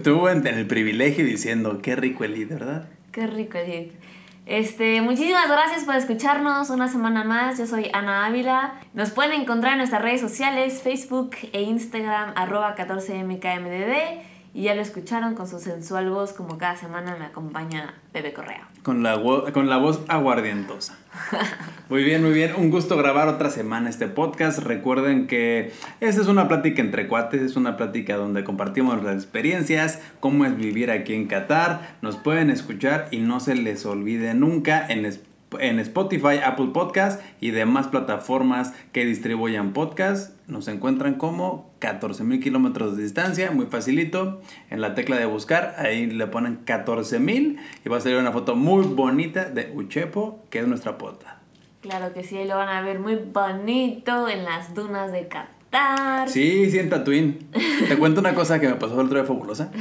Tú 0.01 0.29
en 0.29 0.47
el 0.47 0.65
privilegio 0.65 1.25
diciendo, 1.25 1.81
qué 1.81 1.97
rico 1.97 2.23
el 2.23 2.35
Eid, 2.35 2.47
¿verdad? 2.47 2.87
Qué 3.11 3.27
rico 3.27 3.57
el 3.57 3.69
Eid. 3.69 3.91
Este, 4.45 5.01
muchísimas 5.01 5.47
gracias 5.47 5.85
por 5.85 5.95
escucharnos 5.95 6.69
una 6.69 6.87
semana 6.87 7.23
más. 7.23 7.59
Yo 7.59 7.67
soy 7.67 7.89
Ana 7.93 8.25
Ávila. 8.25 8.73
Nos 8.93 9.11
pueden 9.11 9.39
encontrar 9.39 9.73
en 9.73 9.77
nuestras 9.79 10.01
redes 10.01 10.21
sociales, 10.21 10.81
Facebook 10.81 11.35
e 11.53 11.61
Instagram, 11.61 12.33
arroba 12.35 12.75
14mkmdd. 12.75 14.30
Y 14.53 14.63
ya 14.63 14.75
lo 14.75 14.81
escucharon 14.81 15.33
con 15.33 15.47
su 15.47 15.59
sensual 15.59 16.09
voz, 16.09 16.33
como 16.33 16.57
cada 16.57 16.75
semana 16.75 17.15
me 17.17 17.25
acompaña 17.25 17.93
Bebe 18.13 18.33
Correa. 18.33 18.67
Con 18.83 19.01
la, 19.01 19.21
con 19.53 19.69
la 19.69 19.77
voz 19.77 20.01
aguardientosa. 20.07 20.97
Muy 21.89 22.03
bien, 22.03 22.23
muy 22.23 22.31
bien. 22.31 22.53
Un 22.57 22.69
gusto 22.69 22.95
grabar 22.95 23.27
otra 23.27 23.49
semana 23.49 23.89
este 23.89 24.07
podcast. 24.07 24.59
Recuerden 24.59 25.27
que 25.27 25.73
esta 25.99 26.21
es 26.21 26.27
una 26.27 26.47
plática 26.47 26.81
entre 26.81 27.07
cuates, 27.07 27.41
es 27.41 27.55
una 27.57 27.75
plática 27.75 28.15
donde 28.15 28.45
compartimos 28.45 29.03
las 29.03 29.15
experiencias, 29.15 29.99
cómo 30.21 30.45
es 30.45 30.55
vivir 30.55 30.89
aquí 30.89 31.13
en 31.13 31.27
Qatar. 31.27 31.97
Nos 32.01 32.15
pueden 32.15 32.49
escuchar 32.49 33.09
y 33.11 33.19
no 33.19 33.41
se 33.41 33.55
les 33.55 33.85
olvide 33.85 34.33
nunca 34.33 34.85
en 34.87 35.05
en 35.59 35.79
Spotify, 35.79 36.39
Apple 36.43 36.69
Podcast 36.73 37.21
y 37.39 37.51
demás 37.51 37.87
plataformas 37.87 38.73
que 38.91 39.05
distribuyan 39.05 39.73
podcast. 39.73 40.37
Nos 40.47 40.67
encuentran 40.67 41.15
como 41.15 41.71
14.000 41.79 42.41
kilómetros 42.41 42.97
de 42.97 43.03
distancia, 43.03 43.51
muy 43.51 43.65
facilito. 43.65 44.41
En 44.69 44.81
la 44.81 44.95
tecla 44.95 45.17
de 45.17 45.25
buscar, 45.25 45.75
ahí 45.77 46.07
le 46.07 46.27
ponen 46.27 46.65
14.000 46.65 47.57
y 47.85 47.89
va 47.89 47.97
a 47.97 48.01
salir 48.01 48.17
una 48.17 48.31
foto 48.31 48.55
muy 48.55 48.85
bonita 48.85 49.45
de 49.49 49.71
Uchepo, 49.75 50.39
que 50.49 50.59
es 50.59 50.67
nuestra 50.67 50.97
pota. 50.97 51.39
Claro 51.81 52.13
que 52.13 52.23
sí, 52.23 52.37
ahí 52.37 52.47
lo 52.47 52.57
van 52.57 52.69
a 52.69 52.81
ver 52.81 52.99
muy 52.99 53.15
bonito 53.15 54.29
en 54.29 54.43
las 54.43 54.75
dunas 54.75 55.11
de 55.11 55.27
Sí, 56.27 56.69
sí, 56.69 56.79
en 56.79 56.89
Tatooine. 56.89 57.39
Te 57.87 57.97
cuento 57.97 58.19
una 58.19 58.35
cosa 58.35 58.59
que 58.59 58.67
me 58.67 58.75
pasó 58.75 58.99
el 58.99 59.05
otro 59.05 59.17
día 59.17 59.25
fabulosa. 59.25 59.71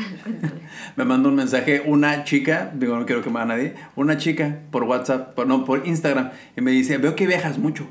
me 0.96 1.04
mandó 1.04 1.28
un 1.28 1.34
mensaje 1.34 1.82
una 1.84 2.24
chica, 2.24 2.70
digo, 2.74 2.96
no 2.96 3.06
quiero 3.06 3.22
que 3.22 3.30
me 3.30 3.40
haga 3.40 3.56
nadie, 3.56 3.74
una 3.96 4.16
chica 4.16 4.60
por 4.70 4.84
WhatsApp, 4.84 5.34
por, 5.34 5.46
no, 5.46 5.64
por 5.64 5.86
Instagram, 5.86 6.30
y 6.56 6.60
me 6.60 6.70
dice, 6.70 6.98
veo 6.98 7.16
que 7.16 7.26
viajas 7.26 7.58
mucho. 7.58 7.86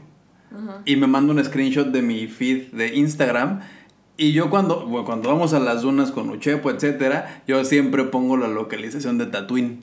Y 0.86 0.96
me 0.96 1.08
manda 1.08 1.34
un 1.34 1.44
screenshot 1.44 1.88
de 1.88 2.02
mi 2.02 2.28
feed 2.28 2.72
de 2.72 2.96
Instagram. 2.96 3.60
Y 4.18 4.34
yo 4.34 4.50
cuando, 4.50 4.90
cuando 5.06 5.30
vamos 5.30 5.54
a 5.54 5.60
las 5.60 5.84
dunas 5.84 6.12
con 6.12 6.30
Uchepo, 6.30 6.72
etcétera, 6.72 7.44
yo 7.48 7.64
siempre 7.64 8.04
pongo 8.06 8.36
la 8.36 8.48
localización 8.48 9.18
de 9.18 9.28
Tatooine. 9.28 9.80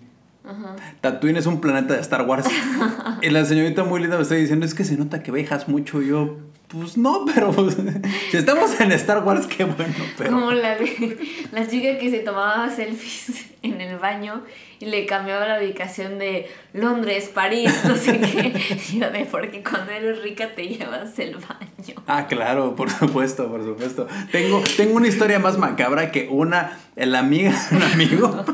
Tatooine 1.00 1.36
es 1.38 1.46
un 1.46 1.60
planeta 1.60 1.94
de 1.94 2.00
Star 2.00 2.22
Wars. 2.22 2.46
y 3.22 3.30
la 3.30 3.44
señorita 3.44 3.84
muy 3.84 4.00
linda 4.00 4.16
me 4.16 4.22
está 4.22 4.34
diciendo, 4.34 4.66
es 4.66 4.74
que 4.74 4.84
se 4.84 4.96
nota 4.96 5.22
que 5.22 5.32
viajas 5.32 5.68
mucho. 5.68 6.02
Y 6.02 6.08
yo, 6.08 6.36
pues 6.78 6.96
no, 6.96 7.24
pero 7.32 7.52
pues, 7.52 7.76
si 8.30 8.36
estamos 8.36 8.78
en 8.80 8.92
Star 8.92 9.24
Wars, 9.24 9.46
qué 9.46 9.64
bueno, 9.64 9.94
pero... 10.16 10.30
Como 10.30 10.52
la 10.52 10.76
de 10.76 11.18
la 11.52 11.66
chica 11.66 11.98
que 11.98 12.10
se 12.10 12.20
tomaba 12.20 12.70
selfies 12.70 13.46
en 13.62 13.80
el 13.80 13.98
baño 13.98 14.42
y 14.78 14.86
le 14.86 15.06
cambiaba 15.06 15.46
la 15.46 15.58
ubicación 15.58 16.18
de 16.18 16.48
Londres, 16.72 17.30
París, 17.32 17.72
no 17.84 17.96
sé 17.96 18.20
qué. 18.20 18.52
Yo 18.98 19.10
de, 19.10 19.24
porque 19.24 19.62
cuando 19.62 19.92
eres 19.92 20.22
rica 20.22 20.54
te 20.54 20.68
llevas 20.68 21.18
el 21.18 21.36
baño. 21.36 22.02
Ah, 22.06 22.26
claro, 22.26 22.74
por 22.74 22.90
supuesto, 22.90 23.48
por 23.48 23.64
supuesto. 23.64 24.06
Tengo, 24.30 24.62
tengo 24.76 24.96
una 24.96 25.08
historia 25.08 25.38
más 25.38 25.58
macabra 25.58 26.12
que 26.12 26.28
una, 26.30 26.78
la 26.94 27.20
amiga 27.20 27.54
un 27.72 27.82
amigo 27.82 28.44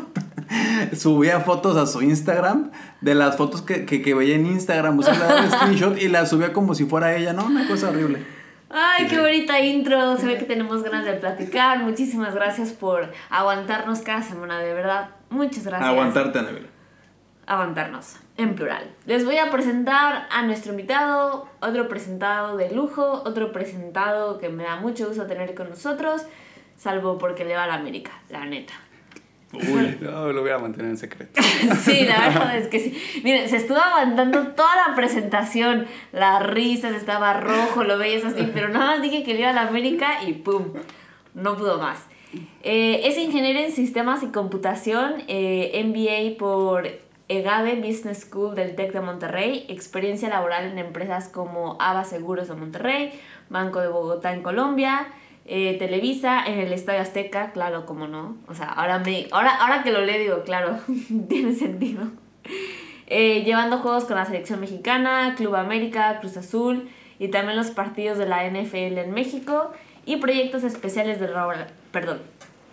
subía 0.97 1.41
fotos 1.41 1.77
a 1.77 1.87
su 1.87 2.03
Instagram 2.03 2.71
de 3.03 3.15
las 3.15 3.37
fotos 3.37 3.63
que, 3.63 3.85
que, 3.85 4.15
veía 4.15 4.37
en 4.37 4.47
Instagram, 4.47 4.99
o 4.99 5.03
sea, 5.03 5.15
le 5.15 5.21
daba 5.21 5.51
screenshot 5.51 6.01
y 6.01 6.09
la 6.09 6.25
subía 6.25 6.53
como 6.53 6.75
si 6.75 6.87
fuera 6.87 7.15
ella, 7.15 7.33
¿no? 7.33 7.47
Una 7.47 7.67
cosa 7.69 7.91
horrible. 7.91 8.25
Ay, 8.75 9.07
qué 9.07 9.21
bonita 9.21 9.61
intro. 9.61 10.17
Se 10.17 10.27
ve 10.27 10.39
que 10.39 10.45
tenemos 10.45 10.83
ganas 10.83 11.05
de 11.05 11.13
platicar. 11.13 11.81
Muchísimas 11.81 12.35
gracias 12.35 12.73
por 12.73 13.13
aguantarnos 13.29 14.01
cada 14.01 14.23
semana, 14.23 14.61
de 14.61 14.73
verdad. 14.73 15.11
Muchas 15.29 15.67
gracias. 15.67 15.91
Aguantarte, 15.91 16.39
Anabel. 16.39 16.69
Aguantarnos, 17.45 18.17
en 18.39 18.55
plural. 18.55 18.91
Les 19.05 19.27
voy 19.27 19.37
a 19.37 19.51
presentar 19.51 20.27
a 20.31 20.43
nuestro 20.43 20.71
invitado, 20.71 21.49
otro 21.61 21.89
presentado 21.89 22.57
de 22.57 22.71
lujo, 22.71 23.23
otro 23.27 23.53
presentado 23.53 24.39
que 24.39 24.49
me 24.49 24.63
da 24.63 24.77
mucho 24.77 25.09
gusto 25.09 25.27
tener 25.27 25.55
con 25.55 25.69
nosotros, 25.69 26.23
salvo 26.77 27.19
porque 27.19 27.45
le 27.45 27.57
va 27.57 27.65
a 27.65 27.67
la 27.67 27.75
América, 27.75 28.13
la 28.31 28.47
neta. 28.47 28.75
Uy, 29.53 29.99
no, 30.01 30.33
lo 30.33 30.41
voy 30.41 30.51
a 30.51 30.59
mantener 30.59 30.91
en 30.91 30.97
secreto. 30.97 31.41
sí, 31.83 32.05
la 32.05 32.29
verdad 32.29 32.57
es 32.57 32.69
que 32.69 32.81
sí. 32.81 33.21
Miren, 33.23 33.49
se 33.49 33.57
estuvo 33.57 33.79
aguantando 33.79 34.49
toda 34.49 34.89
la 34.89 34.95
presentación. 34.95 35.87
Las 36.13 36.43
risas, 36.47 36.95
estaba 36.95 37.35
rojo, 37.35 37.85
lo 37.85 37.99
veías 37.99 38.25
así, 38.25 38.51
pero 38.53 38.69
nada 38.69 38.87
más 38.87 39.03
dije 39.03 39.23
que 39.23 39.35
le 39.35 39.41
iba 39.41 39.51
a 39.51 39.55
la 39.55 39.63
América 39.63 40.23
y 40.27 40.33
¡pum! 40.35 40.73
No 41.35 41.57
pudo 41.57 41.79
más. 41.79 42.07
Eh, 42.63 43.03
es 43.05 43.19
ingeniero 43.19 43.61
en 43.61 43.73
sistemas 43.73 44.23
y 44.23 44.29
computación, 44.29 45.23
eh, 45.29 45.83
MBA 45.85 46.39
por 46.39 46.89
EGADE 47.29 47.77
Business 47.77 48.21
School 48.21 48.55
del 48.55 48.75
TEC 48.75 48.93
de 48.93 49.01
Monterrey, 49.01 49.67
experiencia 49.69 50.29
laboral 50.29 50.65
en 50.67 50.79
empresas 50.79 51.29
como 51.29 51.77
ABA 51.79 52.05
Seguros 52.05 52.49
de 52.49 52.55
Monterrey, 52.55 53.13
Banco 53.51 53.81
de 53.81 53.89
Bogotá 53.89 54.33
en 54.33 54.43
Colombia, 54.43 55.09
eh, 55.45 55.77
Televisa 55.79 56.45
en 56.47 56.59
el 56.61 56.73
Estadio 56.73 57.01
Azteca, 57.01 57.53
claro, 57.53 57.87
como 57.87 58.07
no. 58.07 58.37
O 58.49 58.55
sea, 58.55 58.67
ahora, 58.67 58.99
me, 59.01 59.27
ahora, 59.33 59.55
ahora 59.57 59.83
que 59.83 59.91
lo 59.91 60.01
leo 60.01 60.19
digo, 60.19 60.43
claro, 60.45 60.79
tiene 61.29 61.55
sentido. 61.55 62.05
Eh, 63.07 63.43
llevando 63.45 63.79
juegos 63.79 64.05
con 64.05 64.17
la 64.17 64.25
selección 64.25 64.61
mexicana, 64.61 65.35
Club 65.37 65.57
América, 65.57 66.19
Cruz 66.21 66.37
Azul 66.37 66.89
y 67.19 67.29
también 67.29 67.57
los 67.57 67.71
partidos 67.71 68.19
de 68.19 68.27
la 68.27 68.49
NFL 68.49 68.99
en 68.99 69.13
México 69.13 69.73
y 70.07 70.17
proyectos 70.17 70.65
especiales 70.65 71.21
de 71.21 71.29
perdón, 71.91 72.23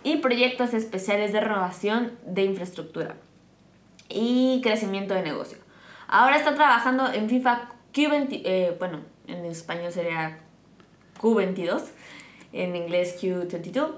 y 0.02 0.16
proyectos 0.16 0.72
especiales 0.72 1.32
de 1.32 1.40
renovación 1.40 2.12
de 2.24 2.44
infraestructura 2.44 3.16
y 4.08 4.60
crecimiento 4.62 5.14
de 5.14 5.22
negocio. 5.22 5.58
Ahora 6.08 6.36
está 6.36 6.54
trabajando 6.54 7.12
en 7.12 7.28
FIFA 7.28 7.68
Q20, 7.92 8.42
eh, 8.44 8.76
bueno, 8.78 9.00
en 9.26 9.44
español 9.44 9.92
sería 9.92 10.38
Q22 11.20 11.82
en 12.52 12.76
inglés 12.76 13.16
Q22. 13.20 13.88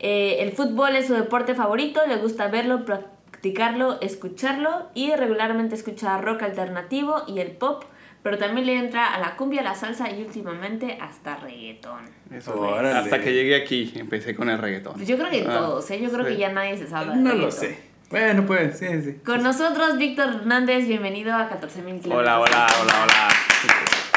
Eh, 0.00 0.36
el 0.40 0.52
fútbol 0.52 0.96
es 0.96 1.06
su 1.06 1.14
deporte 1.14 1.54
favorito, 1.54 2.00
le 2.06 2.16
gusta 2.16 2.48
verlo, 2.48 2.84
practicarlo, 2.84 4.00
escucharlo 4.00 4.88
y 4.94 5.12
regularmente 5.14 5.74
escucha 5.74 6.18
rock 6.18 6.42
alternativo 6.42 7.22
y 7.26 7.40
el 7.40 7.50
pop, 7.50 7.84
pero 8.22 8.38
también 8.38 8.66
le 8.66 8.76
entra 8.76 9.12
a 9.12 9.18
la 9.18 9.36
cumbia, 9.36 9.62
la 9.62 9.74
salsa 9.74 10.10
y 10.10 10.22
últimamente 10.22 10.98
hasta 11.00 11.36
reggaetón. 11.36 12.04
Eso, 12.32 12.74
hasta 12.74 13.20
que 13.20 13.32
llegué 13.32 13.56
aquí 13.56 13.92
empecé 13.96 14.34
con 14.34 14.50
el 14.50 14.58
reggaetón. 14.58 14.94
Pues 14.94 15.08
yo 15.08 15.16
creo 15.18 15.30
que 15.30 15.44
ah, 15.48 15.58
todos, 15.58 15.90
¿eh? 15.90 16.00
yo 16.00 16.10
creo 16.10 16.24
que 16.24 16.36
ya 16.36 16.52
nadie 16.52 16.76
se 16.76 16.86
sabe. 16.86 17.16
No 17.16 17.34
lo 17.34 17.50
sé. 17.50 17.88
Bueno, 18.10 18.46
pues, 18.46 18.78
sí, 18.78 18.86
sí. 19.02 19.20
Con 19.24 19.42
nosotros, 19.42 19.98
Víctor 19.98 20.28
Hernández, 20.28 20.86
bienvenido 20.86 21.34
a 21.34 21.50
14.000 21.50 22.00
kilómetros. 22.00 22.14
Hola, 22.14 22.40
hola, 22.40 22.66
hola, 22.80 22.94
hola. 23.04 23.28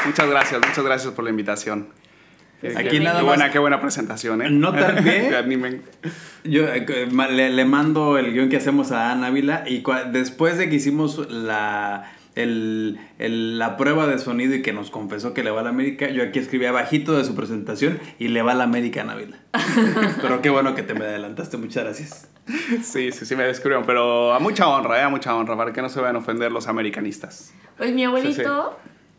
Muchas 0.06 0.30
gracias, 0.30 0.60
muchas 0.66 0.84
gracias 0.84 1.12
por 1.12 1.24
la 1.24 1.30
invitación. 1.30 1.88
Aquí 2.76 3.00
nada 3.00 3.20
qué 3.20 3.26
Buena, 3.26 3.50
qué 3.50 3.58
buena 3.58 3.80
presentación, 3.80 4.42
¿eh? 4.42 4.50
No 4.50 4.72
también. 4.72 5.82
Yo 6.44 6.68
eh, 6.68 7.08
le, 7.10 7.64
mando 7.64 8.18
el 8.18 8.32
guion 8.32 8.48
que 8.48 8.56
hacemos 8.56 8.92
a 8.92 9.12
Ana 9.12 9.28
Ávila 9.28 9.64
y 9.66 9.82
después 10.12 10.58
de 10.58 10.68
que 10.68 10.76
hicimos 10.76 11.30
la, 11.30 12.12
el, 12.34 12.98
la 13.18 13.76
prueba 13.76 14.06
de 14.06 14.18
sonido 14.18 14.54
y 14.54 14.62
que 14.62 14.72
nos 14.72 14.90
confesó 14.90 15.34
que 15.34 15.42
le 15.42 15.50
va 15.50 15.60
a 15.60 15.64
la 15.64 15.70
América, 15.70 16.08
yo 16.08 16.22
aquí 16.22 16.38
escribí 16.38 16.66
abajito 16.66 17.16
de 17.16 17.24
su 17.24 17.34
presentación 17.34 17.98
y 18.18 18.28
le 18.28 18.42
va 18.42 18.52
a 18.52 18.54
la 18.54 18.64
América 18.64 19.00
a 19.00 19.04
Ana 19.04 19.12
Ávila. 19.14 19.38
pero 20.22 20.40
qué 20.40 20.50
bueno 20.50 20.74
que 20.74 20.82
te 20.82 20.94
me 20.94 21.04
adelantaste, 21.04 21.56
muchas 21.56 21.84
gracias. 21.84 22.28
Sí, 22.82 23.12
sí, 23.12 23.26
sí 23.26 23.36
me 23.36 23.44
descubrieron, 23.44 23.84
pero 23.86 24.32
a 24.32 24.38
mucha 24.38 24.68
honra, 24.68 25.00
¿eh? 25.00 25.02
A 25.02 25.08
mucha 25.08 25.34
honra, 25.34 25.56
para 25.56 25.72
que 25.72 25.82
no 25.82 25.88
se 25.88 26.00
vayan 26.00 26.16
a 26.16 26.18
ofender 26.20 26.50
los 26.52 26.68
americanistas. 26.68 27.52
Pues 27.76 27.92
mi 27.92 28.04
abuelito, 28.04 28.78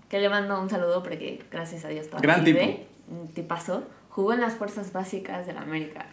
que 0.09 0.19
le 0.19 0.29
mando 0.29 0.61
un 0.61 0.69
saludo 0.69 1.01
porque 1.03 1.41
gracias 1.51 1.85
a 1.85 1.89
Dios 1.89 2.07
todavía 2.07 2.33
Gran 2.33 2.43
tipo 2.43 2.92
te 3.33 3.43
pasó, 3.43 3.83
jugó 4.09 4.33
en 4.33 4.41
las 4.41 4.53
fuerzas 4.53 4.93
básicas 4.93 5.47
de 5.47 5.53
la 5.53 5.61
América. 5.61 6.05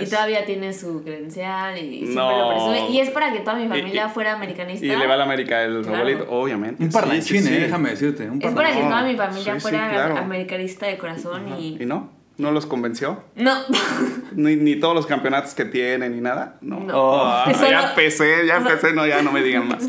Y 0.00 0.06
todavía 0.06 0.44
tiene 0.44 0.72
su 0.72 1.02
credencial 1.02 1.76
y 1.76 2.06
siempre 2.06 2.14
lo 2.14 2.50
presume. 2.50 2.90
Y 2.90 3.00
es 3.00 3.10
para 3.10 3.32
que 3.32 3.40
toda 3.40 3.56
mi 3.56 3.68
familia 3.68 4.08
fuera 4.08 4.34
americanista. 4.34 4.86
Y 4.86 4.88
le 4.88 5.06
va 5.06 5.14
a 5.14 5.16
la 5.16 5.24
América 5.24 5.62
el 5.62 5.84
claro. 5.84 6.26
obviamente. 6.30 6.84
Un 6.84 6.90
parlanchín, 6.90 7.42
sí, 7.42 7.50
déjame 7.50 7.90
decirte. 7.90 8.30
Un 8.30 8.42
es 8.42 8.52
para 8.52 8.72
que 8.72 8.80
toda 8.80 9.02
mi 9.02 9.16
familia 9.16 9.58
fuera 9.58 10.18
americanista 10.18 10.86
de 10.86 10.98
corazón 10.98 11.54
y... 11.58 11.82
¿Y 11.82 11.86
no? 11.86 12.18
¿No 12.38 12.52
los 12.52 12.66
convenció? 12.66 13.24
No. 13.34 13.52
Ni, 14.32 14.54
ni 14.54 14.76
todos 14.76 14.94
los 14.94 15.06
campeonatos 15.06 15.54
que 15.54 15.64
tienen 15.64 16.14
ni 16.14 16.20
nada. 16.20 16.56
No. 16.60 16.86
Oh, 16.92 17.44
ya 17.68 17.90
empecé, 17.90 18.46
ya 18.46 18.58
empecé, 18.58 18.92
no, 18.92 19.04
ya 19.04 19.22
no 19.22 19.32
me 19.32 19.42
digan 19.42 19.66
más. 19.66 19.88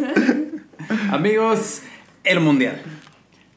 Amigos, 1.11 1.83
el 2.23 2.39
mundial. 2.39 2.81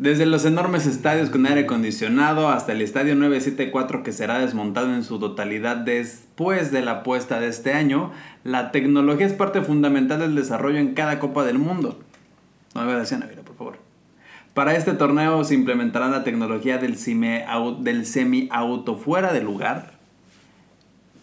Desde 0.03 0.27
los 0.27 0.45
enormes 0.45 0.87
estadios 0.87 1.31
con 1.31 1.47
aire 1.47 1.61
acondicionado 1.61 2.49
hasta 2.49 2.73
el 2.73 2.81
estadio 2.81 3.15
974 3.15 4.03
que 4.03 4.11
será 4.11 4.41
desmontado 4.41 4.93
en 4.93 5.05
su 5.05 5.21
totalidad 5.21 5.77
después 5.77 6.73
de 6.73 6.83
la 6.83 7.05
puesta 7.05 7.39
de 7.39 7.47
este 7.47 7.73
año, 7.73 8.11
la 8.43 8.73
tecnología 8.73 9.27
es 9.27 9.33
parte 9.33 9.63
fundamental 9.63 10.19
del 10.19 10.35
desarrollo 10.35 10.79
en 10.79 10.95
cada 10.95 11.21
Copa 11.21 11.45
del 11.45 11.61
Mundo. 11.61 12.01
No 12.75 12.83
me 12.83 12.97
decía 12.97 13.19
Navidad, 13.19 13.43
por 13.43 13.55
favor. 13.55 13.79
Para 14.55 14.75
este 14.75 14.95
torneo 14.95 15.45
se 15.45 15.55
implementará 15.55 16.09
la 16.09 16.25
tecnología 16.25 16.79
del 16.79 16.97
semi-auto 18.05 18.97
fuera 18.97 19.33
de 19.33 19.41
lugar. 19.41 19.92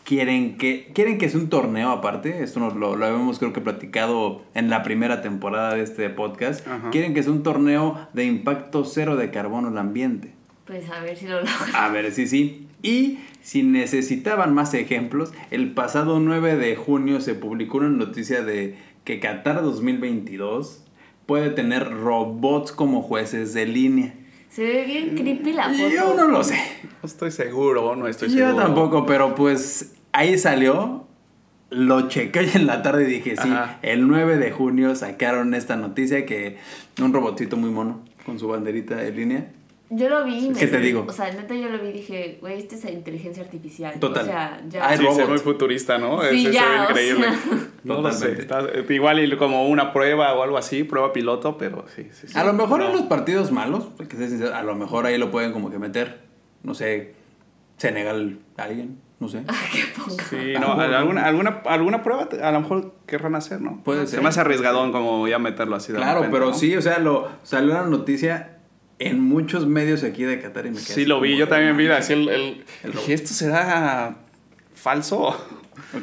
Quieren 0.10 0.58
que, 0.58 0.90
quieren 0.96 1.20
que 1.20 1.30
sea 1.30 1.40
un 1.40 1.50
torneo 1.50 1.92
aparte, 1.92 2.42
esto 2.42 2.60
lo, 2.60 2.96
lo, 2.96 3.06
habíamos 3.06 3.38
creo 3.38 3.54
que 3.54 3.62
platicado 3.62 4.42
en 4.56 4.72
la 4.72 4.82
primera 4.82 5.22
temporada 5.22 5.76
de 5.76 5.84
este 5.84 6.10
podcast. 6.10 6.66
Quieren 6.90 7.14
que 7.14 7.22
sea 7.22 7.32
un 7.32 7.44
torneo 7.44 8.08
de 8.14 8.26
impacto 8.26 8.86
cero 8.86 9.18
de 9.18 9.30
carbono 9.30 9.68
al 9.68 9.78
ambiente. 9.78 10.34
Pues 10.66 10.90
a 10.90 11.02
ver 11.02 11.16
si 11.16 11.28
lo 11.28 11.42
logran. 11.42 11.76
A 11.76 11.90
ver, 11.90 12.12
sí, 12.12 12.26
sí. 12.26 12.66
Y 12.82 13.20
si 13.44 13.62
necesitaban 13.62 14.52
más 14.56 14.74
ejemplos, 14.74 15.32
el 15.52 15.74
pasado 15.76 16.20
9 16.20 16.56
de 16.56 16.76
junio 16.76 17.22
se 17.22 17.36
publicó 17.36 17.78
una 17.78 17.90
noticia 17.90 18.42
de 18.42 18.78
que 19.04 19.20
Qatar 19.20 19.62
2022 19.62 20.86
puede 21.28 21.52
tener 21.52 21.88
robots 21.88 22.72
como 22.72 23.04
jueces 23.04 23.54
de 23.54 23.68
línea. 23.68 24.16
Se 24.50 24.64
ve 24.64 24.86
bien 24.86 25.16
creepy 25.16 25.54
la 25.54 25.70
foto. 25.70 25.88
Yo 25.88 26.16
no 26.16 26.28
lo 26.28 26.44
sé. 26.44 26.58
No 26.84 27.08
estoy 27.08 27.30
seguro, 27.30 27.96
no 27.96 28.08
estoy 28.08 28.32
seguro. 28.32 28.54
Yo 28.54 28.58
tampoco, 28.58 29.06
pero 29.06 29.36
pues 29.36 29.94
ahí 30.12 30.38
salió. 30.38 31.08
Lo 31.72 32.08
chequé 32.08 32.50
en 32.56 32.66
la 32.66 32.82
tarde 32.82 33.04
y 33.04 33.14
dije, 33.14 33.36
sí, 33.38 33.50
el 33.84 34.08
9 34.08 34.38
de 34.38 34.52
junio 34.52 34.96
sacaron 34.96 35.54
esta 35.54 35.76
noticia 35.76 36.26
que 36.26 36.58
un 37.00 37.14
robotito 37.14 37.58
muy 37.58 37.70
mono 37.70 38.02
con 38.26 38.40
su 38.40 38.48
banderita 38.48 38.96
de 38.96 39.12
línea 39.12 39.52
yo 39.92 40.08
lo 40.08 40.24
vi. 40.24 40.52
¿Qué 40.54 40.68
te 40.68 40.80
digo? 40.80 41.06
O 41.08 41.12
sea, 41.12 41.32
neta 41.32 41.56
yo 41.56 41.68
lo 41.68 41.80
vi 41.80 41.88
y 41.88 41.94
dije, 41.94 42.38
güey, 42.42 42.60
esta 42.60 42.76
es 42.76 42.86
inteligencia 42.86 43.42
artificial. 43.42 44.00
Total. 44.00 44.24
O 44.24 44.26
sea, 44.28 44.62
ya. 44.70 44.88
Ah, 44.88 44.96
sí, 44.96 45.06
es 45.06 45.28
muy 45.28 45.40
futurista, 45.40 45.98
¿no? 45.98 46.22
Sí, 46.30 46.46
es, 46.46 46.54
ya, 46.54 46.86
increíble. 46.88 47.28
no 47.84 48.02
lo 48.02 48.12
sé. 48.12 48.48
igual 48.90 49.38
como 49.38 49.68
una 49.68 49.92
prueba 49.92 50.34
o 50.36 50.44
algo 50.44 50.60
así, 50.60 50.84
prueba 50.84 51.12
piloto, 51.12 51.58
pero 51.58 51.86
sí, 51.96 52.08
sí. 52.12 52.28
A 52.38 52.44
lo 52.44 52.54
mejor 52.54 52.84
en 52.84 52.92
los 52.92 53.04
partidos 53.04 53.52
malos, 53.52 53.88
porque 53.98 54.16
a 54.54 54.62
lo 54.62 54.76
mejor 54.76 55.08
ahí 55.08 55.18
lo 55.18 55.32
pueden 55.32 55.52
como 55.52 55.72
que 55.72 55.80
meter, 55.80 56.20
no 56.62 56.76
sé, 56.76 57.16
Senegal, 57.78 58.38
alguien, 58.58 59.00
no 59.20 59.28
sé. 59.28 59.44
qué 59.72 59.84
ponga. 59.98 60.24
Sí, 60.24 60.54
no, 60.60 60.74
alguna, 60.74 61.26
alguna, 61.26 61.62
alguna 61.66 62.04
prueba 62.04 62.30
a 62.42 62.52
lo 62.52 62.62
mejor 62.62 62.96
querrán 63.06 63.36
hacer, 63.36 63.62
¿no? 63.62 63.82
Puede 63.84 64.08
ser. 64.08 64.20
Se 64.20 64.22
me 64.22 64.30
hace 64.30 64.40
arriesgadón 64.40 64.92
como 64.92 65.28
ya 65.28 65.40
meterlo 65.40 65.76
así 65.76 65.92
de 65.92 65.98
Claro, 65.98 66.28
pero 66.32 66.54
sí, 66.54 66.76
o 66.76 66.82
sea, 66.82 67.00
lo, 67.00 67.30
salió 67.44 67.74
la 67.74 67.84
noticia 67.84 68.60
en 69.00 69.22
muchos 69.22 69.66
medios 69.66 70.04
aquí 70.04 70.24
de 70.24 70.40
Qatar 70.40 70.66
y 70.66 70.72
me 70.72 70.78
quedé 70.78 70.94
Sí, 70.94 71.06
lo 71.06 71.20
vi, 71.22 71.38
yo 71.38 71.48
también 71.48 71.76
vi 71.78 71.88
así 71.88 72.14
el, 72.14 72.30
el, 72.30 72.66
¿esto 73.08 73.34
será 73.34 74.18
falso? 74.74 75.36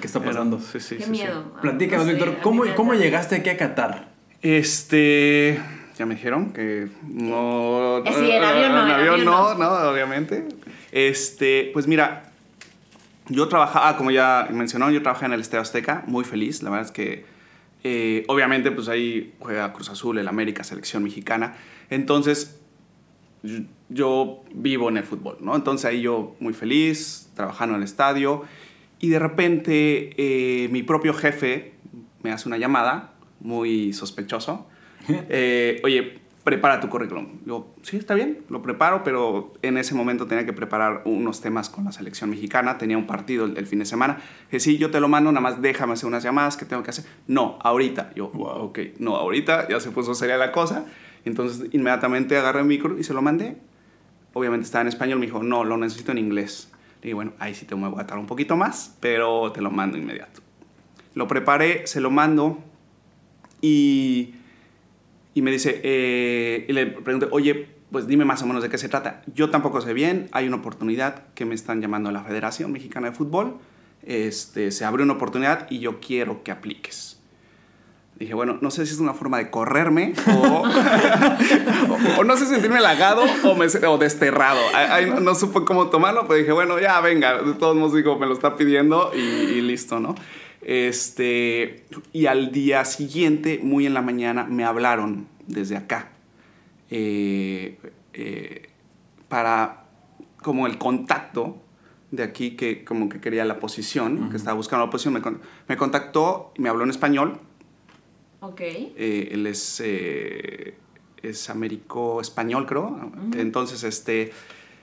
¿Qué 0.00 0.06
está 0.06 0.20
pasando? 0.20 0.58
Sí, 0.58 0.80
sí, 0.80 0.96
Qué 0.96 1.06
miedo. 1.06 1.52
Platícanos, 1.62 2.06
Víctor, 2.06 2.38
¿cómo, 2.42 2.64
¿cómo 2.74 2.94
llegaste 2.94 3.36
aquí 3.36 3.50
a 3.50 3.56
Qatar? 3.56 4.08
Este, 4.42 5.60
ya 5.96 6.06
me 6.06 6.14
dijeron 6.14 6.52
que 6.52 6.88
no... 7.06 8.02
Sí, 8.06 8.30
el 8.30 8.44
avión 8.44 8.72
no. 8.72 8.86
El 8.86 8.92
avión 8.92 9.24
no, 9.24 9.54
no, 9.54 9.70
obviamente. 9.90 10.48
Este, 10.92 11.70
pues 11.72 11.86
mira, 11.86 12.25
yo 13.28 13.48
trabajaba, 13.48 13.88
ah, 13.88 13.96
como 13.96 14.10
ya 14.10 14.48
mencionó, 14.50 14.90
yo 14.90 15.02
trabajaba 15.02 15.26
en 15.26 15.32
el 15.34 15.40
Estadio 15.40 15.62
Azteca, 15.62 16.04
muy 16.06 16.24
feliz, 16.24 16.62
la 16.62 16.70
verdad 16.70 16.86
es 16.86 16.92
que 16.92 17.24
eh, 17.84 18.24
obviamente 18.28 18.70
pues 18.70 18.88
ahí 18.88 19.34
juega 19.38 19.72
Cruz 19.72 19.90
Azul, 19.90 20.18
el 20.18 20.28
América, 20.28 20.64
selección 20.64 21.02
mexicana. 21.02 21.56
Entonces 21.90 22.60
yo 23.88 24.42
vivo 24.52 24.88
en 24.88 24.96
el 24.96 25.04
fútbol, 25.04 25.38
¿no? 25.40 25.54
Entonces 25.54 25.84
ahí 25.84 26.02
yo 26.02 26.36
muy 26.40 26.52
feliz, 26.52 27.30
trabajando 27.34 27.74
en 27.74 27.82
el 27.82 27.84
estadio, 27.84 28.44
y 28.98 29.08
de 29.08 29.18
repente 29.18 30.14
eh, 30.16 30.68
mi 30.70 30.82
propio 30.82 31.14
jefe 31.14 31.74
me 32.22 32.32
hace 32.32 32.48
una 32.48 32.58
llamada, 32.58 33.12
muy 33.40 33.92
sospechoso. 33.92 34.66
Eh, 35.28 35.80
Oye, 35.84 36.18
prepara 36.46 36.78
tu 36.78 36.88
currículum. 36.88 37.40
Yo, 37.44 37.74
sí, 37.82 37.96
está 37.96 38.14
bien, 38.14 38.44
lo 38.50 38.62
preparo, 38.62 39.02
pero 39.02 39.52
en 39.62 39.78
ese 39.78 39.96
momento 39.96 40.28
tenía 40.28 40.46
que 40.46 40.52
preparar 40.52 41.02
unos 41.04 41.40
temas 41.40 41.68
con 41.68 41.84
la 41.84 41.90
selección 41.90 42.30
mexicana, 42.30 42.78
tenía 42.78 42.96
un 42.96 43.08
partido 43.08 43.46
el, 43.46 43.66
fin 43.66 43.80
de 43.80 43.84
semana. 43.84 44.18
Que 44.48 44.60
sí, 44.60 44.78
yo 44.78 44.92
te 44.92 45.00
lo 45.00 45.08
mando, 45.08 45.32
nada 45.32 45.40
más 45.40 45.60
déjame 45.60 45.94
hacer 45.94 46.06
unas 46.06 46.22
llamadas 46.22 46.56
que 46.56 46.64
tengo 46.64 46.84
que 46.84 46.90
hacer. 46.90 47.04
No, 47.26 47.58
ahorita. 47.62 48.12
Yo, 48.14 48.28
wow, 48.28 48.66
ok, 48.66 48.78
no, 49.00 49.16
ahorita, 49.16 49.66
ya 49.66 49.80
se 49.80 49.90
puso 49.90 50.14
seria 50.14 50.36
la 50.36 50.52
cosa. 50.52 50.86
Entonces 51.24 51.68
inmediatamente 51.72 52.36
agarré 52.36 52.60
el 52.60 52.66
micro 52.66 52.96
y 52.96 53.02
se 53.02 53.12
lo 53.12 53.22
mandé. 53.22 53.56
Obviamente 54.32 54.66
estaba 54.66 54.82
en 54.82 54.88
español, 54.88 55.18
me 55.18 55.26
dijo, 55.26 55.42
no, 55.42 55.64
lo 55.64 55.76
necesito 55.76 56.12
en 56.12 56.18
inglés. 56.18 56.70
Y 57.02 57.12
bueno, 57.12 57.32
ahí 57.40 57.56
sí 57.56 57.66
te 57.66 57.74
voy 57.74 57.82
a 57.82 57.86
aguantar 57.88 58.18
un 58.18 58.26
poquito 58.26 58.56
más, 58.56 58.96
pero 59.00 59.50
te 59.50 59.60
lo 59.60 59.72
mando 59.72 59.98
inmediato. 59.98 60.42
Lo 61.14 61.26
preparé, 61.26 61.88
se 61.88 62.00
lo 62.00 62.12
mando 62.12 62.60
y, 63.60 64.36
y 65.36 65.42
me 65.42 65.50
dice, 65.50 65.82
eh, 65.84 66.64
y 66.66 66.72
le 66.72 66.86
pregunté, 66.86 67.28
oye, 67.30 67.68
pues 67.92 68.06
dime 68.06 68.24
más 68.24 68.42
o 68.42 68.46
menos 68.46 68.62
de 68.62 68.70
qué 68.70 68.78
se 68.78 68.88
trata. 68.88 69.22
Yo 69.34 69.50
tampoco 69.50 69.82
sé 69.82 69.92
bien, 69.92 70.30
hay 70.32 70.48
una 70.48 70.56
oportunidad 70.56 71.24
que 71.34 71.44
me 71.44 71.54
están 71.54 71.82
llamando 71.82 72.08
a 72.08 72.12
la 72.12 72.24
Federación 72.24 72.72
Mexicana 72.72 73.10
de 73.10 73.14
Fútbol, 73.14 73.58
este, 74.02 74.70
se 74.70 74.86
abre 74.86 75.02
una 75.02 75.12
oportunidad 75.12 75.66
y 75.68 75.80
yo 75.80 76.00
quiero 76.00 76.42
que 76.42 76.52
apliques. 76.52 77.20
Dije, 78.18 78.32
bueno, 78.32 78.56
no 78.62 78.70
sé 78.70 78.86
si 78.86 78.94
es 78.94 78.98
una 78.98 79.12
forma 79.12 79.36
de 79.36 79.50
correrme 79.50 80.14
o, 80.26 80.64
o, 82.18 82.24
no 82.24 82.36
sé 82.38 82.46
sentirme 82.46 82.78
halagado 82.78 83.22
o, 83.44 83.54
me, 83.54 83.66
o 83.66 83.98
desterrado. 83.98 84.60
no, 85.20 85.34
supe 85.34 85.66
cómo 85.66 85.90
tomarlo, 85.90 86.26
pero 86.26 86.38
dije, 86.38 86.52
bueno, 86.52 86.78
ya 86.78 86.98
venga, 87.02 87.42
de 87.42 87.52
todos 87.52 87.76
modos 87.76 87.92
digo, 87.92 88.18
me 88.18 88.24
lo 88.24 88.32
está 88.32 88.56
pidiendo 88.56 89.12
y, 89.14 89.60
listo, 89.60 90.00
¿no? 90.00 90.14
Este, 90.68 91.86
y 92.12 92.26
al 92.26 92.50
día 92.50 92.84
siguiente, 92.84 93.60
muy 93.62 93.86
en 93.86 93.94
la 93.94 94.02
mañana, 94.02 94.44
me 94.44 94.64
hablaron 94.64 95.28
desde 95.46 95.76
acá 95.76 96.10
eh, 96.90 97.78
eh, 98.12 98.68
para 99.28 99.84
como 100.42 100.66
el 100.66 100.76
contacto 100.76 101.62
de 102.10 102.22
aquí 102.24 102.56
que 102.56 102.84
como 102.84 103.08
que 103.08 103.20
quería 103.20 103.44
la 103.44 103.60
posición, 103.60 104.28
que 104.30 104.36
estaba 104.36 104.56
buscando 104.56 104.86
la 104.86 104.90
posición, 104.90 105.14
me, 105.14 105.22
me 105.68 105.76
contactó 105.76 106.52
y 106.56 106.62
me 106.62 106.68
habló 106.68 106.84
en 106.84 106.90
español 106.90 107.40
Ok. 108.40 108.60
Eh, 108.60 109.28
él 109.32 109.46
es, 109.46 109.82
eh, 109.84 110.76
es 111.22 111.50
américo-español, 111.50 112.66
creo. 112.66 113.10
Entonces, 113.36 113.82
este, 113.82 114.32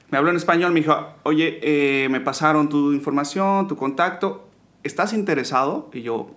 me 0.10 0.18
habló 0.18 0.32
en 0.32 0.38
español, 0.38 0.72
me 0.72 0.82
dijo, 0.82 0.96
oye, 1.24 1.60
eh, 1.62 2.10
me 2.10 2.20
pasaron 2.20 2.68
tu 2.70 2.92
información, 2.92 3.68
tu 3.68 3.76
contacto, 3.76 4.50
¿estás 4.84 5.14
interesado? 5.14 5.90
Y 5.94 6.02
yo, 6.02 6.30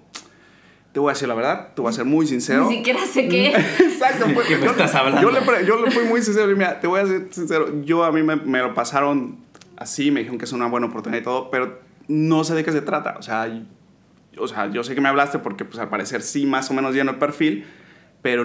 te 0.92 1.00
voy 1.00 1.10
a 1.10 1.12
decir 1.12 1.28
la 1.28 1.34
verdad, 1.34 1.74
te 1.74 1.82
voy 1.82 1.90
a 1.90 1.92
ser 1.92 2.04
muy 2.04 2.26
sincero. 2.26 2.68
Ni 2.68 2.76
siquiera 2.76 3.00
sé 3.04 3.28
qué. 3.28 3.48
Exacto. 3.78 4.26
Pues, 4.32 4.46
¿Qué 4.46 4.56
me 4.56 4.66
estás 4.66 4.94
hablando? 4.94 5.20
Yo 5.20 5.30
le, 5.30 5.66
yo 5.66 5.84
le, 5.84 5.90
fui 5.90 6.04
muy 6.04 6.22
sincero 6.22 6.50
y 6.50 6.54
mira, 6.54 6.80
te 6.80 6.86
voy 6.86 7.00
a 7.00 7.06
ser 7.06 7.28
sincero, 7.30 7.82
yo 7.82 8.04
a 8.04 8.12
mí 8.12 8.22
me, 8.22 8.36
me, 8.36 8.60
lo 8.60 8.72
pasaron 8.72 9.38
así, 9.76 10.10
me 10.10 10.20
dijeron 10.20 10.38
que 10.38 10.46
es 10.46 10.52
una 10.52 10.68
buena 10.68 10.86
oportunidad 10.86 11.20
y 11.20 11.24
todo, 11.24 11.50
pero 11.50 11.80
no 12.08 12.44
sé 12.44 12.54
de 12.54 12.64
qué 12.64 12.72
se 12.72 12.80
trata. 12.80 13.16
O 13.18 13.22
sea, 13.22 13.46
o 14.38 14.48
sea, 14.48 14.70
yo 14.70 14.84
sé 14.84 14.94
que 14.94 15.00
me 15.00 15.08
hablaste 15.08 15.38
porque 15.38 15.64
pues 15.64 15.78
al 15.78 15.88
parecer 15.88 16.22
sí 16.22 16.46
más 16.46 16.70
o 16.70 16.74
menos 16.74 16.94
lleno 16.94 17.10
el 17.10 17.18
perfil, 17.18 17.66
pero 18.22 18.44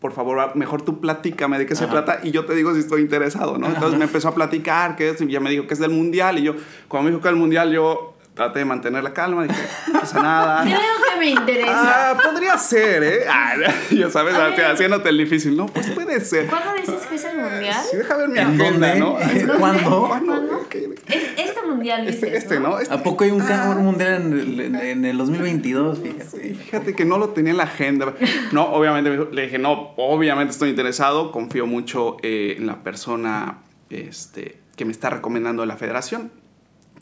por 0.00 0.12
favor, 0.12 0.56
mejor 0.56 0.82
tú 0.82 1.00
platícame 1.00 1.58
de 1.58 1.66
qué 1.66 1.76
se 1.76 1.86
trata 1.86 2.20
y 2.24 2.32
yo 2.32 2.44
te 2.44 2.56
digo 2.56 2.74
si 2.74 2.80
estoy 2.80 3.02
interesado, 3.02 3.56
¿no? 3.56 3.68
Entonces 3.68 3.96
me 3.98 4.06
empezó 4.06 4.28
a 4.28 4.34
platicar 4.34 4.96
que 4.96 5.10
es, 5.10 5.20
y 5.20 5.28
ya 5.28 5.38
me 5.38 5.48
dijo 5.48 5.68
que 5.68 5.74
es 5.74 5.80
del 5.80 5.92
mundial 5.92 6.40
y 6.40 6.42
yo, 6.42 6.56
cuando 6.88 7.04
me 7.04 7.10
dijo 7.10 7.22
que 7.22 7.28
es 7.28 7.32
del 7.32 7.40
mundial, 7.40 7.72
yo 7.72 8.11
traté 8.34 8.60
de 8.60 8.64
mantener 8.64 9.02
la 9.02 9.12
calma, 9.12 9.44
dije, 9.44 9.60
no 9.92 10.00
pasa 10.00 10.22
nada. 10.22 10.62
Creo 10.64 10.78
que 10.78 11.20
me 11.20 11.30
interesa. 11.30 12.10
Ah, 12.10 12.18
podría 12.22 12.56
ser, 12.58 13.02
¿eh? 13.02 13.20
Ah, 13.28 13.54
ya 13.90 14.10
sabes, 14.10 14.34
haciéndote 14.34 15.08
el 15.08 15.18
difícil. 15.18 15.56
No, 15.56 15.66
pues 15.66 15.90
puede 15.90 16.20
ser. 16.20 16.46
¿Cuándo 16.46 16.74
dices 16.74 17.06
que 17.06 17.14
es 17.16 17.24
el 17.24 17.38
mundial? 17.38 17.82
Sí, 17.90 17.96
deja 17.96 18.16
ver 18.16 18.28
mi 18.28 18.38
agenda, 18.38 18.94
¿no? 18.94 19.16
¿Cuándo? 19.58 20.06
¿Cuándo? 20.08 20.66
este 21.08 21.62
mundial 21.66 22.08
este, 22.08 22.36
este, 22.36 22.60
¿no? 22.60 22.78
Este, 22.78 22.94
¿A 22.94 23.02
poco 23.02 23.24
hay 23.24 23.30
un 23.30 23.42
ah. 23.42 23.74
mundial 23.78 24.14
en 24.14 24.32
el, 24.32 24.74
en 24.76 25.04
el 25.04 25.18
2022? 25.18 25.98
Fíjate. 25.98 26.54
fíjate 26.54 26.94
que 26.94 27.04
no 27.04 27.18
lo 27.18 27.30
tenía 27.30 27.52
en 27.52 27.58
la 27.58 27.64
agenda. 27.64 28.14
No, 28.52 28.66
obviamente 28.72 29.28
le 29.30 29.42
dije, 29.42 29.58
no, 29.58 29.92
obviamente 29.96 30.52
estoy 30.52 30.70
interesado, 30.70 31.32
confío 31.32 31.66
mucho 31.66 32.16
eh, 32.22 32.54
en 32.56 32.66
la 32.66 32.82
persona 32.82 33.58
este, 33.90 34.60
que 34.76 34.84
me 34.84 34.92
está 34.92 35.10
recomendando 35.10 35.66
la 35.66 35.76
federación 35.76 36.41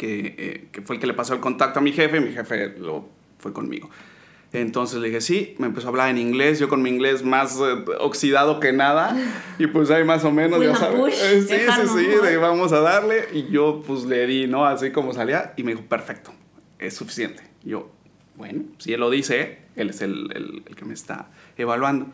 eh, 0.07 0.69
que, 0.73 0.83
fue 0.83 0.97
el 0.97 1.01
que 1.01 1.07
le 1.07 1.15
pasó 1.15 1.35
el 1.35 1.41
contacto 1.41 1.79
a 1.79 1.83
mi 1.83 1.93
jefe 1.93 2.19
y 2.19 2.21
mi 2.21 2.33
jefe 2.33 2.75
lo 2.79 3.09
fue 3.39 3.53
conmigo. 3.53 3.91
Entonces 4.53 5.01
le 5.01 5.09
dije, 5.09 5.21
sí, 5.21 5.55
me 5.59 5.69
empezó 5.69 5.87
a 5.87 5.91
hablar 5.91 6.11
en 6.11 6.19
inglés, 6.19 6.59
yo 6.59 6.69
con 6.69 6.83
mi 6.83 6.91
inglés 6.91 7.25
más 7.25 7.57
eh, 7.57 7.85
oxidado 8.01 8.59
que 8.59 8.73
nada, 8.73 9.17
y 9.59 9.69
pues 9.69 9.91
ahí 9.91 10.03
más 10.03 10.25
o 10.25 10.33
menos, 10.33 10.61
ya 10.61 10.75
sabes. 10.75 11.23
Eh, 11.23 11.43
sí, 11.43 11.57
sí, 11.87 12.05
sí, 12.21 12.37
vamos 12.37 12.73
a 12.73 12.81
darle, 12.81 13.29
y 13.33 13.49
yo 13.49 13.83
pues 13.87 14.05
le 14.05 14.27
di, 14.27 14.49
¿no? 14.49 14.67
Así 14.67 14.91
como 14.91 15.13
salía, 15.13 15.55
y 15.57 15.63
me 15.63 15.73
dijo, 15.73 15.85
perfecto, 15.87 16.33
es 16.81 16.95
suficiente. 16.95 17.45
yo, 17.63 17.91
bueno, 18.35 18.65
si 18.79 18.93
él 18.93 19.01
lo 19.01 19.09
dice, 19.09 19.59
él 19.77 19.91
es 19.91 20.01
el, 20.01 20.33
el, 20.35 20.65
el, 20.67 20.75
que 20.75 20.85
me 20.85 20.95
está 20.95 21.31
evaluando. 21.57 22.07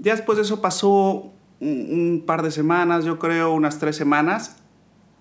Ya 0.00 0.16
después 0.16 0.38
de 0.38 0.42
eso 0.42 0.60
pasó 0.60 1.32
un, 1.60 1.70
un 1.70 2.24
par 2.26 2.42
de 2.42 2.50
semanas, 2.50 3.04
yo 3.04 3.20
creo, 3.20 3.52
unas 3.52 3.78
tres 3.78 3.94
semanas, 3.94 4.57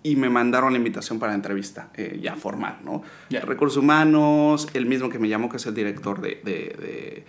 y 0.07 0.15
me 0.15 0.29
mandaron 0.29 0.71
la 0.71 0.77
invitación 0.77 1.19
para 1.19 1.33
la 1.33 1.35
entrevista, 1.35 1.89
eh, 1.95 2.17
ya 2.21 2.37
formal, 2.37 2.77
¿no? 2.85 3.03
Ya. 3.29 3.41
Recursos 3.41 3.75
humanos, 3.75 4.69
el 4.73 4.85
mismo 4.85 5.09
que 5.09 5.19
me 5.19 5.27
llamó, 5.27 5.49
que 5.49 5.57
es 5.57 5.65
el 5.65 5.75
director 5.75 6.21
de, 6.21 6.39
de, 6.45 6.53
de, 6.53 7.25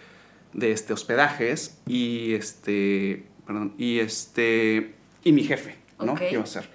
de, 0.52 0.70
este 0.70 0.92
hospedajes, 0.92 1.80
y 1.88 2.34
este, 2.34 3.24
perdón, 3.44 3.74
y 3.78 3.98
este, 3.98 4.94
y 5.24 5.32
mi 5.32 5.42
jefe, 5.42 5.74
¿no? 5.98 6.12
Ok. 6.12 6.18
¿Qué 6.20 6.30
iba 6.32 6.42
a 6.42 6.44
hacer? 6.44 6.70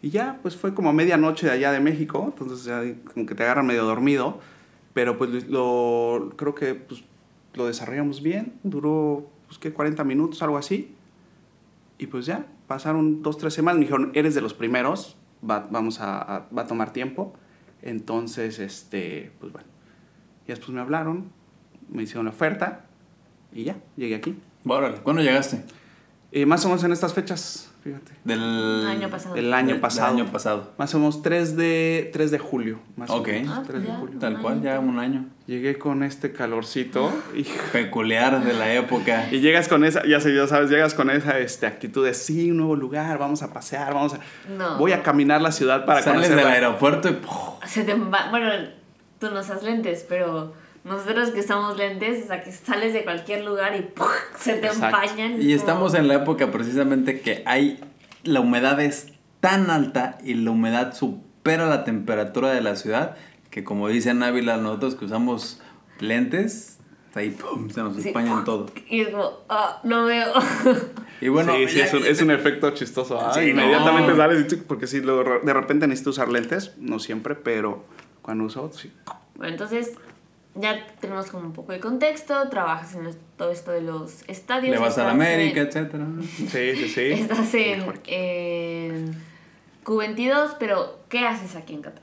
Y 0.00 0.08
ya, 0.08 0.38
pues 0.40 0.56
fue 0.56 0.72
como 0.72 0.94
medianoche 0.94 1.46
de 1.46 1.52
allá 1.52 1.72
de 1.72 1.80
México, 1.80 2.32
entonces 2.32 2.64
ya 2.64 2.82
como 3.12 3.26
que 3.26 3.34
te 3.34 3.42
agarran 3.42 3.66
medio 3.66 3.84
dormido, 3.84 4.40
pero 4.94 5.18
pues 5.18 5.46
lo, 5.46 6.32
creo 6.36 6.54
que 6.54 6.74
pues, 6.74 7.04
lo 7.52 7.66
desarrollamos 7.66 8.22
bien, 8.22 8.54
duró, 8.62 9.28
pues, 9.46 9.58
¿qué? 9.58 9.74
40 9.74 10.04
minutos, 10.04 10.40
algo 10.42 10.56
así, 10.56 10.94
y 11.98 12.06
pues 12.06 12.24
ya, 12.24 12.46
pasaron 12.66 13.22
dos, 13.22 13.36
tres 13.36 13.52
semanas, 13.52 13.78
me 13.78 13.84
dijeron, 13.84 14.10
eres 14.14 14.34
de 14.34 14.40
los 14.40 14.54
primeros, 14.54 15.17
va, 15.48 15.66
vamos 15.70 16.00
a, 16.00 16.46
va 16.56 16.62
a 16.62 16.66
tomar 16.66 16.92
tiempo, 16.92 17.34
entonces, 17.82 18.58
este, 18.58 19.32
pues 19.40 19.52
bueno, 19.52 19.68
y 20.46 20.48
después 20.48 20.70
me 20.70 20.80
hablaron, 20.80 21.30
me 21.88 22.02
hicieron 22.02 22.26
la 22.26 22.32
oferta, 22.32 22.84
y 23.52 23.64
ya, 23.64 23.76
llegué 23.96 24.14
aquí. 24.14 24.36
Órale, 24.64 24.98
¿cuándo 24.98 25.22
llegaste? 25.22 25.64
Eh, 26.30 26.44
más 26.44 26.62
o 26.66 26.68
menos 26.68 26.84
en 26.84 26.92
estas 26.92 27.14
fechas, 27.14 27.70
fíjate, 27.82 28.12
Del 28.22 28.86
Año 28.86 29.08
pasado. 29.08 29.34
del 29.34 29.54
año 29.54 29.68
del- 29.72 29.80
pasado. 29.80 30.08
Del 30.14 30.20
año 30.24 30.30
pasado. 30.32 30.72
Más 30.76 30.94
o 30.94 30.98
menos 30.98 31.22
3 31.22 31.56
de, 31.56 32.10
3 32.12 32.30
de 32.30 32.38
julio. 32.38 32.80
Más 32.96 33.08
Ok. 33.08 33.28
o 33.28 33.32
menos. 33.32 33.58
Ah, 33.58 33.62
3 33.66 33.80
de 33.80 33.88
ya. 33.88 33.94
julio. 33.96 34.18
Tal 34.18 34.38
cual, 34.42 34.60
ya 34.60 34.78
un 34.78 34.98
año. 34.98 35.24
Llegué 35.46 35.78
con 35.78 36.02
este 36.02 36.32
calorcito 36.32 37.10
y, 37.34 37.44
Peculiar 37.72 38.44
de 38.44 38.52
la 38.52 38.74
época. 38.74 39.28
y 39.30 39.40
llegas 39.40 39.68
con 39.68 39.84
esa, 39.86 40.06
ya 40.06 40.20
sé, 40.20 40.34
ya 40.34 40.46
sabes, 40.46 40.68
llegas 40.68 40.92
con 40.92 41.08
esa 41.08 41.38
este, 41.38 41.66
actitud 41.66 42.04
de 42.04 42.12
sí, 42.12 42.50
un 42.50 42.58
nuevo 42.58 42.76
lugar, 42.76 43.16
vamos 43.16 43.42
a 43.42 43.50
pasear, 43.54 43.94
vamos 43.94 44.12
a... 44.12 44.18
No. 44.54 44.76
Voy 44.76 44.92
a 44.92 45.02
caminar 45.02 45.40
la 45.40 45.50
ciudad 45.50 45.86
para 45.86 46.02
Sales 46.02 46.28
del 46.28 46.30
conocerla. 46.40 46.52
aeropuerto 46.52 47.08
y. 47.08 47.18
Se 47.66 47.84
te 47.84 47.96
emba- 47.96 48.28
Bueno, 48.30 48.50
tú 49.18 49.30
no 49.30 49.40
usas 49.40 49.62
lentes, 49.62 50.04
pero 50.06 50.52
nosotros 50.88 51.30
que 51.30 51.40
usamos 51.40 51.76
lentes, 51.76 52.24
o 52.24 52.26
sea, 52.28 52.42
que 52.42 52.50
sales 52.52 52.92
de 52.92 53.04
cualquier 53.04 53.44
lugar 53.44 53.76
y 53.76 53.82
¡puf! 53.82 54.08
se 54.38 54.54
te 54.54 54.66
Exacto. 54.66 54.86
empañan. 55.02 55.40
Y 55.42 55.52
estamos 55.52 55.94
en 55.94 56.08
la 56.08 56.14
época 56.14 56.50
precisamente 56.50 57.20
que 57.20 57.42
hay 57.46 57.80
la 58.24 58.40
humedad 58.40 58.80
es 58.80 59.12
tan 59.40 59.70
alta 59.70 60.18
y 60.24 60.34
la 60.34 60.50
humedad 60.50 60.94
supera 60.94 61.66
la 61.66 61.84
temperatura 61.84 62.50
de 62.50 62.60
la 62.60 62.74
ciudad 62.76 63.16
que 63.50 63.62
como 63.64 63.88
dice 63.88 64.10
en 64.10 64.22
Ávila 64.22 64.56
nosotros 64.56 64.96
que 64.96 65.04
usamos 65.04 65.60
lentes 66.00 66.74
ahí 67.14 67.30
pum, 67.30 67.68
se 67.70 67.80
nos 67.82 67.96
Sí. 67.96 68.08
empañan 68.08 68.44
todo. 68.44 68.66
Y 68.88 69.00
es 69.00 69.08
como, 69.08 69.38
ah, 69.48 69.80
no 69.82 70.04
veo. 70.04 70.32
Y 71.20 71.26
bueno, 71.28 71.52
sí, 71.56 71.66
sí, 71.68 71.78
ya- 71.78 71.86
es, 71.86 71.94
un, 71.94 72.04
es 72.06 72.22
un 72.22 72.30
efecto 72.30 72.70
chistoso. 72.70 73.20
¿ah? 73.20 73.34
Sí, 73.34 73.40
Inmediatamente 73.50 74.12
no. 74.12 74.16
sales 74.16 74.54
porque 74.68 74.86
sí, 74.86 75.00
luego 75.00 75.40
de 75.44 75.52
repente 75.52 75.88
necesito 75.88 76.10
usar 76.10 76.28
lentes, 76.28 76.74
no 76.78 77.00
siempre, 77.00 77.34
pero 77.34 77.84
cuando 78.22 78.44
uso, 78.44 78.70
sí. 78.72 78.92
Bueno, 79.34 79.52
entonces 79.52 79.94
ya 80.60 80.86
tenemos 81.00 81.30
como 81.30 81.46
un 81.46 81.52
poco 81.52 81.72
de 81.72 81.80
contexto, 81.80 82.48
trabajas 82.48 82.94
en 82.94 83.10
todo 83.36 83.50
esto 83.50 83.70
de 83.70 83.82
los 83.82 84.22
estadios. 84.28 84.74
le 84.74 84.78
vas 84.80 84.98
a 84.98 85.04
la 85.04 85.10
América, 85.12 85.60
etcétera. 85.62 86.06
Sí, 86.22 86.46
sí, 86.76 86.88
sí. 86.88 87.00
Estás 87.00 87.54
en, 87.54 87.78
Mejor. 87.80 88.00
en 88.06 89.14
Q22, 89.84 90.56
pero 90.58 91.00
¿qué 91.08 91.20
haces 91.26 91.56
aquí 91.56 91.74
en 91.74 91.82
Qatar? 91.82 92.02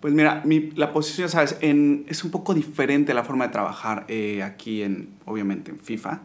Pues 0.00 0.12
mira, 0.12 0.42
mi- 0.44 0.70
la 0.72 0.92
posición, 0.92 1.28
sabes, 1.28 1.56
en, 1.60 2.04
es 2.08 2.24
un 2.24 2.30
poco 2.30 2.52
diferente 2.54 3.14
la 3.14 3.24
forma 3.24 3.46
de 3.46 3.52
trabajar 3.52 4.04
eh, 4.08 4.42
aquí 4.42 4.82
en, 4.82 5.08
obviamente, 5.24 5.70
en 5.70 5.78
FIFA 5.78 6.20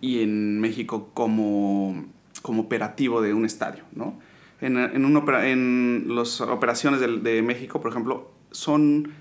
y 0.00 0.22
en 0.22 0.60
México 0.60 1.10
como, 1.14 2.04
como 2.42 2.62
operativo 2.62 3.22
de 3.22 3.32
un 3.32 3.44
estadio, 3.44 3.84
¿no? 3.92 4.18
En, 4.60 4.76
en, 4.78 5.04
un 5.04 5.16
opera- 5.16 5.48
en 5.48 6.06
las 6.08 6.40
operaciones 6.40 6.98
del- 7.00 7.22
de, 7.22 7.42
México, 7.42 7.80
por 7.80 7.90
ejemplo, 7.92 8.30
son 8.50 9.12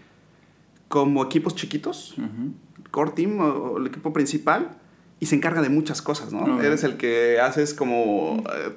como 0.95 1.25
equipos 1.25 1.53
chiquitos, 1.55 2.13
Ujú. 2.17 2.53
core 2.91 3.11
team 3.11 3.39
o, 3.41 3.43
o 3.73 3.77
el 3.79 3.87
equipo 3.87 4.13
principal, 4.13 4.77
y 5.19 5.25
se 5.25 5.35
encarga 5.35 5.61
de 5.61 5.67
muchas 5.67 6.01
cosas, 6.01 6.31
¿no? 6.31 6.39
Ok. 6.55 6.63
Eres 6.63 6.83
el 6.85 6.95
que 6.95 7.39
haces 7.41 7.73
como... 7.73 8.41
eh, 8.55 8.71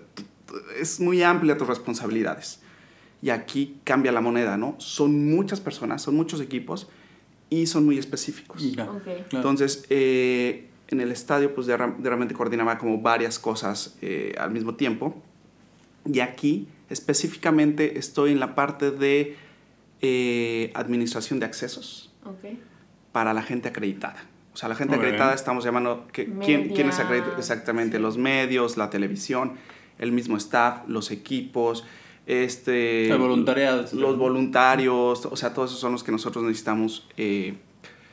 es 0.80 0.98
muy 0.98 1.22
amplia 1.22 1.56
tus 1.56 1.68
responsabilidades. 1.68 2.58
Y 3.22 3.30
aquí 3.30 3.76
cambia 3.84 4.10
la 4.10 4.20
moneda, 4.20 4.56
¿no? 4.56 4.74
Son 4.78 5.30
muchas 5.30 5.60
personas, 5.60 6.02
son 6.02 6.16
muchos 6.16 6.40
equipos 6.40 6.88
y 7.50 7.66
son 7.66 7.84
muy 7.84 7.98
específicos. 7.98 8.62
Ya, 8.74 8.90
Ok. 8.90 9.02
claro. 9.04 9.26
Entonces, 9.32 9.84
eh, 9.90 10.66
en 10.88 11.00
el 11.00 11.12
estadio, 11.12 11.54
pues 11.54 11.68
de, 11.68 11.76
ra- 11.76 11.94
de 11.96 12.08
realmente 12.08 12.34
coordinaba 12.34 12.78
como 12.78 13.00
varias 13.00 13.38
cosas 13.38 13.96
eh, 14.02 14.34
al 14.38 14.50
mismo 14.50 14.74
tiempo. 14.74 15.22
Y 16.04 16.18
aquí, 16.20 16.66
específicamente, 16.90 17.98
estoy 17.98 18.32
en 18.32 18.40
la 18.40 18.54
parte 18.56 18.90
de 18.90 19.36
eh, 20.00 20.70
administración 20.74 21.38
de 21.40 21.46
accesos 21.46 22.07
Ok. 22.24 22.56
para 23.12 23.32
la 23.34 23.42
gente 23.42 23.68
acreditada. 23.68 24.22
O 24.52 24.56
sea, 24.56 24.68
la 24.68 24.74
gente 24.74 24.96
acreditada 24.96 25.34
estamos 25.34 25.64
llamando 25.64 26.06
que, 26.12 26.26
¿quién, 26.44 26.70
quién 26.74 26.88
es 26.88 26.98
acreditado? 26.98 27.36
Exactamente, 27.38 27.96
sí. 27.96 28.02
los 28.02 28.18
medios, 28.18 28.76
la 28.76 28.90
televisión, 28.90 29.52
el 29.98 30.12
mismo 30.12 30.36
staff, 30.36 30.82
los 30.88 31.10
equipos, 31.10 31.84
este, 32.26 33.10
El 33.10 33.18
voluntariado. 33.18 33.84
los 33.92 34.18
voluntarios, 34.18 35.26
o 35.26 35.36
sea, 35.36 35.54
todos 35.54 35.70
esos 35.70 35.80
son 35.80 35.92
los 35.92 36.02
que 36.04 36.12
nosotros 36.12 36.44
necesitamos 36.44 37.08
eh, 37.16 37.56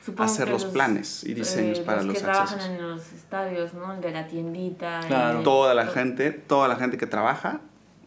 Supongo 0.05 0.23
hacer 0.23 0.49
los 0.49 0.65
planes 0.65 1.23
y 1.23 1.33
diseños 1.33 1.79
para 1.79 2.03
los 2.03 2.15
que 2.15 2.21
trabajan 2.21 2.71
en 2.71 2.81
los 2.81 3.11
estadios, 3.11 3.73
¿no? 3.73 3.93
El 3.93 4.01
de 4.01 4.11
la 4.11 4.27
tiendita. 4.27 4.99
el 5.01 5.07
Claro. 5.07 5.37
de- 5.39 5.43
Toda 5.43 5.73
la 5.73 5.87
gente, 5.87 6.31
toda 6.31 6.67
la 6.67 6.75
gente 6.75 6.97
que 6.97 7.07
trabaja 7.07 7.59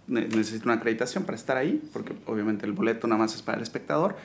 ne- 0.07 0.29
necesita 0.29 0.65
una 0.67 0.75
acreditación 0.75 1.25
para 1.25 1.37
estar 1.37 1.57
ahí, 1.57 1.83
porque 1.93 2.15
obviamente 2.27 2.65
el 2.67 2.73
boleto 2.73 3.07
nada 3.09 3.19
más 3.21 3.35
es 3.35 3.43
para 3.43 3.57
el 3.59 3.63
espectador. 3.63 4.17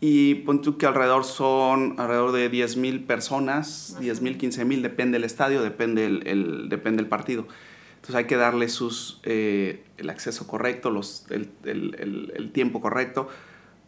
Y 0.00 0.36
pon 0.36 0.60
tú 0.60 0.76
que 0.76 0.86
alrededor 0.86 1.24
son 1.24 1.94
alrededor 1.98 2.32
de 2.32 2.50
10.000 2.50 3.06
personas, 3.06 3.92
Más 3.94 4.00
o 4.00 4.04
10.000, 4.04 4.36
15.000, 4.38 4.82
depende 4.82 5.16
del 5.16 5.24
estadio, 5.24 5.62
depende 5.62 6.04
el, 6.06 6.26
el- 6.26 6.68
depende 6.68 7.02
el 7.02 7.08
partido. 7.08 7.46
Entonces 7.94 8.14
hay 8.16 8.24
que 8.26 8.36
darle 8.36 8.68
sus, 8.68 9.20
eh, 9.24 9.82
el 9.96 10.10
acceso 10.10 10.46
correcto, 10.46 10.90
los, 10.90 11.24
el, 11.30 11.48
el- 11.64 11.96
el- 11.98 12.32
el 12.36 12.52
tiempo 12.52 12.80
correcto, 12.82 13.28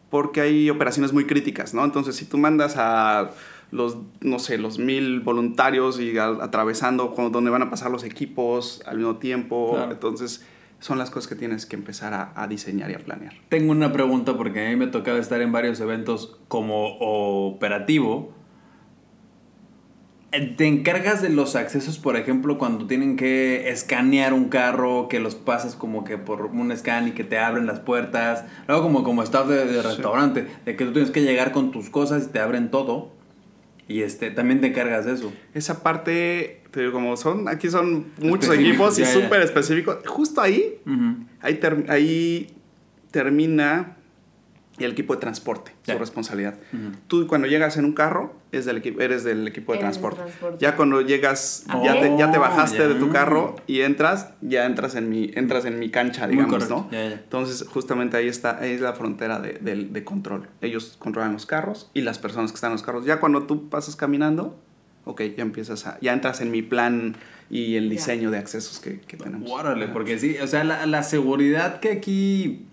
porque 0.09 0.41
hay 0.41 0.69
operaciones 0.71 1.13
muy 1.13 1.25
críticas, 1.25 1.73
¿no? 1.75 1.85
Entonces 1.85 2.15
si 2.15 2.25
tú 2.25 2.37
mandas 2.39 2.75
a 2.77 3.29
los, 3.71 3.97
no 4.21 4.39
sé, 4.39 4.57
los 4.57 4.79
mil 4.79 5.19
voluntarios 5.19 5.99
y 5.99 6.17
a- 6.17 6.25
atravesando 6.41 7.13
con- 7.13 7.31
donde 7.31 7.51
van 7.51 7.61
a 7.61 7.69
pasar 7.69 7.91
los 7.91 8.03
equipos 8.03 8.81
al 8.87 8.97
mismo 8.97 9.17
tiempo, 9.17 9.73
Claro. 9.75 9.91
entonces 9.91 10.43
son 10.79 10.97
las 10.97 11.09
cosas 11.09 11.27
que 11.27 11.35
tienes 11.35 11.65
que 11.65 11.75
empezar 11.75 12.13
a, 12.13 12.31
a 12.35 12.47
diseñar 12.47 12.89
y 12.91 12.95
a 12.95 12.99
planear. 12.99 13.33
Tengo 13.49 13.71
una 13.71 13.91
pregunta 13.91 14.37
porque 14.37 14.65
a 14.65 14.69
mí 14.69 14.75
me 14.75 14.87
tocaba 14.87 15.19
estar 15.19 15.41
en 15.41 15.51
varios 15.51 15.79
eventos 15.79 16.39
como 16.47 16.97
operativo. 16.99 18.33
Eh, 20.31 20.53
¿Te 20.55 20.67
encargas 20.67 21.21
de 21.21 21.29
los 21.29 21.55
accesos, 21.55 21.97
por 21.97 22.15
ejemplo, 22.15 22.57
cuando 22.57 22.85
tienen 22.85 23.15
que 23.15 23.69
escanear 23.69 24.33
un 24.33 24.49
carro, 24.49 25.07
que 25.07 25.19
los 25.19 25.35
pasas 25.35 25.75
como 25.75 26.03
que 26.03 26.17
por 26.17 26.45
un 26.45 26.75
scan 26.77 27.07
y 27.07 27.11
que 27.11 27.23
te 27.23 27.39
abren 27.39 27.65
las 27.65 27.79
puertas? 27.79 28.45
Luego 28.67 28.83
como, 28.83 29.03
como 29.03 29.23
staff 29.23 29.47
de, 29.47 29.65
de 29.65 29.81
restaurante, 29.81 30.47
de 30.65 30.75
que 30.75 30.85
tú 30.85 30.93
tienes 30.93 31.11
que 31.11 31.23
llegar 31.23 31.51
con 31.51 31.71
tus 31.71 31.89
cosas 31.89 32.25
y 32.25 32.31
te 32.31 32.39
abren 32.39 32.69
todo. 32.69 33.18
Y 33.89 34.03
este, 34.03 34.31
también 34.31 34.61
te 34.61 34.67
encargas 34.67 35.05
de 35.05 35.13
eso. 35.13 35.33
Esa 35.53 35.83
parte, 35.83 36.61
te 36.71 36.79
digo, 36.79 36.93
como 36.93 37.17
son, 37.17 37.47
aquí 37.49 37.69
son 37.69 38.05
muchos 38.21 38.53
equipos 38.55 38.97
y 38.99 39.03
súper 39.05 39.41
específicos, 39.41 39.97
justo 40.05 40.39
ahí 40.41 40.75
Ujú. 40.85 41.25
Ahí, 41.41 41.55
ter- 41.55 41.85
ahí 41.89 42.47
termina 43.11 43.97
el 44.85 44.91
equipo 44.91 45.13
de 45.15 45.19
transporte, 45.21 45.71
Ya. 45.85 45.93
su 45.93 45.99
responsabilidad. 45.99 46.55
Tú 47.07 47.27
cuando 47.27 47.47
llegas 47.47 47.77
en 47.77 47.85
un 47.85 47.93
carro 47.93 48.33
es 48.51 48.65
del 48.65 48.77
equipo, 48.77 49.01
eres 49.01 49.23
del 49.23 49.47
equipo 49.47 49.73
de 49.73 49.79
transporte. 49.79 50.21
transporte. 50.21 50.57
Ya 50.59 50.75
cuando 50.75 51.01
llegas, 51.01 51.65
Ah. 51.67 51.81
ya, 51.83 51.99
te, 52.01 52.15
ya 52.17 52.31
te 52.31 52.37
bajaste 52.37 52.87
de 52.87 52.95
tu 52.95 53.09
carro 53.11 53.55
y 53.67 53.81
entras, 53.81 54.29
ya 54.41 54.65
entras 54.65 54.95
en 54.95 55.09
mi, 55.09 55.31
entras 55.35 55.65
en 55.65 55.79
mi 55.79 55.89
cancha, 55.91 56.27
digamos. 56.27 56.69
¿no? 56.69 56.89
Entonces, 56.91 57.65
justamente 57.67 58.17
ahí 58.17 58.27
está, 58.27 58.57
ahí 58.59 58.71
es 58.71 58.81
la 58.81 58.93
frontera 58.93 59.39
de, 59.39 59.53
del- 59.61 59.93
de 59.93 60.03
control. 60.03 60.47
Ellos 60.61 60.95
controlan 60.99 61.33
los 61.33 61.45
carros 61.45 61.89
y 61.93 62.01
las 62.01 62.17
personas 62.19 62.51
que 62.51 62.55
están 62.55 62.69
en 62.71 62.73
los 62.75 62.83
carros. 62.83 63.05
Ya 63.05 63.19
cuando 63.19 63.43
tú 63.43 63.69
pasas 63.69 63.95
caminando, 63.95 64.59
ok, 65.05 65.21
ya 65.37 65.43
empiezas 65.43 65.85
a, 65.87 65.97
ya 66.01 66.13
entras 66.13 66.41
en 66.41 66.51
mi 66.51 66.61
plan 66.61 67.15
y 67.51 67.75
el 67.77 67.89
diseño 67.89 68.29
de 68.29 68.37
accesos 68.37 68.79
que, 68.79 68.99
que 69.01 69.17
tenemos. 69.17 69.49
Órale, 69.49 69.87
porque 69.87 70.19
sí, 70.19 70.37
o 70.41 70.45
sea, 70.47 70.63
la, 70.63 70.85
la 70.85 71.01
seguridad 71.03 71.79
que 71.79 71.91
aquí 71.91 72.65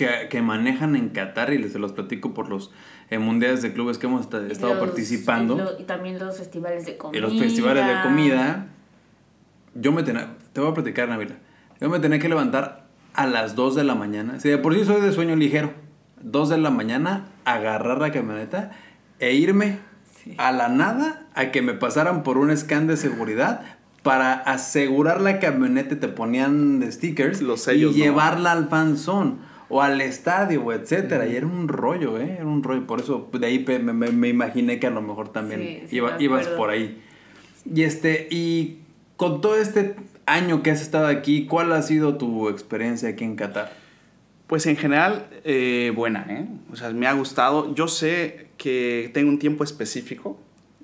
que, 0.00 0.28
que 0.30 0.40
manejan 0.40 0.96
en 0.96 1.10
Qatar, 1.10 1.52
y 1.52 1.58
les 1.58 1.72
se 1.72 1.78
los 1.78 1.92
platico 1.92 2.32
por 2.32 2.48
los 2.48 2.72
eh, 3.10 3.18
mundiales 3.18 3.60
de 3.60 3.72
clubes 3.74 3.98
que 3.98 4.06
hemos 4.06 4.22
estado 4.22 4.74
los- 4.74 4.78
participando, 4.78 5.54
Y, 5.54 5.58
lo- 5.58 5.80
y 5.80 5.84
también 5.84 6.18
los 6.18 6.38
festivales 6.38 6.86
de 6.86 6.96
comida. 6.96 7.18
y 7.18 7.20
los 7.20 7.38
festivales 7.38 7.86
de 7.86 8.02
comida, 8.02 8.66
yo 9.74 9.92
me 9.92 10.02
tenía, 10.02 10.28
te 10.52 10.60
voy 10.60 10.70
a 10.70 10.74
platicar, 10.74 11.08
Navila, 11.08 11.36
yo 11.80 11.88
me 11.90 11.98
tenía 11.98 12.18
que 12.18 12.28
levantar 12.28 12.86
a 13.14 13.26
las 13.26 13.54
2 13.56 13.74
de 13.74 13.84
la 13.84 13.94
mañana, 13.94 14.40
si 14.40 14.48
de 14.48 14.58
por 14.58 14.74
sí 14.74 14.84
soy 14.84 15.00
de 15.02 15.12
sueño 15.12 15.36
ligero, 15.36 15.72
2 16.22 16.48
de 16.48 16.58
la 16.58 16.70
mañana, 16.70 17.26
agarrar 17.44 17.98
la 17.98 18.10
camioneta 18.10 18.70
e 19.18 19.34
irme 19.34 19.78
Sí. 20.22 20.34
a 20.38 20.52
la 20.52 20.68
nada 20.68 21.26
a 21.34 21.50
que 21.50 21.62
me 21.62 21.72
pasaran 21.72 22.22
por 22.22 22.36
un 22.38 22.54
scan 22.56 22.86
de 22.86 22.96
seguridad 22.98 23.62
para 24.02 24.32
asegurar 24.34 25.20
la 25.22 25.38
camioneta 25.40 25.98
te 25.98 26.08
ponían 26.08 26.78
de 26.80 26.90
stickers 26.92 27.40
Los 27.42 27.62
sellos, 27.62 27.94
y 27.96 27.98
¿no? 28.00 28.04
llevarla 28.04 28.52
al 28.52 28.68
fanzón 28.68 29.38
o 29.70 29.80
al 29.80 30.00
estadio, 30.02 30.62
o 30.64 30.72
etcétera. 30.72 31.26
Y 31.26 31.36
era 31.36 31.46
un 31.46 31.68
rollo, 31.68 32.18
¿eh? 32.18 32.34
Era 32.40 32.46
un 32.46 32.62
rollo. 32.62 32.86
Por 32.86 33.00
eso 33.00 33.30
de 33.32 33.46
ahí 33.46 33.64
me, 33.66 33.78
me- 33.78 34.10
me 34.10 34.28
imaginé 34.28 34.78
que 34.78 34.86
a 34.88 34.90
lo 34.90 35.00
mejor 35.00 35.30
también 35.32 35.60
Sí, 35.60 35.82
sí, 35.88 35.96
iba- 35.96 36.16
me 36.18 36.22
ibas 36.24 36.46
por 36.48 36.70
ahí. 36.70 37.00
Y 37.72 37.82
este, 37.84 38.26
y 38.30 38.78
con 39.16 39.40
todo 39.40 39.56
este 39.56 39.94
año 40.26 40.62
que 40.62 40.70
has 40.70 40.82
estado 40.82 41.06
aquí, 41.06 41.46
¿cuál 41.46 41.72
ha 41.72 41.82
sido 41.82 42.16
tu 42.16 42.48
experiencia 42.48 43.08
aquí 43.10 43.24
en 43.24 43.36
Qatar? 43.36 43.72
Pues 44.46 44.66
en 44.66 44.76
general, 44.76 45.28
eh, 45.44 45.92
buena, 45.94 46.26
¿eh? 46.28 46.46
O 46.72 46.76
sea, 46.76 46.90
me 46.90 47.06
ha 47.06 47.12
gustado. 47.12 47.72
Yo 47.74 47.86
sé 47.86 48.48
que 48.56 49.10
tengo 49.14 49.28
un 49.30 49.38
tiempo 49.38 49.62
específico 49.62 50.38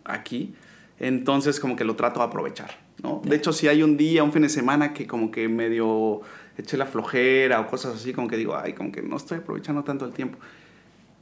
aquí, 0.04 0.54
entonces 1.00 1.58
como 1.60 1.74
que 1.76 1.84
lo 1.84 1.96
trato 1.96 2.20
de 2.20 2.26
aprovechar, 2.26 2.78
¿no? 3.02 3.20
De 3.24 3.36
hecho, 3.36 3.52
si 3.52 3.66
hay 3.68 3.82
un 3.82 3.96
día, 3.96 4.22
un 4.22 4.32
fin 4.32 4.42
de 4.42 4.48
semana 4.48 4.92
que 4.94 5.06
como 5.06 5.30
que 5.30 5.48
medio 5.48 6.20
eché 6.58 6.76
la 6.76 6.86
flojera 6.86 7.60
o 7.60 7.66
cosas 7.66 7.94
así, 7.96 8.12
como 8.12 8.28
que 8.28 8.36
digo, 8.36 8.56
ay, 8.56 8.72
como 8.74 8.92
que 8.92 9.02
no 9.02 9.16
estoy 9.16 9.38
aprovechando 9.38 9.84
tanto 9.84 10.04
el 10.04 10.12
tiempo. 10.12 10.38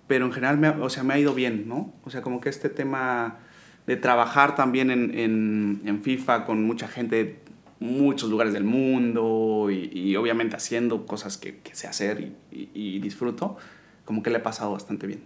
Pero 0.07 0.27
en 0.27 0.33
general, 0.33 0.59
me 0.59 0.69
o 0.69 0.91
sea, 0.91 1.03
me 1.03 1.15
ha 1.15 1.19
ido 1.19 1.35
bien, 1.35 1.69
¿no? 1.69 1.93
O 2.05 2.11
sea, 2.11 2.21
como 2.23 2.41
que 2.41 2.49
este 2.51 2.69
tema 2.69 3.39
de 3.87 3.97
trabajar 3.97 4.55
también 4.55 4.91
en, 4.91 5.17
en, 5.19 5.81
en 5.85 6.03
FIFA 6.03 6.45
con 6.45 6.65
mucha 6.65 6.89
gente 6.89 7.17
de 7.25 7.39
muchos 7.81 8.31
lugares 8.31 8.53
del 8.53 8.65
mundo 8.65 9.69
y, 9.71 9.91
y 9.93 10.17
obviamente 10.17 10.57
haciendo 10.57 11.07
cosas 11.07 11.37
que, 11.39 11.59
que 11.59 11.75
sé 11.75 11.87
hacer 11.87 12.21
y, 12.21 12.35
y- 12.53 12.71
y 12.75 12.99
disfruto, 13.01 13.57
como 14.05 14.23
que 14.23 14.31
le 14.31 14.39
he 14.39 14.41
pasado 14.41 14.73
bastante 14.73 15.07
bien. 15.07 15.23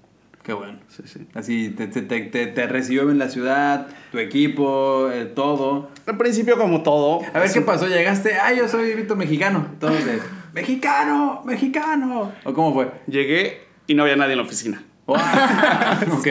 Qué 0.49 0.55
bueno. 0.55 0.79
Sí, 0.89 1.03
sí. 1.05 1.27
Así 1.35 1.69
te, 1.69 1.89
te, 1.89 2.01
te, 2.01 2.21
te- 2.23 2.47
te 2.47 2.67
recibió 2.67 3.05
bien 3.05 3.19
la 3.19 3.29
ciudad, 3.29 3.87
tu 4.11 4.17
equipo, 4.17 5.11
eh, 5.13 5.27
todo. 5.27 5.91
Al 6.07 6.17
principio 6.17 6.57
como 6.57 6.83
todo. 6.83 7.21
A 7.35 7.39
ver 7.39 7.53
qué 7.53 7.59
un- 7.59 7.67
pasó, 7.67 7.87
llegaste, 7.87 8.33
ah, 8.39 8.55
yo 8.55 8.67
soy 8.67 8.95
Víctor 8.95 9.19
Mexicano. 9.19 9.67
Todos 9.79 10.03
de, 10.07 10.19
mexicano, 10.55 11.43
mexicano. 11.45 12.33
¿O 12.45 12.55
cómo 12.55 12.73
fue? 12.73 12.91
Llegué 13.07 13.61
y 13.87 13.93
no 13.95 14.05
había 14.05 14.17
nadie 14.17 14.33
en 14.33 14.39
la 14.39 14.45
oficina. 14.45 14.83
Oh, 15.05 15.13
ok. 16.13 16.29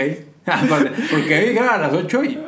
Porque 1.11 1.41
llegaron 1.45 1.69
a 1.75 1.77
las 1.77 1.93
8 1.93 2.23
y... 2.23 2.39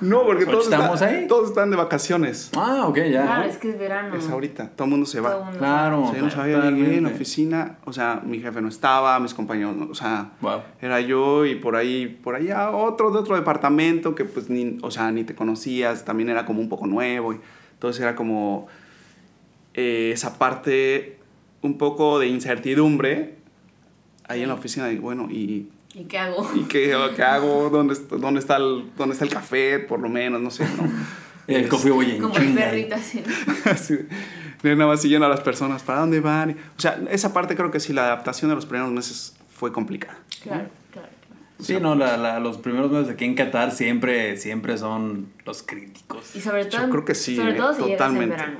No, 0.00 0.24
porque 0.24 0.46
todos, 0.46 0.64
estamos 0.64 1.00
están, 1.00 1.14
ahí. 1.14 1.26
todos 1.26 1.48
están 1.48 1.70
de 1.70 1.76
vacaciones. 1.76 2.50
Ah, 2.56 2.86
ok, 2.86 2.96
ya. 3.10 3.22
Claro, 3.24 3.48
es 3.48 3.56
que 3.58 3.70
es 3.70 3.78
verano. 3.78 4.14
Es 4.16 4.28
ahorita, 4.28 4.70
todo 4.70 4.84
el 4.84 4.90
mundo 4.90 5.06
se 5.06 5.20
va. 5.20 5.30
Todo 5.30 5.44
mundo 5.44 5.58
Claro. 5.58 6.02
O 6.02 6.08
sea, 6.08 6.16
yo 6.18 6.24
no 6.24 6.30
sabía, 6.30 6.56
en 6.68 7.02
la 7.02 7.08
oficina, 7.10 7.78
o 7.84 7.92
sea, 7.92 8.22
mi 8.24 8.40
jefe 8.40 8.60
no 8.60 8.68
estaba, 8.68 9.18
mis 9.20 9.34
compañeros, 9.34 9.76
no, 9.76 9.88
o 9.90 9.94
sea, 9.94 10.30
Wow. 10.40 10.60
era 10.80 11.00
yo 11.00 11.46
y 11.46 11.54
por 11.56 11.76
ahí, 11.76 12.06
por 12.06 12.34
allá 12.34 12.70
otro 12.70 13.10
de 13.10 13.18
otro 13.18 13.36
departamento 13.36 14.14
que 14.14 14.24
pues 14.24 14.48
ni, 14.50 14.78
o 14.82 14.90
sea, 14.90 15.10
ni 15.10 15.24
te 15.24 15.34
conocías, 15.34 16.04
también 16.04 16.28
era 16.30 16.44
como 16.46 16.60
un 16.60 16.68
poco 16.68 16.86
nuevo, 16.86 17.32
y 17.32 17.40
entonces 17.72 18.00
era 18.02 18.14
como 18.14 18.66
eh, 19.74 20.10
esa 20.12 20.38
parte 20.38 21.18
un 21.62 21.78
poco 21.78 22.18
de 22.18 22.28
incertidumbre 22.28 23.36
ahí 24.28 24.42
en 24.42 24.48
la 24.48 24.54
oficina, 24.54 24.90
y 24.92 24.98
bueno, 24.98 25.28
y, 25.30 25.68
¿Y 25.98 26.04
qué 26.04 26.18
hago? 26.18 26.48
¿y 26.54 26.60
qué, 26.64 26.96
qué 27.16 27.22
hago? 27.22 27.70
¿Dónde, 27.70 27.96
dónde, 28.10 28.38
está 28.40 28.56
el, 28.56 28.90
¿Dónde 28.96 29.14
está 29.14 29.24
el 29.24 29.30
café? 29.32 29.78
Por 29.80 29.98
lo 30.00 30.08
menos, 30.08 30.40
no 30.40 30.50
sé, 30.50 30.64
¿no? 30.64 30.88
El 31.48 31.62
Es- 31.64 31.68
coffee 31.70 31.90
boy 31.90 32.10
en 32.12 32.20
Como 32.22 32.36
el 32.36 32.52
perrito 32.54 32.94
así. 32.94 33.22
Así, 33.64 33.98
de 34.62 34.76
nada 34.76 34.90
más 34.90 35.00
siguiendo 35.00 35.24
a 35.26 35.30
las 35.30 35.40
personas, 35.40 35.82
¿para 35.82 36.00
dónde 36.00 36.20
van? 36.20 36.50
O 36.76 36.80
sea, 36.80 37.00
esa 37.10 37.32
parte 37.32 37.56
creo 37.56 37.70
que 37.70 37.80
sí, 37.80 37.94
la 37.94 38.04
adaptación 38.04 38.50
de 38.50 38.54
los 38.54 38.66
primeros 38.66 38.92
meses 38.92 39.34
fue 39.50 39.72
complicada. 39.72 40.18
Claro, 40.42 40.68
claro, 40.92 41.08
claro. 41.26 41.42
Sí, 41.58 41.78
no, 41.80 41.94
la, 41.94 42.18
la- 42.18 42.38
los 42.38 42.58
primeros 42.58 42.90
meses 42.92 43.08
aquí 43.08 43.24
en 43.24 43.34
Qatar 43.34 43.70
siempre, 43.72 44.36
siempre 44.36 44.76
son 44.76 45.32
los 45.46 45.62
críticos. 45.62 46.36
Y 46.36 46.40
sobre 46.42 46.66
todo, 46.66 46.82
Yo 46.82 46.90
creo 46.90 47.04
que 47.06 47.14
sí, 47.14 47.34
sobre 47.36 47.54
todo 47.54 47.72
si 47.74 47.82
en 47.82 47.90
totalmente. 47.92 48.36
verano. 48.36 48.58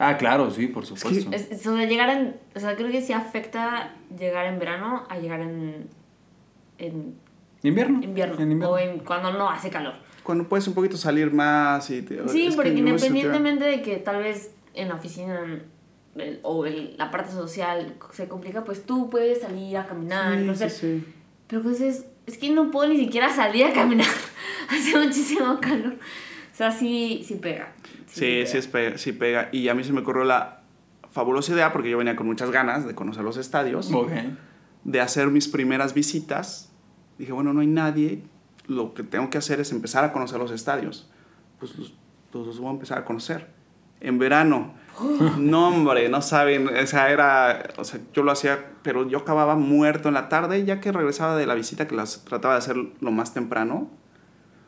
Ah, 0.00 0.16
claro, 0.16 0.50
sí, 0.50 0.66
por 0.66 0.84
supuesto. 0.86 1.30
Es, 1.30 1.48
es- 1.52 1.62
sobre 1.62 1.86
llegar 1.86 2.10
en, 2.10 2.34
o 2.56 2.58
sea, 2.58 2.74
creo 2.74 2.90
que 2.90 3.00
sí 3.00 3.12
afecta 3.12 3.92
llegar 4.18 4.46
en 4.46 4.58
verano 4.58 5.04
a 5.08 5.18
llegar 5.18 5.38
en, 5.40 5.86
en 6.86 7.14
¿Invierno? 7.62 8.02
invierno, 8.02 8.34
En 8.36 8.52
invierno. 8.52 8.70
o 8.74 8.78
en, 8.78 8.98
cuando 9.00 9.32
no 9.32 9.48
hace 9.50 9.70
calor. 9.70 9.94
Cuando 10.22 10.48
puedes 10.48 10.66
un 10.68 10.74
poquito 10.74 10.96
salir 10.96 11.32
más 11.32 11.88
y... 11.90 12.02
te- 12.02 12.28
Sí, 12.28 12.46
es 12.46 12.50
que 12.50 12.56
porque 12.56 12.70
no 12.72 12.78
independientemente 12.90 13.64
de 13.64 13.82
que 13.82 13.96
tal 13.96 14.22
vez 14.22 14.50
en 14.74 14.88
la 14.88 14.94
oficina 14.96 15.40
el- 16.16 16.40
o 16.42 16.66
el- 16.66 16.94
la 16.98 17.10
parte 17.10 17.32
social 17.32 17.94
se 18.12 18.28
complica, 18.28 18.64
pues 18.64 18.84
tú 18.86 19.10
puedes 19.10 19.40
salir 19.42 19.76
a 19.76 19.86
caminar, 19.86 20.34
Sí, 20.34 20.40
conocer. 20.40 20.70
sí, 20.70 21.00
sí. 21.04 21.12
Pero 21.46 21.62
pues 21.62 21.80
es, 21.80 22.06
es 22.26 22.38
que 22.38 22.50
no 22.50 22.70
puedo 22.70 22.88
ni 22.88 22.98
siquiera 22.98 23.30
salir 23.32 23.66
a 23.66 23.72
caminar. 23.72 24.06
Hace 24.70 24.98
muchísimo 24.98 25.58
calor. 25.60 25.94
O 26.52 26.56
sea, 26.56 26.70
sí, 26.70 27.22
sí 27.26 27.34
pega. 27.34 27.72
Sí, 28.06 28.44
sí, 28.46 28.56
es 28.58 28.66
pe- 28.68 28.96
sí 28.96 29.12
pega. 29.12 29.48
Y 29.52 29.68
a 29.68 29.74
mí 29.74 29.82
se 29.84 29.92
me 29.92 30.00
ocurrió 30.00 30.24
la 30.24 30.60
fabulosa 31.10 31.52
idea, 31.52 31.72
porque 31.72 31.90
yo 31.90 31.98
venía 31.98 32.14
con 32.16 32.26
muchas 32.26 32.50
ganas 32.50 32.86
de 32.86 32.94
conocer 32.94 33.24
los 33.24 33.36
estadios, 33.36 33.90
de 34.84 35.00
hacer 35.00 35.28
mis 35.28 35.48
primeras 35.48 35.94
visitas. 35.94 36.70
Dije, 37.18 37.32
bueno, 37.32 37.52
no 37.52 37.60
hay 37.60 37.66
nadie, 37.66 38.22
lo 38.66 38.94
que 38.94 39.02
tengo 39.02 39.30
que 39.30 39.38
hacer 39.38 39.60
es 39.60 39.72
empezar 39.72 40.04
a 40.04 40.12
conocer 40.12 40.38
los 40.38 40.50
estadios. 40.50 41.08
Pues 41.58 41.76
los, 41.78 41.94
pues 42.30 42.46
los 42.46 42.58
voy 42.58 42.68
a 42.68 42.72
empezar 42.72 42.98
a 42.98 43.04
conocer. 43.04 43.48
En 44.00 44.18
verano, 44.18 44.74
no 45.38 45.68
hombre, 45.68 46.08
no 46.08 46.22
saben, 46.22 46.68
o 46.68 46.86
sea, 46.86 47.10
era, 47.10 47.70
o 47.76 47.84
sea, 47.84 48.00
yo 48.12 48.22
lo 48.22 48.32
hacía, 48.32 48.72
pero 48.82 49.08
yo 49.08 49.18
acababa 49.18 49.56
muerto 49.56 50.08
en 50.08 50.14
la 50.14 50.28
tarde, 50.28 50.64
ya 50.64 50.80
que 50.80 50.92
regresaba 50.92 51.36
de 51.36 51.46
la 51.46 51.54
visita, 51.54 51.88
que 51.88 51.94
las 51.94 52.24
trataba 52.24 52.54
de 52.54 52.58
hacer 52.58 52.76
lo 53.00 53.10
más 53.10 53.34
temprano. 53.34 53.90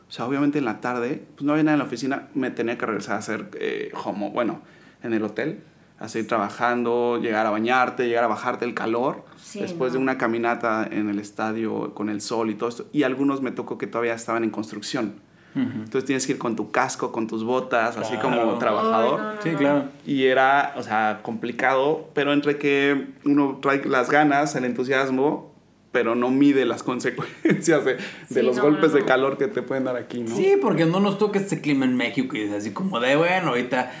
O 0.07 0.11
sea, 0.11 0.25
obviamente 0.25 0.59
en 0.59 0.65
la 0.65 0.79
tarde, 0.79 1.25
pues 1.35 1.43
no 1.43 1.51
había 1.51 1.63
nadie 1.63 1.73
en 1.73 1.79
la 1.79 1.85
oficina, 1.85 2.29
me 2.33 2.49
tenía 2.49 2.77
que 2.77 2.85
regresar 2.85 3.15
a 3.15 3.19
hacer 3.19 3.49
eh, 3.59 3.91
home, 3.93 4.31
bueno, 4.31 4.61
en 5.03 5.13
el 5.13 5.23
hotel, 5.23 5.63
a 5.99 6.07
seguir 6.07 6.27
trabajando, 6.27 7.19
llegar 7.21 7.45
a 7.45 7.49
bañarte, 7.49 8.07
llegar 8.07 8.23
a 8.23 8.27
bajarte 8.27 8.65
el 8.65 8.73
calor, 8.73 9.23
Sí, 9.37 9.59
después 9.61 9.93
de 9.93 9.99
no. 9.99 10.03
una 10.03 10.17
caminata 10.17 10.87
en 10.89 11.09
el 11.09 11.19
estadio 11.19 11.93
con 11.93 12.09
el 12.09 12.21
sol 12.21 12.49
y 12.49 12.55
todo 12.55 12.69
esto. 12.69 12.85
Y 12.93 13.03
algunos 13.03 13.41
me 13.41 13.51
tocó 13.51 13.77
que 13.77 13.87
todavía 13.87 14.13
estaban 14.13 14.43
en 14.43 14.49
construcción. 14.49 15.15
Entonces 15.55 16.05
tienes 16.05 16.27
que 16.27 16.33
ir 16.33 16.37
con 16.37 16.55
tu 16.55 16.69
casco, 16.69 17.11
con 17.11 17.25
tus 17.25 17.43
botas, 17.43 17.97
así 17.97 18.15
Claro. 18.17 18.41
como 18.41 18.57
trabajador. 18.59 19.19
Ay, 19.19 19.25
no, 19.27 19.33
no, 19.37 19.41
Sí, 19.41 19.49
no. 19.53 19.57
claro. 19.57 19.83
Y 20.05 20.25
era, 20.25 20.73
o 20.77 20.83
sea, 20.83 21.21
complicado, 21.23 22.09
pero 22.13 22.31
entre 22.31 22.59
que 22.59 23.07
uno 23.25 23.57
trae 23.59 23.83
las 23.85 24.11
ganas, 24.11 24.55
el 24.55 24.65
entusiasmo, 24.65 25.51
pero 25.91 26.15
no 26.15 26.29
mide 26.29 26.65
las 26.65 26.83
consecuencias 26.83 27.85
de, 27.85 27.93
de 27.95 27.99
Sí, 28.29 28.41
los 28.41 28.57
no, 28.57 28.63
golpes 28.63 28.89
no, 28.91 28.95
de 28.95 28.99
no. 29.01 29.05
calor 29.05 29.37
que 29.37 29.47
te 29.47 29.61
pueden 29.61 29.83
dar 29.85 29.95
aquí, 29.95 30.19
¿no? 30.21 30.35
Sí, 30.35 30.53
porque 30.61 30.85
no 30.85 30.99
nos 30.99 31.17
toca 31.17 31.39
este 31.39 31.61
clima 31.61 31.85
en 31.85 31.95
México 31.95 32.35
y 32.35 32.41
es 32.41 32.51
así 32.51 32.71
como 32.71 32.99
de, 32.99 33.15
bueno, 33.15 33.49
ahorita 33.49 33.91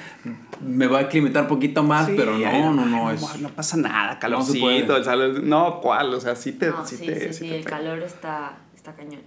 me 0.61 0.87
va 0.87 0.99
a 0.99 1.01
aclimatar 1.03 1.47
poquito 1.47 1.83
más, 1.83 2.07
Sí, 2.07 2.13
pero 2.17 2.35
ay, 2.35 2.43
no, 2.61 2.73
no, 2.73 2.85
no, 2.85 3.11
es... 3.11 3.39
no 3.39 3.49
pasa 3.49 3.77
nada, 3.77 4.19
calorcito, 4.19 5.01
sal- 5.03 5.47
no, 5.47 5.79
¿cuál? 5.81 6.13
O 6.13 6.19
sea, 6.19 6.35
sí 6.35 6.51
te... 6.53 6.67
No, 6.69 6.85
sí 6.85 6.97
sí, 6.97 7.05
te- 7.05 7.19
sí, 7.19 7.27
sí 7.27 7.33
sí, 7.45 7.49
te 7.49 7.57
el 7.59 7.65
calor 7.65 7.99
está, 8.03 8.57
está 8.75 8.93
cañón. 8.95 9.21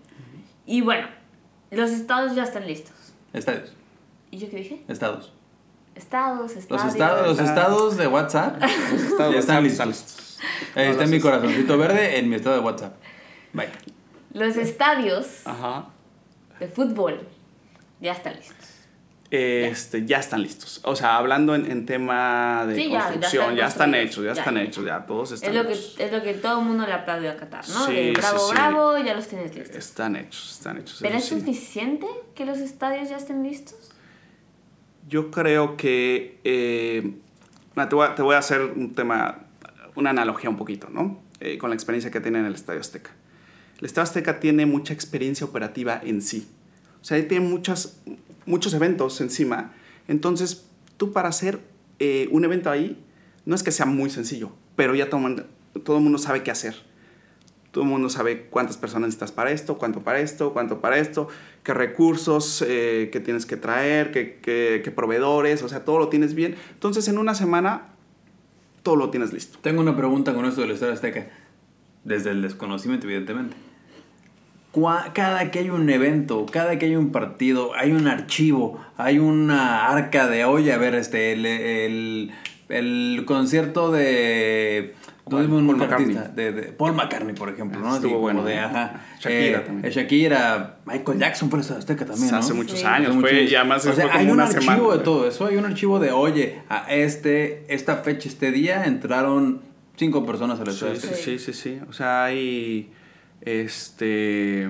Y 0.67 0.83
bueno, 0.83 1.09
los 1.71 1.91
estados 1.91 2.35
ya 2.35 2.43
están 2.45 2.67
listos. 2.67 2.95
Estadios, 3.33 3.73
¿Y 4.31 4.39
yo 4.39 4.51
qué 4.51 4.57
dije? 4.57 4.83
estados. 4.89 5.33
Estados, 5.95 6.41
Los 6.41 6.57
estadios. 6.57 6.93
estados, 6.95 7.27
los 7.27 7.41
estados 7.41 7.97
de 7.97 8.07
WhatsApp 8.07 8.61
Los 8.93 9.03
estados 9.03 9.35
ya 9.35 9.41
están 9.41 9.67
están 9.67 9.89
listos. 9.89 10.39
Ahí 10.75 10.85
No, 10.87 10.91
está 10.93 11.03
los 11.03 11.11
mi 11.11 11.21
corazoncito 11.21 11.77
verde 11.79 12.19
en 12.19 12.29
mi 12.29 12.37
estado 12.37 12.57
de 12.57 12.63
WhatsApp. 12.63 12.95
Bye. 13.53 13.69
Los 14.33 14.57
estadios 14.57 15.27
Ajá. 15.47 15.87
de 16.59 16.69
fútbol 16.69 17.27
ya 18.01 18.13
están 18.13 18.37
listos. 18.37 18.57
Este, 19.33 20.07
ya 20.07 20.19
están 20.19 20.43
listos. 20.43 20.81
O 20.85 20.97
sea, 20.97 21.17
hablando 21.17 21.55
en, 21.55 21.71
en 21.71 21.87
tema 21.87 22.65
de 22.67 22.75
Sí, 22.75 22.85
ya, 22.89 22.91
ya 22.91 23.03
construcción, 23.05 23.43
están 23.45 23.57
ya 23.57 23.67
están 23.67 23.95
hechos, 23.95 24.25
ya, 24.25 24.33
Ya, 24.33 24.41
están 24.41 24.55
ya. 24.57 24.63
hechos, 24.63 24.85
ya 24.85 25.07
todos 25.07 25.33
están 25.33 25.51
Es 25.51 25.57
lo, 25.57 25.67
que, 25.69 25.73
hechos. 25.75 25.95
es 25.99 26.13
lo 26.13 26.23
que 26.23 26.35
todo 26.35 26.59
el 26.61 26.65
mundo 26.67 26.87
le 26.87 26.93
aplaudió 26.93 27.31
a 27.31 27.37
Qatar, 27.37 27.69
¿no? 27.69 27.87
Sí, 27.87 27.95
De 27.95 28.13
bravo, 28.13 28.39
sí. 28.49 28.55
bravo, 28.55 28.99
ya 28.99 29.15
los 29.15 29.29
tienes 29.29 29.55
listos. 29.55 29.77
Están 29.77 30.17
hechos, 30.17 30.53
están 30.59 30.79
hechos. 30.79 30.99
¿Pero 31.01 31.17
es 31.17 31.25
sí. 31.25 31.39
suficiente 31.39 32.07
que 32.35 32.45
los 32.45 32.59
estadios 32.59 33.09
ya 33.09 33.19
estén 33.19 33.43
listos? 33.45 33.93
Yo 35.11 35.33
creo 35.33 35.77
que. 35.77 36.39
eh, 36.45 37.13
te, 37.75 37.95
voy 38.23 38.35
a, 38.35 38.39
hacer 38.39 38.63
un 38.63 38.95
tema, 38.95 39.41
una 39.97 40.11
analogía 40.11 40.49
un 40.49 40.57
poquito, 40.57 40.89
¿no? 40.89 41.21
Eh, 41.41 41.59
con 41.59 41.71
la 41.71 41.75
experiencia 41.75 42.13
que 42.13 42.21
tiene 42.21 42.39
en 42.39 42.47
el 42.47 42.55
Estadio 42.55 42.81
Azteca. 42.81 43.11
El 43.79 43.87
Estadio 43.87 44.05
Azteca 44.05 44.39
tiene 44.39 44.67
mucha 44.67 44.95
experiencia 44.95 45.45
operativa 45.45 46.01
en 46.05 46.23
sí. 46.23 46.49
O 47.01 47.05
sea, 47.05 47.27
tiene 47.27 47.45
muchas, 47.45 48.01
muchos 48.47 48.73
eventos 48.73 49.21
encima. 49.21 49.73
Entonces, 50.07 50.67
tú 50.97 51.13
para 51.13 51.29
hacer 51.29 51.61
eh, 51.99 52.29
un 52.31 52.45
evento 52.45 52.71
ahí, 52.71 53.03
no 53.47 53.57
es 53.57 53.65
que 53.65 53.73
sea 53.73 53.87
muy 53.87 54.11
sencillo, 54.11 54.53
pero 54.77 54.95
ya 54.95 55.11
todo, 55.11 55.45
todo 55.83 55.97
el 55.97 56.03
mundo 56.05 56.19
sabe 56.19 56.45
qué 56.45 56.53
hacer. 56.53 56.77
Todo 57.71 57.85
el 57.85 57.91
mundo 57.91 58.09
sabe 58.09 58.47
cuántas 58.51 58.77
personas 58.77 59.09
necesitas 59.09 59.31
para 59.31 59.53
esto, 59.53 59.79
cuánto 59.79 60.01
para 60.01 60.19
esto, 60.19 60.53
cuánto 60.53 60.81
para 60.81 60.99
esto, 60.99 61.29
qué 61.63 61.73
recursos 61.73 62.65
eh, 62.67 63.11
que 63.13 63.21
tienes 63.21 63.47
que 63.47 63.57
traer, 63.57 64.11
qué, 64.11 64.93
proveedores, 64.95 65.63
o 65.63 65.69
sea, 65.69 65.85
todo 65.85 65.99
lo 65.99 66.09
tienes 66.09 66.35
bien. 66.35 66.57
Entonces, 66.73 67.07
en 67.07 67.17
una 67.17 67.35
semana, 67.35 67.93
todo 68.83 68.97
lo 68.97 69.11
tienes 69.11 69.33
listo. 69.33 69.59
Tengo 69.63 69.81
una 69.81 69.97
pregunta 69.97 70.35
con 70.35 70.47
esto 70.47 70.63
del 70.63 70.73
Estadio 70.73 70.95
Azteca. 70.95 71.29
Desde 72.03 72.31
el 72.31 72.43
desconocimiento, 72.43 73.07
evidentemente. 73.07 73.55
cada 75.13 75.51
que 75.53 75.61
hay 75.61 75.71
un 75.71 75.89
evento, 75.91 76.47
cada 76.51 76.77
que 76.77 76.87
hay 76.87 76.97
un 76.97 77.13
partido, 77.13 77.73
hay 77.77 77.93
un 77.93 78.09
archivo, 78.09 78.85
hay 78.97 79.21
una 79.21 79.87
arca 79.87 80.27
de 80.27 80.45
olla. 80.45 80.75
A 80.75 80.79
ver, 80.79 80.97
este, 80.97 81.33
el, 81.33 82.33
el 82.71 83.25
concierto 83.27 83.91
de. 83.91 84.95
¿Cuál? 85.25 85.49
¿dónde 85.49 85.73
un 85.73 85.79
Paul 85.79 85.93
artista? 85.93 86.21
McCartney. 86.23 86.45
De, 86.45 86.53
de 86.53 86.63
Paul 86.73 86.93
McCartney, 86.95 87.35
por 87.37 87.49
ejemplo, 87.51 87.79
¿no? 87.81 87.95
Estuvo 87.95 88.19
bueno, 88.19 88.43
de, 88.43 88.59
ajá. 88.59 89.01
Shakira 89.21 89.59
eh, 89.59 89.63
también. 89.65 89.93
Shakira, 89.93 90.79
Michael 90.87 91.19
Jackson 91.19 91.49
por 91.51 91.61
eso 91.61 91.77
Azteca 91.77 92.05
también, 92.05 92.31
¿no? 92.33 92.39
Hace 92.39 92.53
muchos 92.55 92.81
Sí. 92.81 92.85
años 92.87 93.11
Hace 93.11 93.21
fue, 93.21 93.33
muchos- 93.35 93.53
y 93.53 93.55
además 93.55 93.87
o 93.87 93.93
sea, 93.93 93.95
fue 93.95 94.03
como 94.07 94.19
hay 94.19 94.27
un 94.27 94.33
una 94.33 94.45
archivo 94.45 94.63
semana. 94.63 94.93
de 94.97 94.99
todo 95.05 95.29
eso, 95.29 95.47
hay 95.47 95.57
un 95.57 95.67
archivo 95.67 96.01
de, 96.01 96.11
oye, 96.11 96.63
a 96.69 96.93
este, 96.93 97.65
esta 97.69 97.97
fecha, 97.99 98.29
este 98.29 98.51
día 98.51 98.85
entraron 98.87 99.61
cinco 99.97 100.27
personas 100.27 100.59
al 100.61 100.69
estadio. 100.69 100.97
sí, 100.97 101.07
Azteca. 101.07 101.17
sí, 101.23 101.39
sí, 101.39 101.53
sí. 101.53 101.79
O 101.89 101.93
sea, 101.93 102.25
hay 102.25 102.91
este 103.43 104.69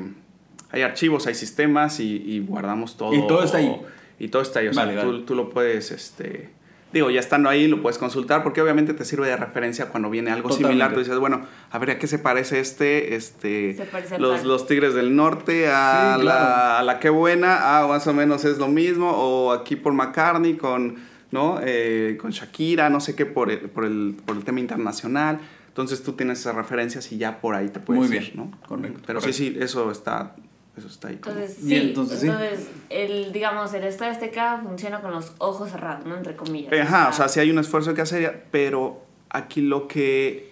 hay 0.72 0.82
archivos, 0.82 1.26
hay 1.26 1.34
sistemas 1.34 2.00
y, 2.00 2.16
y 2.16 2.40
guardamos 2.40 2.96
todo. 2.96 3.14
Y 3.14 3.26
todo 3.26 3.42
está 3.44 3.58
ahí. 3.58 3.76
Y 4.18 4.28
todo 4.28 4.42
está 4.42 4.60
ahí. 4.60 4.68
O 4.68 4.74
sea, 4.74 4.84
Vale, 4.84 5.00
tú, 5.00 5.22
tú 5.24 5.34
lo 5.34 5.48
puedes, 5.50 5.90
este. 5.90 6.50
Digo, 6.92 7.08
ya 7.08 7.20
estando 7.20 7.48
ahí 7.48 7.68
lo 7.68 7.80
puedes 7.82 7.98
consultar 7.98 8.42
porque 8.42 8.60
obviamente 8.60 8.94
te 8.94 9.04
sirve 9.04 9.28
de 9.28 9.36
referencia 9.36 9.86
cuando 9.90 10.10
viene 10.10 10.30
algo 10.32 10.48
Totalmente. 10.48 10.72
similar. 10.72 10.92
Tú 10.92 10.98
dices, 10.98 11.18
bueno, 11.18 11.42
a 11.70 11.78
ver, 11.78 11.90
¿a 11.92 11.98
qué 11.98 12.06
se 12.08 12.18
parece 12.18 12.58
este? 12.58 13.14
este 13.14 13.74
Se 13.76 13.84
parece 13.84 14.18
los, 14.18 14.42
los 14.44 14.66
Tigres 14.66 14.94
del 14.94 15.14
Norte, 15.14 15.68
a, 15.68 16.14
Sí, 16.16 16.22
claro. 16.22 16.24
la, 16.24 16.78
a 16.80 16.82
la 16.82 16.98
Qué 16.98 17.08
Buena, 17.10 17.58
ah, 17.78 17.86
más 17.86 18.06
o 18.08 18.12
menos 18.12 18.44
es 18.44 18.58
lo 18.58 18.66
mismo. 18.66 19.08
O 19.12 19.52
aquí 19.52 19.76
por 19.76 19.92
McCartney 19.92 20.56
con, 20.56 20.96
¿no? 21.30 21.60
Eh, 21.62 22.18
con 22.20 22.32
Shakira, 22.32 22.90
no 22.90 22.98
sé 23.00 23.14
qué, 23.14 23.24
por 23.24 23.52
el, 23.52 23.58
por, 23.60 23.84
el, 23.84 24.16
por 24.26 24.36
el 24.36 24.42
tema 24.44 24.58
internacional. 24.58 25.38
Entonces 25.68 26.02
tú 26.02 26.14
tienes 26.14 26.40
esas 26.40 26.56
referencias 26.56 27.12
y 27.12 27.18
ya 27.18 27.40
por 27.40 27.54
ahí 27.54 27.68
te 27.68 27.78
puedes 27.78 28.08
Muy 28.08 28.16
ir, 28.16 28.22
bien, 28.22 28.32
¿no? 28.34 28.50
correcto, 28.66 29.00
Pero 29.06 29.20
correcto. 29.20 29.38
sí, 29.38 29.52
sí, 29.52 29.58
eso 29.60 29.92
está, 29.92 30.34
eso 30.76 30.86
está 30.88 31.08
ahí. 31.08 31.16
como- 31.16 31.36
Entonces, 31.36 31.58
sí, 31.62 31.74
entonces, 31.76 32.22
entonces, 32.22 32.60
sí. 32.60 32.68
el, 32.90 33.32
digamos, 33.32 33.72
el 33.74 33.84
Estadio 33.84 34.12
Azteca 34.12 34.60
funciona 34.62 35.00
con 35.00 35.10
los 35.10 35.32
ojos 35.38 35.70
cerrados, 35.70 36.06
¿no? 36.06 36.16
Entre 36.16 36.36
comillas. 36.36 36.72
Ajá, 36.72 37.08
o 37.08 37.12
sea, 37.12 37.28
sí 37.28 37.40
hay 37.40 37.50
un 37.50 37.58
esfuerzo 37.58 37.92
que 37.94 38.00
hacer, 38.02 38.44
pero 38.50 39.04
aquí 39.28 39.60
lo 39.60 39.88
que 39.88 40.50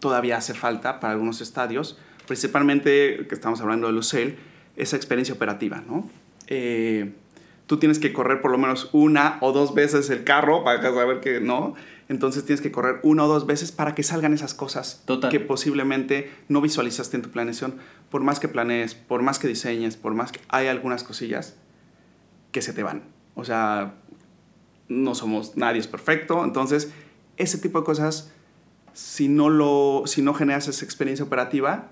todavía 0.00 0.36
hace 0.36 0.54
falta 0.54 1.00
para 1.00 1.14
algunos 1.14 1.40
estadios, 1.40 1.98
principalmente 2.26 3.26
que 3.28 3.34
estamos 3.34 3.60
hablando 3.60 3.86
de 3.86 3.92
Lucel, 3.94 4.36
esa 4.76 4.96
experiencia 4.96 5.34
operativa, 5.34 5.82
¿no? 5.86 6.08
Eh, 6.48 7.12
tú 7.66 7.78
tienes 7.78 7.98
que 7.98 8.12
correr 8.12 8.40
por 8.40 8.50
lo 8.50 8.58
menos 8.58 8.90
una 8.92 9.38
o 9.40 9.52
dos 9.52 9.74
veces 9.74 10.10
el 10.10 10.22
carro 10.22 10.62
para 10.64 10.82
saber 10.82 11.20
que 11.20 11.40
no. 11.40 11.74
Entonces 12.08 12.44
tienes 12.44 12.60
que 12.60 12.70
correr 12.70 13.00
una 13.02 13.24
o 13.24 13.28
dos 13.28 13.46
veces 13.46 13.72
para 13.72 13.94
que 13.94 14.02
salgan 14.02 14.32
esas 14.32 14.54
cosas 14.54 15.02
Total. 15.06 15.30
que 15.30 15.40
posiblemente 15.40 16.32
no 16.48 16.60
visualizaste 16.60 17.16
en 17.16 17.22
tu 17.22 17.30
planeación. 17.30 17.76
Por 18.10 18.22
más 18.22 18.38
que 18.38 18.48
planees, 18.48 18.94
por 18.94 19.22
más 19.22 19.38
que 19.38 19.48
diseñes, 19.48 19.96
por 19.96 20.14
más 20.14 20.30
que 20.30 20.40
hay 20.48 20.68
algunas 20.68 21.02
cosillas 21.02 21.56
que 22.52 22.62
se 22.62 22.72
te 22.72 22.84
van. 22.84 23.02
O 23.34 23.44
sea, 23.44 23.94
no 24.88 25.14
somos, 25.16 25.56
nadie 25.56 25.80
es 25.80 25.88
perfecto. 25.88 26.44
Entonces, 26.44 26.92
ese 27.36 27.58
tipo 27.58 27.80
de 27.80 27.84
cosas, 27.84 28.30
si 28.92 29.28
no, 29.28 29.50
lo, 29.50 30.04
si 30.06 30.22
no 30.22 30.32
generas 30.32 30.68
esa 30.68 30.84
experiencia 30.84 31.24
operativa, 31.24 31.90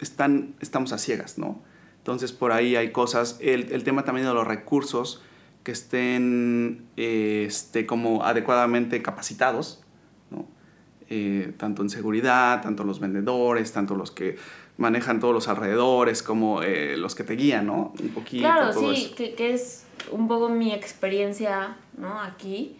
están, 0.00 0.54
estamos 0.60 0.92
a 0.92 0.98
ciegas, 0.98 1.38
¿no? 1.38 1.60
Entonces, 1.98 2.30
por 2.30 2.52
ahí 2.52 2.76
hay 2.76 2.92
cosas, 2.92 3.36
el, 3.40 3.72
el 3.72 3.82
tema 3.82 4.04
también 4.04 4.28
de 4.28 4.32
los 4.32 4.46
recursos 4.46 5.22
que 5.66 5.72
estén 5.72 6.86
este, 6.96 7.86
como 7.86 8.22
adecuadamente 8.22 9.02
capacitados, 9.02 9.82
¿no? 10.30 10.46
Eh, 11.10 11.54
tanto 11.56 11.82
en 11.82 11.90
seguridad, 11.90 12.62
tanto 12.62 12.84
los 12.84 13.00
vendedores, 13.00 13.72
tanto 13.72 13.96
los 13.96 14.12
que 14.12 14.36
manejan 14.76 15.18
todos 15.18 15.34
los 15.34 15.48
alrededores, 15.48 16.22
como 16.22 16.62
eh, 16.62 16.96
los 16.96 17.16
que 17.16 17.24
te 17.24 17.34
guían, 17.34 17.66
¿no? 17.66 17.92
Un 18.00 18.10
poquito. 18.10 18.44
Claro, 18.44 18.70
todo 18.70 18.94
sí, 18.94 19.06
eso. 19.06 19.16
que, 19.16 19.34
que 19.34 19.54
es 19.54 19.86
un 20.12 20.28
poco 20.28 20.48
mi 20.48 20.72
experiencia, 20.72 21.76
¿no? 21.98 22.20
Aquí, 22.20 22.76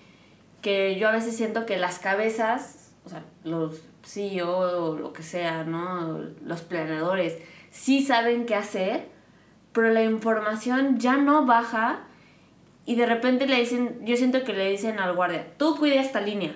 que 0.62 0.96
yo 0.96 1.08
a 1.08 1.10
veces 1.10 1.36
siento 1.36 1.66
que 1.66 1.78
las 1.78 1.98
cabezas, 1.98 2.92
o 3.04 3.08
sea, 3.08 3.24
los 3.42 3.80
CEO 4.04 4.58
o 4.58 4.96
lo 4.96 5.12
que 5.12 5.24
sea, 5.24 5.64
¿no? 5.64 6.20
Los 6.44 6.60
planeadores, 6.60 7.36
sí 7.72 8.06
saben 8.06 8.46
qué 8.46 8.54
hacer, 8.54 9.08
pero 9.72 9.90
la 9.90 10.04
información 10.04 11.00
ya 11.00 11.16
no 11.16 11.46
baja 11.46 12.04
y 12.86 12.94
de 12.94 13.04
repente 13.04 13.46
le 13.46 13.56
dicen, 13.60 13.98
yo 14.04 14.16
siento 14.16 14.44
que 14.44 14.52
le 14.54 14.70
dicen 14.70 14.98
al 14.98 15.14
guardia, 15.14 15.46
tú 15.58 15.76
cuida 15.76 16.00
esta 16.00 16.20
línea, 16.20 16.54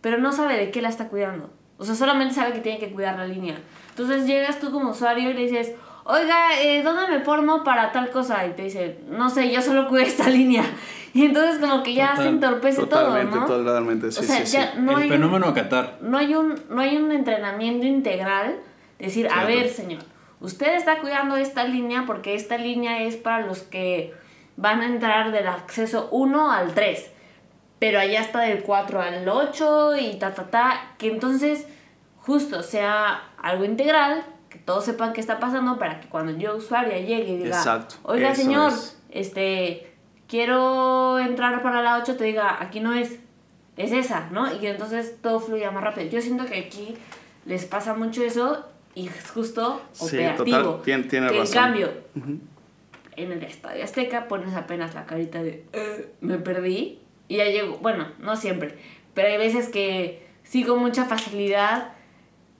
pero 0.00 0.18
no 0.18 0.32
sabe 0.32 0.56
de 0.58 0.70
qué 0.70 0.82
la 0.82 0.88
está 0.88 1.08
cuidando. 1.08 1.50
O 1.78 1.84
sea, 1.84 1.94
solamente 1.94 2.34
sabe 2.34 2.52
que 2.52 2.60
tiene 2.60 2.78
que 2.78 2.90
cuidar 2.90 3.16
la 3.16 3.26
línea. 3.26 3.54
Entonces 3.90 4.26
llegas 4.26 4.60
tú 4.60 4.70
como 4.72 4.90
usuario 4.90 5.30
y 5.30 5.34
le 5.34 5.42
dices, 5.42 5.72
oiga, 6.04 6.60
eh, 6.60 6.82
¿dónde 6.82 7.06
me 7.08 7.24
formo 7.24 7.64
para 7.64 7.92
tal 7.92 8.10
cosa? 8.10 8.46
Y 8.46 8.52
te 8.52 8.62
dice, 8.62 8.98
no 9.08 9.30
sé, 9.30 9.50
yo 9.52 9.62
solo 9.62 9.88
cuido 9.88 10.04
esta 10.04 10.28
línea. 10.28 10.64
Y 11.14 11.24
entonces 11.24 11.58
como 11.58 11.82
que 11.82 11.94
ya 11.94 12.10
Total, 12.10 12.22
se 12.24 12.28
entorpece 12.28 12.80
Totalmente, 12.80 13.32
todo, 13.38 13.40
¿no? 13.40 13.46
totalmente, 13.64 14.12
sí, 14.12 14.20
o 14.20 14.22
sea, 14.22 14.44
sí, 14.44 14.52
ya 14.52 14.72
sí. 14.72 14.78
no 14.80 14.98
el 14.98 15.04
hay, 15.04 15.08
fenómeno 15.08 15.54
Qatar. 15.54 15.98
no 16.02 16.18
hay 16.18 16.34
un 16.34 16.60
no 16.68 16.82
hay 16.82 16.96
un 16.98 17.10
entrenamiento 17.10 17.86
integral 17.86 18.56
decir 18.98 19.26
a 19.32 19.44
ver 19.44 19.70
señor 19.70 20.02
usted 20.40 20.74
está 20.76 20.98
cuidando 20.98 21.36
esta 21.36 21.64
línea 21.64 22.04
porque 22.06 22.34
esta 22.34 22.58
línea 22.58 23.02
es 23.02 23.16
para 23.16 23.46
los 23.46 23.62
que 23.62 24.12
van 24.56 24.80
a 24.80 24.86
entrar 24.86 25.32
del 25.32 25.46
acceso 25.46 26.08
1 26.12 26.50
al 26.50 26.74
3 26.74 27.10
pero 27.78 27.98
allá 28.00 28.20
está 28.22 28.40
del 28.40 28.62
4 28.62 29.00
al 29.02 29.28
8 29.28 29.96
y 29.98 30.14
ta 30.18 30.32
ta 30.34 30.44
ta 30.50 30.94
que 30.98 31.08
entonces 31.08 31.66
justo 32.18 32.62
sea 32.62 33.22
algo 33.42 33.64
integral 33.64 34.24
que 34.48 34.58
todos 34.58 34.84
sepan 34.86 35.12
qué 35.12 35.20
está 35.20 35.38
pasando 35.38 35.78
para 35.78 36.00
que 36.00 36.08
cuando 36.08 36.32
yo 36.32 36.56
usuaria 36.56 36.98
llegue 36.98 37.32
y 37.32 37.36
diga 37.38 37.56
Exacto, 37.58 37.96
oiga 38.04 38.34
señor 38.34 38.72
es. 38.72 38.98
este 39.10 39.92
quiero 40.26 41.18
entrar 41.18 41.62
para 41.62 41.82
la 41.82 41.98
8 41.98 42.16
te 42.16 42.24
diga 42.24 42.56
aquí 42.62 42.80
no 42.80 42.92
es 42.94 43.18
es 43.76 43.92
esa, 43.92 44.28
¿no? 44.30 44.50
Y 44.54 44.58
que 44.58 44.70
entonces 44.70 45.20
todo 45.20 45.38
fluya 45.38 45.70
más 45.70 45.84
rápido. 45.84 46.08
Yo 46.08 46.22
siento 46.22 46.46
que 46.46 46.56
aquí 46.60 46.96
les 47.44 47.66
pasa 47.66 47.92
mucho 47.92 48.22
eso 48.22 48.64
y 48.94 49.06
es 49.08 49.30
justo 49.30 49.82
Sí, 49.92 50.16
operativo. 50.16 50.58
total, 50.76 50.82
tiene 50.82 51.06
que 51.08 51.38
razón. 51.40 51.46
en 51.46 51.52
cambio, 51.52 51.90
en 53.16 53.32
el 53.32 53.42
Estadio 53.42 53.82
Azteca 53.84 54.28
pones 54.28 54.54
apenas 54.54 54.94
la 54.94 55.06
carita 55.06 55.42
de 55.42 55.64
"Eh, 55.72 56.06
me 56.20 56.38
perdí 56.38 56.98
y 57.28 57.36
ya 57.36 57.44
llego. 57.46 57.78
Bueno, 57.78 58.08
no 58.20 58.36
siempre, 58.36 58.74
pero 59.14 59.28
hay 59.28 59.38
veces 59.38 59.68
que 59.68 60.26
sí 60.42 60.64
con 60.64 60.78
mucha 60.80 61.04
facilidad. 61.06 61.92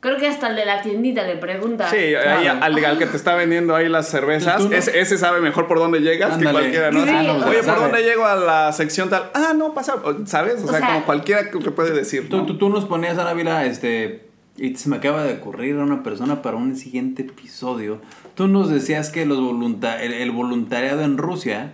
Creo 0.00 0.18
que 0.18 0.28
hasta 0.28 0.48
el 0.50 0.56
de 0.56 0.66
la 0.66 0.82
tiendita 0.82 1.22
le 1.24 1.36
pregunta. 1.36 1.88
Sí, 1.90 1.96
ahí 1.96 2.46
al, 2.46 2.62
al 2.84 2.98
que 2.98 3.06
te 3.06 3.16
está 3.16 3.34
vendiendo 3.34 3.74
ahí 3.74 3.88
las 3.88 4.08
cervezas, 4.08 4.62
no- 4.64 4.72
ese, 4.76 5.00
ese 5.00 5.18
sabe 5.18 5.40
mejor 5.40 5.66
por 5.66 5.78
dónde 5.78 6.00
llegas 6.00 6.34
Ándale. 6.34 6.46
que 6.46 6.52
cualquiera, 6.52 6.90
¿no? 6.92 7.00
Sí, 7.00 7.08
sea, 7.08 7.32
Oye, 7.48 7.56
¿por 7.56 7.64
sabe. 7.64 7.80
dónde 7.80 8.02
llego 8.02 8.24
a 8.24 8.36
la 8.36 8.72
sección 8.72 9.08
tal? 9.08 9.30
Ah, 9.34 9.52
no, 9.56 9.74
pasa, 9.74 9.96
¿sabes? 10.26 10.62
O, 10.62 10.66
O 10.66 10.68
sea, 10.68 10.78
sea, 10.78 10.86
como 10.88 11.06
cualquiera 11.06 11.50
que 11.50 11.58
te 11.58 11.70
puede 11.70 11.92
decir, 11.92 12.28
Tú, 12.28 12.36
¿no? 12.36 12.46
tú, 12.46 12.58
tú 12.58 12.68
nos 12.68 12.84
ponías, 12.84 13.18
Ana 13.18 13.32
Vila, 13.32 13.64
este, 13.64 14.26
y 14.56 14.76
se 14.76 14.88
me 14.90 14.96
acaba 14.96 15.24
de 15.24 15.34
ocurrir 15.34 15.76
a 15.76 15.82
una 15.82 16.02
persona 16.02 16.40
para 16.42 16.56
un 16.56 16.76
siguiente 16.76 17.22
episodio. 17.22 18.00
Tú 18.36 18.46
nos 18.48 18.70
decías 18.70 19.10
que 19.10 19.26
los 19.26 19.40
volunta 19.40 20.00
el, 20.02 20.12
el 20.12 20.30
voluntariado 20.30 21.02
en 21.02 21.18
Rusia, 21.18 21.72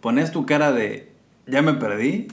ponías 0.00 0.32
tu 0.32 0.46
cara 0.46 0.72
de, 0.72 1.12
ya 1.46 1.62
me 1.62 1.74
perdí, 1.74 2.28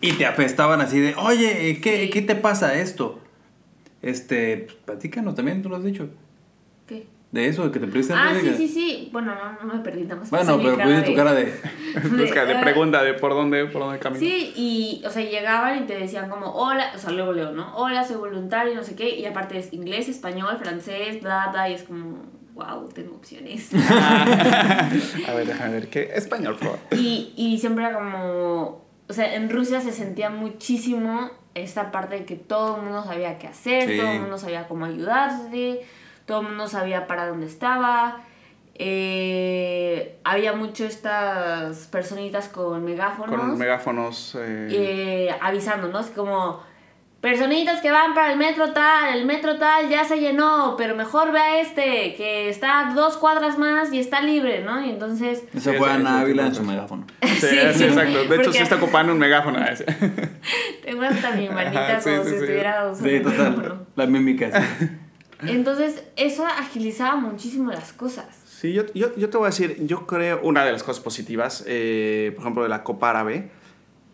y 0.00 0.12
te 0.12 0.26
apestaban 0.26 0.80
así 0.80 1.00
de, 1.00 1.14
oye, 1.16 1.80
¿qué, 1.82 2.04
Sí. 2.04 2.10
¿qué 2.10 2.22
te 2.22 2.34
pasa 2.36 2.74
esto? 2.74 3.18
Este, 4.02 4.58
pues, 4.66 4.76
platícanos 4.84 5.34
también, 5.34 5.62
tú 5.62 5.68
lo 5.70 5.76
has 5.76 5.84
dicho. 5.84 6.08
¿Qué? 6.86 7.06
De 7.30 7.46
eso, 7.46 7.64
de 7.64 7.70
que 7.70 7.78
te 7.78 7.86
perdiste 7.86 8.12
Ah, 8.14 8.34
sí, 8.38 8.52
sí, 8.56 8.68
sí. 8.68 9.08
Bueno, 9.12 9.32
no, 9.34 9.66
no 9.66 9.74
me 9.74 9.80
perdí 9.80 10.02
nada 10.02 10.16
más. 10.16 10.28
Bueno, 10.30 10.56
puse 10.58 10.72
pero 10.76 10.82
pusiste 10.82 11.10
tu 11.10 11.16
cara 11.16 11.32
de... 11.32 11.44
Busca 12.18 12.44
de 12.44 12.54
"Ah". 12.54 12.60
pregunta 12.60 13.02
de 13.02 13.14
por 13.14 13.32
dónde, 13.32 13.64
por 13.66 13.80
dónde 13.82 13.98
camino. 14.00 14.20
Sí, 14.20 14.52
y, 14.56 15.02
o 15.06 15.10
sea, 15.10 15.22
llegaban 15.24 15.82
y 15.82 15.86
te 15.86 15.96
decían 15.98 16.28
como, 16.28 16.46
hola, 16.52 16.92
o 16.94 16.98
sea, 16.98 17.10
luego 17.12 17.32
leo, 17.32 17.52
¿no? 17.52 17.74
Hola, 17.76 18.04
soy 18.04 18.16
voluntario, 18.16 18.74
no 18.74 18.82
sé 18.82 18.94
qué, 18.96 19.16
y 19.16 19.24
aparte 19.24 19.56
es 19.56 19.72
inglés, 19.72 20.08
español, 20.10 20.58
francés, 20.58 21.22
bla, 21.22 21.48
bla, 21.52 21.70
y 21.70 21.74
es 21.74 21.84
como, 21.84 22.18
wow, 22.54 22.88
tengo 22.88 23.16
opciones. 23.16 23.70
A 25.28 25.34
ver, 25.34 25.46
déjame 25.46 25.72
ver, 25.72 25.88
¿qué? 25.88 26.10
Español, 26.14 26.54
por 26.56 26.64
favor. 26.64 26.78
y, 26.92 27.32
y 27.36 27.58
siempre 27.58 27.84
era 27.84 27.94
como, 27.94 28.84
o 29.08 29.12
sea, 29.12 29.34
en 29.34 29.50
Rusia 29.50 29.80
se 29.80 29.92
sentía 29.92 30.30
muchísimo 30.30 31.30
esta 31.54 31.90
parte 31.90 32.14
de 32.20 32.24
que 32.24 32.36
todo 32.36 32.76
el 32.76 32.82
mundo 32.82 33.04
sabía 33.04 33.38
qué 33.38 33.46
hacer, 33.48 33.88
Sí. 33.88 33.98
todo 33.98 34.10
el 34.10 34.20
mundo 34.20 34.38
sabía 34.38 34.68
cómo 34.68 34.84
ayudarse, 34.86 35.82
todo 36.26 36.40
el 36.42 36.48
mundo 36.48 36.66
sabía 36.68 37.06
para 37.06 37.26
dónde 37.26 37.46
estaba. 37.46 38.22
Eh, 38.74 40.18
había 40.24 40.54
mucho 40.54 40.84
estas 40.84 41.86
personitas 41.88 42.48
con 42.48 42.84
megáfonos. 42.84 43.38
Con 43.38 43.58
megáfonos. 43.58 44.34
eh, 44.38 44.68
eh, 45.28 45.34
avisando, 45.40 45.88
¿no? 45.88 46.00
Es 46.00 46.06
como, 46.08 46.60
personitas 47.22 47.80
que 47.80 47.90
van 47.90 48.12
para 48.14 48.32
el 48.32 48.38
metro 48.38 48.72
tal, 48.72 49.16
el 49.16 49.24
metro 49.24 49.56
tal 49.56 49.88
ya 49.88 50.04
se 50.04 50.18
llenó, 50.18 50.74
pero 50.76 50.94
mejor 50.96 51.30
ve 51.32 51.38
a 51.38 51.60
este, 51.60 52.14
que 52.16 52.48
está 52.50 52.80
a 52.90 52.94
dos 52.94 53.16
cuadras 53.16 53.56
más 53.58 53.92
y 53.92 54.00
está 54.00 54.20
libre, 54.20 54.62
¿no? 54.64 54.84
Y 54.84 54.90
entonces, 54.90 55.44
Esa 55.54 55.70
Sí, 55.72 55.78
fue 55.78 55.88
sí, 55.96 56.02
Ávila 56.04 56.46
en 56.48 56.54
su 56.54 56.62
megáfono. 56.64 57.06
Sí, 57.22 57.30
Sí, 57.30 57.48
sí, 57.48 57.78
sí. 57.78 57.84
exacto. 57.84 58.12
De 58.18 58.24
hecho, 58.24 58.34
Porque- 58.36 58.52
sí 58.52 58.58
está 58.58 58.74
ocupando 58.76 59.12
un 59.12 59.18
megáfono. 59.20 59.64
ese. 59.66 59.84
tengo 60.84 61.02
hasta 61.04 61.30
mi 61.32 61.48
manita 61.48 62.00
sí, 62.00 62.10
como 62.10 62.24
sí, 62.24 62.28
si 62.30 62.34
estuviera 62.36 62.90
usando 62.90 63.08
Sí, 63.08 63.20
total. 63.20 63.50
micrófono. 63.56 63.86
La 63.96 64.06
mímica. 64.06 64.60
sí. 64.80 64.88
Entonces, 65.46 66.04
eso 66.16 66.44
agilizaba 66.46 67.16
muchísimo 67.16 67.70
las 67.72 67.92
cosas. 67.92 68.26
Sí, 68.46 68.72
yo, 68.72 68.82
yo, 68.94 69.14
yo 69.16 69.30
te 69.30 69.36
voy 69.38 69.46
a 69.46 69.50
decir, 69.50 69.76
yo 69.86 70.06
creo, 70.06 70.40
una 70.42 70.64
de 70.64 70.70
las 70.72 70.82
cosas 70.84 71.02
positivas, 71.02 71.64
eh, 71.66 72.30
por 72.34 72.42
ejemplo, 72.42 72.62
de 72.64 72.68
la 72.68 72.82
Copa 72.84 73.10
Árabe, 73.10 73.50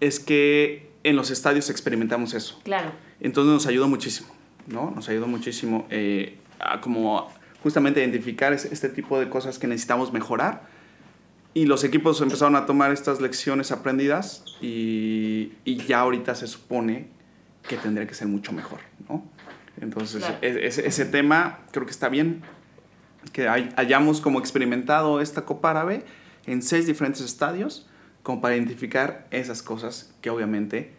es 0.01 0.21
que 0.21 0.88
en 1.05 1.17
los 1.17 1.31
estadios 1.31 1.71
experimentamos 1.71 2.35
eso. 2.35 2.61
Claro. 2.65 2.93
Entonces 3.21 3.53
nos 3.53 3.67
ayudó 3.67 3.89
muchísimo, 3.89 4.29
¿no? 4.67 4.91
Nos 4.95 5.09
ayudó 5.09 5.27
muchísimo 5.27 5.87
eh, 5.91 6.37
a 6.59 6.81
como 6.81 7.29
justamente 7.63 8.01
identificar 8.01 8.53
es- 8.53 8.67
este 8.67 8.89
tipo 8.89 9.19
de 9.19 9.29
cosas 9.29 9.59
que 9.59 9.67
necesitamos 9.67 10.13
mejorar. 10.13 10.63
Y 11.55 11.65
los 11.67 11.83
equipos 11.83 12.21
empezaron 12.21 12.55
a 12.57 12.67
tomar 12.67 12.93
estas 12.93 13.21
lecciones 13.21 13.73
aprendidas 13.73 14.45
y, 14.61 15.53
y 15.65 15.77
ya 15.87 16.01
ahorita 16.01 16.35
se 16.35 16.47
supone 16.47 17.09
que 17.67 17.77
tendría 17.77 18.07
que 18.07 18.15
ser 18.15 18.29
mucho 18.29 18.53
mejor, 18.53 18.81
¿no? 19.09 19.25
Entonces, 19.81 20.21
Claro. 20.25 20.39
ese, 20.43 20.87
ese 20.87 21.05
tema 21.05 21.61
creo 21.73 21.85
que 21.87 21.91
está 21.93 22.09
bien, 22.09 22.43
que 23.33 23.49
hay- 23.49 23.71
hayamos 23.77 24.21
como 24.21 24.39
experimentado 24.39 25.21
esta 25.21 25.45
Copa 25.45 25.71
Árabe 25.71 26.05
en 26.47 26.63
seis 26.63 26.87
diferentes 26.87 27.23
estadios, 27.23 27.88
como 28.29 28.43
para 28.43 28.57
identificar 28.57 29.27
esas 29.31 29.63
cosas 29.63 30.13
que 30.21 30.29
obviamente 30.29 30.93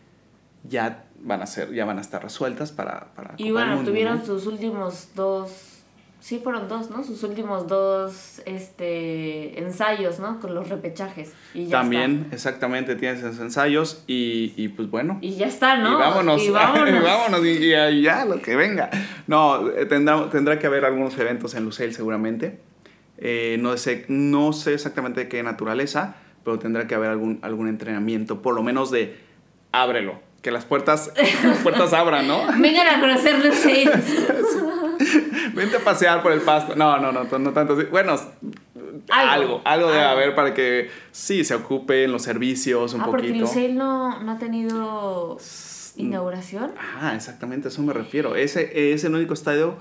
ya 0.63 1.05
van 1.21 1.43
a 1.43 1.45
ser, 1.45 1.71
ya 1.71 1.85
van 1.85 1.99
a 1.99 2.01
estar 2.01 2.23
resueltas 2.23 2.71
para, 2.71 3.13
para 3.15 3.35
Y 3.37 3.51
bueno, 3.51 3.75
Mundo, 3.75 3.91
tuvieron 3.91 4.17
¿no? 4.17 4.25
sus 4.25 4.47
últimos 4.47 5.09
dos, 5.13 5.83
sí 6.19 6.39
fueron 6.43 6.67
dos, 6.67 6.89
¿no? 6.89 7.03
Sus 7.03 7.21
últimos 7.21 7.67
dos 7.67 8.41
este, 8.47 9.59
ensayos, 9.61 10.17
¿no? 10.19 10.39
Con 10.39 10.55
los 10.55 10.69
repechajes. 10.69 11.33
Y 11.53 11.65
ya 11.65 11.81
También, 11.81 12.21
está. 12.23 12.35
exactamente, 12.35 12.95
tienes 12.95 13.19
esos 13.19 13.39
ensayos 13.39 14.03
y, 14.07 14.53
y 14.57 14.69
pues 14.69 14.89
bueno. 14.89 15.19
Y 15.21 15.35
ya 15.35 15.45
está, 15.45 15.77
¿no? 15.77 15.91
Y 15.91 15.95
vámonos, 16.01 16.41
Y 16.41 16.49
vámonos. 16.51 16.89
y 16.99 17.03
vámonos, 17.03 17.45
y, 17.45 17.49
y- 17.49 17.75
y 17.75 18.01
ya, 18.01 18.25
lo 18.25 18.41
que 18.41 18.55
venga. 18.55 18.89
No, 19.27 19.69
eh, 19.69 19.85
tendrá, 19.85 20.31
tendrá 20.31 20.57
que 20.57 20.65
haber 20.65 20.83
algunos 20.83 21.15
eventos 21.19 21.53
en 21.53 21.63
Lucel 21.63 21.93
seguramente. 21.93 22.59
Eh, 23.19 23.57
no, 23.59 23.77
sé, 23.77 24.05
no 24.07 24.51
sé 24.51 24.73
exactamente 24.73 25.19
de 25.19 25.27
qué 25.29 25.43
naturaleza, 25.43 26.15
pero 26.49 26.57
tendrá 26.57 26.87
que 26.87 26.95
haber 26.95 27.11
algún, 27.11 27.37
algún 27.43 27.67
entrenamiento, 27.67 28.41
por 28.41 28.55
lo 28.55 28.63
menos 28.63 28.89
de 28.89 29.19
ábrelo, 29.71 30.19
que 30.41 30.49
las 30.49 30.65
puertas, 30.65 31.13
las 31.43 31.59
puertas 31.59 31.93
abran, 31.93 32.27
¿no? 32.27 32.41
Vengan 32.57 32.87
a 32.87 32.99
conocer 32.99 33.45
Lucille. 33.45 33.91
Vente 35.53 35.77
a 35.77 35.79
pasear 35.79 36.23
por 36.23 36.31
el 36.31 36.41
pasto. 36.41 36.75
No, 36.75 36.97
no, 36.97 37.11
no, 37.11 37.25
no 37.25 37.53
tanto 37.53 37.73
así. 37.73 37.83
Bueno, 37.91 38.13
Algo, 38.13 38.31
algo, 39.11 39.61
algo, 39.63 39.91
debe 39.91 40.03
haber 40.03 40.33
para 40.33 40.55
que 40.55 40.89
sí 41.11 41.43
se 41.43 41.53
ocupen 41.53 42.11
los 42.11 42.23
servicios 42.23 42.95
un 42.95 43.01
ah, 43.01 43.05
porque 43.05 43.27
poquito. 43.27 43.45
Lucille 43.45 43.73
no, 43.73 44.23
no 44.23 44.31
ha 44.31 44.39
tenido 44.39 45.37
inauguración. 45.97 46.71
Ah, 46.99 47.13
exactamente, 47.15 47.67
a 47.67 47.69
eso 47.69 47.83
me 47.83 47.93
refiero. 47.93 48.35
Ese 48.35 48.91
es 48.91 49.03
el 49.03 49.13
único 49.13 49.35
estadio 49.35 49.77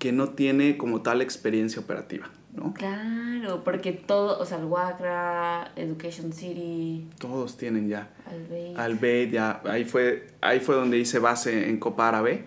que 0.00 0.10
no 0.10 0.30
tiene 0.30 0.76
como 0.76 1.02
tal 1.02 1.22
experiencia 1.22 1.80
operativa, 1.80 2.30
¿no? 2.54 2.72
Claro, 2.74 3.62
porque 3.64 3.92
todo, 3.92 4.38
o 4.38 4.46
sea, 4.46 4.58
el 4.58 4.64
Wacra, 4.64 5.72
Education 5.76 6.32
City, 6.32 7.06
Todos 7.18 7.56
tienen 7.56 7.88
ya. 7.88 8.08
Albay. 8.26 8.74
Albeit, 8.76 9.30
ya, 9.32 9.60
ahí 9.64 9.84
fue, 9.84 10.28
ahí 10.40 10.60
fue 10.60 10.74
donde 10.74 10.98
hice 10.98 11.18
base 11.18 11.68
en 11.68 11.78
Copa 11.78 12.08
Árabe, 12.08 12.44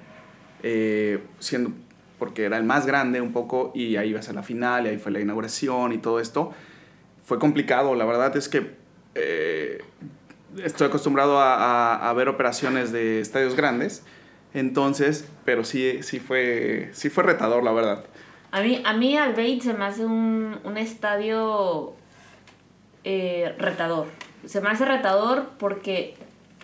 eh, 0.64 1.24
siendo, 1.40 1.72
porque 2.20 2.46
era 2.46 2.58
el 2.58 2.64
más 2.64 2.86
grande 2.86 3.22
un 3.22 3.32
poco 3.34 3.72
y 3.76 3.96
ahí 3.98 4.10
iba 4.10 4.20
a 4.20 4.24
ser 4.24 4.36
la 4.36 4.44
final 4.44 4.86
y 4.86 4.90
ahí 4.90 4.98
fue 4.98 5.12
la 5.12 5.20
inauguración 5.20 5.92
y 5.94 5.98
todo 6.00 6.20
esto. 6.20 6.52
Fue 7.24 7.38
complicado, 7.40 7.94
la 7.96 8.06
verdad 8.06 8.36
es 8.38 8.48
que 8.50 8.76
eh, 9.16 9.82
estoy 10.64 10.88
acostumbrado 10.88 11.40
a, 11.40 11.56
a- 11.96 12.10
a 12.10 12.14
ver 12.14 12.30
operaciones 12.30 12.92
de 12.92 13.20
estadios 13.20 13.56
grandes, 13.56 14.04
entonces, 14.54 15.28
pero 15.46 15.64
sí, 15.66 16.00
sí, 16.02 16.20
fue, 16.20 16.90
sí 16.94 17.10
fue 17.10 17.24
retador, 17.24 17.64
la 17.64 17.74
verdad. 17.74 18.06
A 18.58 18.62
mí, 18.62 18.82
a 18.84 18.94
mí 18.94 19.18
Albeit 19.18 19.62
se 19.62 19.74
me 19.74 19.86
hace 19.86 20.06
un, 20.06 20.58
un 20.64 20.78
estadio 20.78 21.94
eh, 23.04 23.56
retador. 23.58 24.08
Se 24.46 24.62
me 24.62 24.70
hace 24.70 24.86
retador 24.86 25.50
porque 25.58 26.16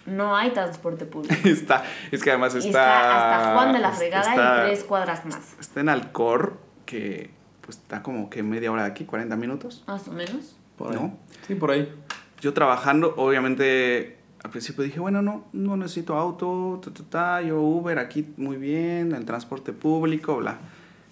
no 0.06 0.36
hay 0.36 0.52
transporte 0.52 1.06
público. 1.06 1.36
está, 1.48 1.84
es 2.12 2.24
que 2.24 2.30
además 2.32 2.54
Y 2.56 2.60
está... 2.60 2.68
está 2.70 3.38
hasta 3.38 3.54
Juan 3.54 3.74
de 3.74 3.80
la 3.80 3.92
Fregada 3.92 4.30
está- 4.32 4.64
y 4.64 4.68
tres 4.68 4.84
cuadras 4.84 5.26
más, 5.26 5.56
Está 5.60 5.80
en 5.82 5.90
Alcor, 5.90 6.58
que 6.86 7.30
pues 7.62 7.78
está 7.78 8.04
como 8.04 8.30
que 8.30 8.44
media 8.44 8.72
hora 8.72 8.84
de 8.84 8.90
aquí, 8.90 9.06
40 9.06 9.36
minutos. 9.38 9.84
más 9.88 10.08
o 10.08 10.12
menos. 10.12 10.56
Por 10.78 10.92
ahí. 10.92 10.96
¿No? 11.00 11.18
Sí, 11.48 11.56
por 11.56 11.72
ahí. 11.72 11.94
Yo 12.42 12.54
trabajando, 12.54 13.14
obviamente, 13.16 14.18
al 14.44 14.50
principio 14.50 14.84
dije, 14.84 15.00
bueno, 15.00 15.22
no, 15.22 15.46
no 15.54 15.78
necesito 15.78 16.16
auto, 16.18 16.82
ta, 16.84 16.92
ta, 16.92 17.04
ta, 17.10 17.42
yo 17.42 17.62
Uber 17.62 18.00
aquí 18.00 18.34
muy 18.36 18.58
bien, 18.58 19.14
el 19.14 19.24
transporte 19.24 19.72
público, 19.72 20.36
bla. 20.38 20.58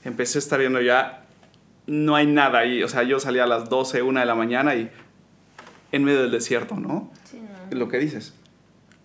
Empecé 0.03 0.37
a 0.37 0.39
estar 0.39 0.59
viendo 0.59 0.81
ya, 0.81 1.25
no 1.87 2.15
hay 2.15 2.27
nada 2.27 2.59
ahí, 2.59 2.83
o 2.83 2.87
sea, 2.87 3.03
yo 3.03 3.19
salía 3.19 3.43
a 3.43 3.47
las 3.47 3.69
12, 3.69 4.01
1 4.01 4.19
de 4.19 4.25
la 4.25 4.35
mañana 4.35 4.75
y 4.75 4.89
en 5.91 6.03
medio 6.03 6.21
del 6.23 6.31
desierto, 6.31 6.75
¿no? 6.75 7.11
Sí, 7.25 7.39
no. 7.71 7.77
Lo 7.77 7.87
que 7.87 7.99
dices, 7.99 8.33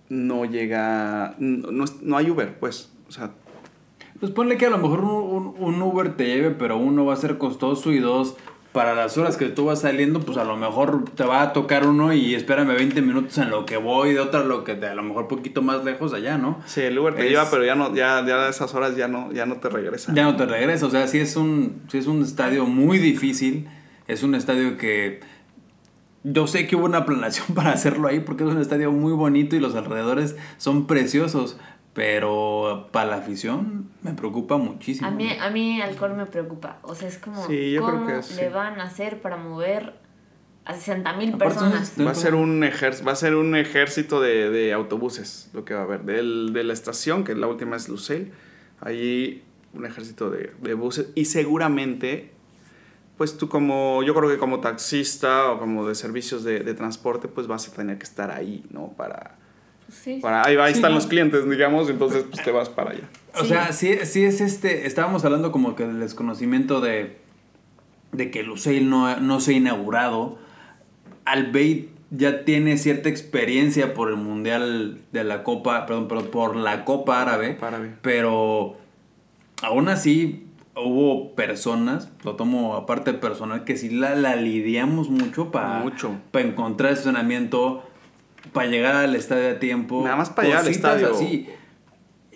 no 0.09 0.45
llega, 0.45 1.35
no, 1.39 1.85
no 2.03 2.17
hay 2.17 2.31
Uber, 2.31 2.59
pues, 2.59 2.93
o 3.09 3.13
sea, 3.13 3.33
Pues 4.21 4.33
ponle 4.33 4.57
que 4.57 4.65
a 4.67 4.71
lo 4.71 4.79
mejor 4.79 5.01
un, 5.01 5.11
un- 5.11 5.55
un 5.59 5.83
Uber 5.83 6.17
te 6.17 6.25
lleve, 6.27 6.51
pero 6.53 6.79
uno 6.79 7.05
va 7.05 7.13
a 7.13 7.17
ser 7.17 7.37
costoso 7.37 7.93
y 7.93 7.99
dos, 7.99 8.37
para 8.77 8.95
las 8.95 9.17
horas 9.17 9.39
que 9.39 9.47
tú 9.47 9.65
vas 9.65 9.81
saliendo, 9.81 10.21
pues 10.21 10.37
a 10.37 10.45
lo 10.45 10.55
mejor 10.59 11.07
te 11.15 11.25
va 11.25 11.41
a 11.41 11.53
tocar 11.55 11.87
uno 11.87 12.13
y 12.13 12.35
espérame 12.35 12.69
20 12.77 13.01
minutos 13.01 13.39
en 13.39 13.49
lo 13.49 13.65
que 13.65 13.79
voy, 13.79 14.13
de 14.13 14.21
otra 14.21 14.45
lo 14.45 14.65
que 14.65 14.75
te, 14.75 14.87
a 14.87 14.95
lo 14.95 15.03
mejor 15.03 15.29
poquito 15.29 15.63
más 15.63 15.83
lejos 15.83 16.13
allá, 16.13 16.37
¿no? 16.37 16.61
sí, 16.67 16.83
el 16.83 16.99
Uber 16.99 17.15
te 17.15 17.25
Es- 17.25 17.31
lleva, 17.31 17.49
pero 17.51 17.65
ya 17.65 17.75
no, 17.75 17.95
ya, 17.95 18.23
ya 18.27 18.45
a 18.45 18.49
esas 18.51 18.75
horas 18.75 18.95
ya 18.95 19.09
no, 19.09 19.33
ya 19.33 19.47
no 19.47 19.57
te 19.57 19.71
regresa. 19.71 20.13
Ya 20.15 20.25
no 20.25 20.37
te 20.37 20.45
regresa, 20.45 20.85
o 20.85 20.91
sea, 20.91 21.07
sí 21.07 21.19
es 21.19 21.37
un, 21.37 21.85
sí 21.89 21.97
es 21.97 22.07
un 22.07 22.21
estadio 22.23 22.67
muy 22.67 22.99
difícil, 22.99 23.67
es 24.09 24.23
un 24.23 24.35
estadio 24.35 24.77
que 24.77 25.21
yo 26.23 26.47
sé 26.47 26.67
que 26.67 26.77
hubo 26.77 26.85
una 26.85 27.07
planeación 27.07 27.47
para 27.55 27.71
hacerlo 27.73 28.09
ahí 28.09 28.21
porque 28.21 28.45
es 28.45 28.51
un 28.51 28.61
estadio 28.61 28.93
muy 28.93 29.15
bonito 29.15 29.57
y 29.57 29.61
los 29.61 29.75
alrededores 29.75 30.37
son 30.59 30.87
preciosos, 30.87 31.57
pero 31.97 32.89
para 32.93 33.11
la 33.11 33.17
afición 33.17 33.89
me 34.03 34.13
preocupa 34.13 34.59
muchísimo. 34.59 35.09
A 35.09 35.11
mí, 35.11 35.31
a 35.41 35.49
mí 35.51 35.81
Alcor 35.81 36.13
me 36.15 36.27
preocupa. 36.27 36.79
O 36.83 36.95
sea, 36.95 37.09
es 37.09 37.17
como, 37.19 37.45
Sí, 37.47 37.73
yo 37.73 37.83
creo 37.85 37.97
¿cómo 37.97 38.07
que 38.07 38.23
sí. 38.23 38.35
le 38.37 38.51
van 38.51 38.79
a 38.81 38.85
hacer 38.85 39.23
para 39.23 39.39
mover 39.39 39.95
a 40.67 40.75
60 40.75 41.15
mil 41.15 41.37
personas? 41.39 41.89
son- 41.97 42.07
Va 42.07 42.11
a 42.11 42.15
ser 42.15 42.35
un 42.35 42.63
ejército, 42.65 43.07
va 43.07 43.13
a 43.13 43.17
ser 43.17 43.35
un 43.35 43.57
ejército 43.57 44.21
de, 44.21 44.51
de 44.51 44.75
autobuses, 44.75 45.49
lo 45.55 45.65
que 45.65 45.73
va 45.73 45.81
a 45.81 45.85
haber. 45.85 46.03
Del, 46.03 46.53
de 46.53 46.65
la 46.65 46.75
estación, 46.75 47.25
que 47.25 47.35
la 47.35 47.47
última 47.47 47.77
es 47.77 47.89
Lucel, 47.89 48.31
ahí 48.81 49.43
un 49.73 49.87
ejército 49.87 50.29
de, 50.31 50.53
de 50.61 50.75
buses. 50.75 51.09
Y 51.15 51.25
seguramente, 51.25 52.31
pues 53.17 53.39
tú 53.39 53.49
como, 53.49 54.03
yo 54.03 54.15
creo 54.15 54.29
que 54.29 54.37
como 54.37 54.61
taxista 54.61 55.51
o 55.51 55.59
como 55.59 55.89
de 55.89 55.95
servicios 55.95 56.45
de, 56.45 56.61
de 56.61 56.75
transporte, 56.75 57.27
pues 57.27 57.47
vas 57.47 57.67
a 57.69 57.73
tener 57.75 57.97
que 57.97 58.05
estar 58.05 58.31
ahí, 58.31 58.67
¿no? 58.71 58.89
Para, 58.99 59.39
Sí. 59.91 60.19
para 60.21 60.45
ahí, 60.45 60.57
ahí 60.57 60.73
Sí, 60.73 60.79
están 60.79 60.95
los 60.95 61.07
clientes, 61.07 61.49
digamos, 61.49 61.89
entonces 61.91 62.25
pues 62.31 62.43
te 62.45 62.51
vas 62.51 62.69
para 62.69 62.91
allá. 62.91 63.09
O 63.35 63.43
Sí. 63.43 63.49
sea, 63.49 63.73
sí, 63.73 63.97
sí 64.05 64.25
es 64.25 64.41
este. 64.41 64.87
Estábamos 64.87 65.25
hablando 65.25 65.53
como 65.53 65.75
que 65.77 65.87
del 65.87 66.01
desconocimiento 66.01 66.81
de, 66.81 67.17
de 68.13 68.31
que 68.31 68.43
Lusail 68.43 68.89
no, 68.91 69.17
no 69.21 69.41
se 69.41 69.53
ha 69.53 69.55
inaugurado. 69.57 70.39
Albeit 71.25 71.89
ya 72.11 72.45
tiene 72.45 72.79
cierta 72.79 73.09
experiencia 73.09 73.93
por 73.95 74.09
el 74.11 74.17
Mundial 74.17 75.01
de 75.13 75.25
la 75.25 75.43
Copa, 75.43 75.87
perdón, 75.87 76.07
pero 76.09 76.31
por 76.31 76.57
la 76.57 76.85
Copa 76.85 77.21
Árabe. 77.23 77.55
Copa 77.57 77.69
Árabe. 77.69 77.93
Pero 78.03 78.77
aún 79.63 79.89
así 79.89 80.45
hubo 80.77 81.35
personas, 81.35 82.11
lo 82.23 82.37
tomo 82.37 82.75
aparte 82.77 83.13
personal, 83.15 83.65
que 83.65 83.77
sí 83.77 83.89
la, 83.91 84.15
la 84.15 84.37
lidiamos 84.37 85.09
mucho 85.11 85.51
para 85.51 85.81
Mucho. 85.81 86.17
encontrar 86.35 86.93
estacionamiento, 86.93 87.83
para 88.53 88.67
llegar 88.69 88.95
al 88.97 89.15
estadio 89.15 89.51
a 89.51 89.59
tiempo. 89.59 90.03
Nada 90.05 90.17
más 90.17 90.31
para 90.31 90.49
llegar 90.49 90.63
al 90.65 90.69
estadio. 90.71 91.13
así. 91.15 91.49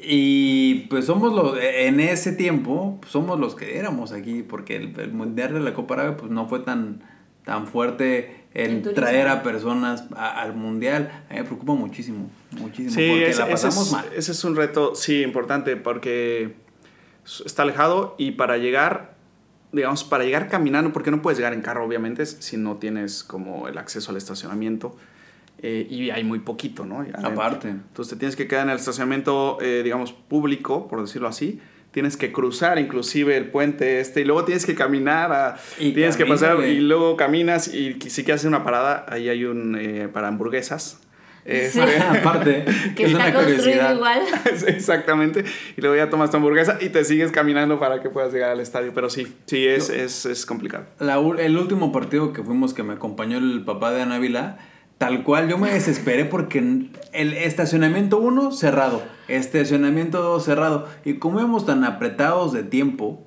Y 0.02 0.86
pues 0.88 1.04
somos 1.04 1.32
los, 1.32 1.58
en 1.60 2.00
ese 2.00 2.32
tiempo, 2.32 2.98
pues, 3.00 3.12
somos 3.12 3.38
los 3.38 3.54
que 3.54 3.76
éramos 3.78 4.12
aquí, 4.12 4.42
porque 4.42 4.76
el, 4.76 4.98
el 4.98 5.12
Mundial 5.12 5.52
de 5.52 5.60
la 5.60 5.74
Copa 5.74 5.94
Árabe 5.94 6.12
pues 6.12 6.30
no 6.30 6.48
fue 6.48 6.60
tan, 6.60 7.02
tan 7.44 7.66
fuerte 7.66 8.44
en 8.54 8.78
El 8.86 8.94
traer 8.94 9.28
a 9.28 9.42
personas 9.42 10.04
a- 10.16 10.40
al 10.40 10.54
Mundial. 10.54 11.10
A 11.28 11.34
mí 11.34 11.40
me 11.40 11.44
preocupa 11.44 11.74
muchísimo, 11.74 12.30
muchísimo, 12.52 12.94
Sí, 12.94 13.08
porque 13.10 13.28
ese, 13.30 13.38
la 13.40 13.44
ese 13.46 13.52
pasamos 13.52 13.86
es, 13.88 13.92
mal. 13.92 14.04
ese 14.16 14.32
es 14.32 14.42
un 14.44 14.56
reto, 14.56 14.94
sí, 14.94 15.22
importante, 15.22 15.76
porque 15.76 16.54
está 17.44 17.62
alejado 17.62 18.14
y 18.16 18.30
para 18.32 18.56
llegar, 18.56 19.16
digamos, 19.72 20.02
para 20.04 20.24
llegar 20.24 20.48
caminando, 20.48 20.94
porque 20.94 21.10
no 21.10 21.20
puedes 21.20 21.36
llegar 21.38 21.52
en 21.52 21.60
carro, 21.60 21.84
obviamente, 21.84 22.24
si 22.24 22.56
no 22.56 22.76
tienes 22.78 23.22
como 23.22 23.68
el 23.68 23.76
acceso 23.76 24.12
al 24.12 24.16
estacionamiento. 24.16 24.96
Eh, 25.62 25.86
y 25.90 26.10
hay 26.10 26.24
muy 26.24 26.38
poquito, 26.40 26.84
¿no? 26.86 27.04
Aparte. 27.22 27.68
Entonces 27.68 28.14
te 28.14 28.18
tienes 28.18 28.36
que 28.36 28.46
quedar 28.48 28.64
en 28.64 28.70
el 28.70 28.76
estacionamiento, 28.76 29.58
eh, 29.60 29.82
digamos, 29.84 30.12
público, 30.12 30.88
por 30.88 31.00
decirlo 31.00 31.28
así. 31.28 31.60
Tienes 31.90 32.16
que 32.16 32.30
cruzar 32.32 32.78
inclusive 32.78 33.36
el 33.36 33.46
puente 33.50 33.98
este 34.00 34.20
y 34.20 34.24
luego 34.24 34.44
tienes 34.44 34.64
que 34.64 34.74
caminar, 34.76 35.32
a- 35.32 35.56
Y 35.78 35.92
tienes 35.92 36.16
que 36.16 36.24
pasar 36.24 36.60
y 36.64 36.78
luego 36.80 37.16
caminas 37.16 37.66
y 37.74 37.94
si 38.08 38.22
quieres 38.24 38.40
hacer 38.42 38.48
una 38.48 38.62
parada, 38.62 39.04
ahí 39.08 39.28
hay 39.28 39.44
un 39.44 39.76
eh, 39.76 40.08
para 40.12 40.28
hamburguesas. 40.28 41.00
Este, 41.44 41.80
Aparte, 42.00 42.64
Que 42.94 43.04
es 43.04 43.10
está 43.12 43.24
una 43.24 43.32
construido 43.32 43.60
curiosidad. 43.62 43.94
igual. 43.96 44.20
Sí, 44.56 44.64
Exactamente. 44.68 45.44
Y 45.76 45.80
luego 45.80 45.96
ya 45.96 46.08
tomas 46.10 46.30
tu 46.30 46.36
hamburguesa 46.36 46.78
y 46.80 46.90
te 46.90 47.04
sigues 47.04 47.32
caminando 47.32 47.80
para 47.80 48.00
que 48.00 48.08
puedas 48.10 48.32
llegar 48.32 48.50
al 48.50 48.60
estadio. 48.60 48.92
Pero 48.94 49.10
sí, 49.10 49.26
sí, 49.46 49.66
es, 49.66 49.90
es, 49.90 50.26
es 50.26 50.46
complicado. 50.46 50.84
La 51.00 51.16
el 51.38 51.56
último 51.56 51.90
partido 51.92 52.32
que 52.32 52.42
fuimos 52.44 52.72
que 52.74 52.82
me 52.82 52.92
acompañó 52.92 53.38
el 53.38 53.64
papá 53.64 53.90
de 53.90 54.02
Anávila, 54.02 54.58
tal 55.00 55.22
cual 55.22 55.48
yo 55.48 55.56
me 55.56 55.70
desesperé 55.72 56.26
porque 56.26 56.58
el 56.58 57.32
estacionamiento 57.32 58.18
1 58.18 58.52
cerrado, 58.52 59.02
estacionamiento 59.28 60.20
2 60.20 60.44
cerrado. 60.44 60.88
Y 61.06 61.14
como 61.14 61.38
íbamos 61.40 61.64
tan 61.64 61.84
apretados 61.84 62.52
de 62.52 62.64
tiempo, 62.64 63.26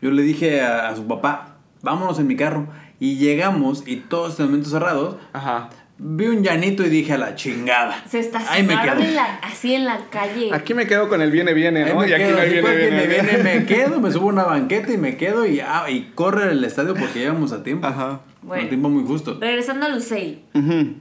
yo 0.00 0.12
le 0.12 0.22
dije 0.22 0.60
a, 0.62 0.88
a 0.88 0.94
su 0.94 1.08
papá, 1.08 1.56
vámonos 1.82 2.20
en 2.20 2.28
mi 2.28 2.36
carro. 2.36 2.68
Y 3.00 3.16
llegamos 3.16 3.82
y 3.88 3.96
todos 3.96 4.28
estacionamientos 4.30 4.70
cerrados. 4.70 5.16
Ajá. 5.32 5.70
Vi 5.98 6.26
un 6.28 6.42
llanito 6.44 6.86
y 6.86 6.88
dije 6.90 7.14
a 7.14 7.18
la 7.18 7.34
chingada. 7.34 8.04
Se 8.08 8.18
Ahí 8.18 8.62
me 8.62 8.72
estacionaron 8.74 8.98
quedo. 8.98 9.08
en 9.08 9.16
la- 9.16 9.34
así 9.42 9.74
en 9.74 9.86
la 9.86 9.98
calle. 10.10 10.50
Aquí 10.54 10.74
me 10.74 10.86
quedo 10.86 11.08
con 11.08 11.20
el 11.22 11.32
viene, 11.32 11.52
viene, 11.54 11.82
Ahí 11.82 11.92
¿no? 11.92 12.00
me 12.02 12.08
y 12.08 12.12
aquí 12.12 12.22
quedo, 12.22 12.36
no 12.36 12.44
viene, 12.46 13.06
viene. 13.06 13.06
viene, 13.06 13.42
me 13.42 13.66
quedo, 13.66 14.00
me 14.00 14.12
subo 14.12 14.26
a 14.26 14.32
una 14.32 14.44
banqueta 14.44 14.92
y 14.92 14.96
me 14.96 15.16
quedo 15.16 15.44
y, 15.44 15.58
ah, 15.58 15.90
y 15.90 16.12
corre 16.14 16.52
el 16.52 16.62
estadio 16.64 16.94
porque 16.94 17.18
llegamos 17.18 17.52
a 17.52 17.64
tiempo. 17.64 17.84
Ajá. 17.86 18.20
Bueno. 18.42 18.62
Un 18.64 18.68
tiempo 18.68 18.88
muy 18.88 19.04
justo. 19.04 19.36
Regresando 19.40 19.86
a 19.86 19.88
Luceil, 19.90 20.42
Ujú. 20.54 20.94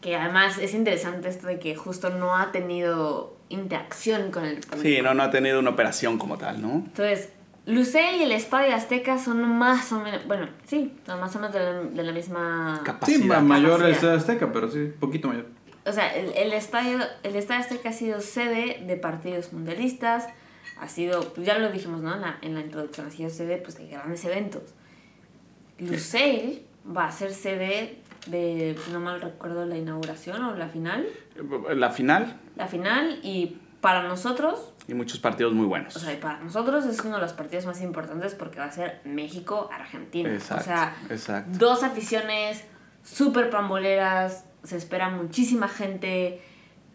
que 0.00 0.16
además 0.16 0.58
es 0.58 0.74
interesante 0.74 1.28
esto 1.28 1.46
de 1.46 1.58
que 1.58 1.74
justo 1.76 2.10
no 2.10 2.36
ha 2.36 2.52
tenido 2.52 3.36
interacción 3.48 4.30
con 4.30 4.44
el 4.44 4.64
con 4.66 4.78
el 4.78 4.82
Sí, 4.84 5.00
no, 5.02 5.14
no 5.14 5.22
ha 5.22 5.30
tenido 5.30 5.58
una 5.60 5.70
operación 5.70 6.18
como 6.18 6.38
tal, 6.38 6.60
¿no? 6.62 6.70
Entonces, 6.86 7.30
Luceil 7.66 8.20
y 8.20 8.24
el 8.24 8.32
Estadio 8.32 8.74
Azteca 8.74 9.18
son 9.18 9.42
más 9.58 9.90
o 9.92 10.00
menos, 10.00 10.26
bueno, 10.26 10.48
sí, 10.66 10.92
son 11.06 11.20
más 11.20 11.34
o 11.34 11.38
menos 11.38 11.54
de 11.54 11.60
la, 11.60 11.72
de 11.82 12.02
la 12.02 12.12
misma... 12.12 12.82
Capa- 12.84 13.06
Sí, 13.06 13.14
capacidad. 13.14 13.40
ma- 13.40 13.40
mayor 13.58 13.82
el. 13.82 13.92
Estadio 13.92 14.16
Azteca, 14.18 14.52
pero 14.52 14.70
sí, 14.70 14.92
poquito 15.00 15.28
mayor. 15.28 15.46
O 15.86 15.92
sea, 15.92 16.14
el, 16.14 16.32
el 16.36 16.52
estadio, 16.52 16.98
el 17.22 17.36
estadio 17.36 17.60
Azteca 17.62 17.88
ha 17.90 17.92
sido 17.92 18.20
sede 18.20 18.82
de 18.86 18.96
partidos 18.96 19.52
mundialistas, 19.52 20.26
ha 20.80 20.88
sido, 20.88 21.32
pues 21.34 21.46
ya 21.46 21.58
lo 21.58 21.70
dijimos, 21.70 22.02
¿no? 22.02 22.14
En 22.14 22.20
la, 22.20 22.38
en 22.42 22.54
la 22.54 22.60
introducción, 22.60 23.06
ha 23.06 23.10
sido 23.10 23.30
sede 23.30 23.56
pues, 23.58 23.76
de 23.78 23.86
grandes 23.88 24.24
eventos. 24.24 24.62
Luceil 25.78 26.64
va 26.96 27.06
a 27.06 27.12
ser 27.12 27.32
sede 27.32 27.98
de, 28.26 28.76
no 28.92 29.00
mal 29.00 29.20
recuerdo, 29.20 29.66
la 29.66 29.76
inauguración 29.76 30.42
o 30.44 30.54
la 30.54 30.68
final. 30.68 31.06
La 31.74 31.90
final 31.90 32.36
La 32.56 32.66
final 32.68 33.18
y 33.22 33.56
para 33.80 34.02
nosotros, 34.02 34.72
y 34.88 34.94
muchos 34.94 35.18
partidos 35.18 35.52
muy 35.52 35.66
buenos. 35.66 35.94
o 35.96 35.98
sea, 35.98 36.12
y 36.12 36.16
para 36.16 36.38
nosotros 36.40 36.84
es 36.86 37.00
uno 37.00 37.16
de 37.16 37.22
los 37.22 37.32
partidos 37.34 37.66
más 37.66 37.80
importantes 37.82 38.34
porque 38.34 38.58
va 38.58 38.66
a 38.66 38.70
ser 38.72 39.00
México-Argentina. 39.04 40.32
Exacto, 40.32 40.62
O 40.62 40.64
sea, 40.64 40.96
exacto. 41.10 41.58
dos 41.58 41.82
aficiones 41.82 42.64
súper 43.02 43.50
pamboleras, 43.50 44.44
se 44.62 44.76
espera 44.76 45.10
muchísima 45.10 45.68
gente. 45.68 46.40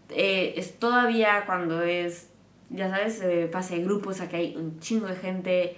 eh, 0.09 0.53
es 0.57 0.79
todavía 0.79 1.43
cuando 1.45 1.83
es, 1.83 2.29
ya 2.71 2.89
sabes, 2.89 3.21
eh, 3.21 3.49
fase 3.51 3.75
de 3.77 3.83
grupos, 3.83 4.21
aquí 4.21 4.35
hay 4.35 4.55
un 4.55 4.79
chingo 4.79 5.05
de 5.07 5.15
gente. 5.15 5.77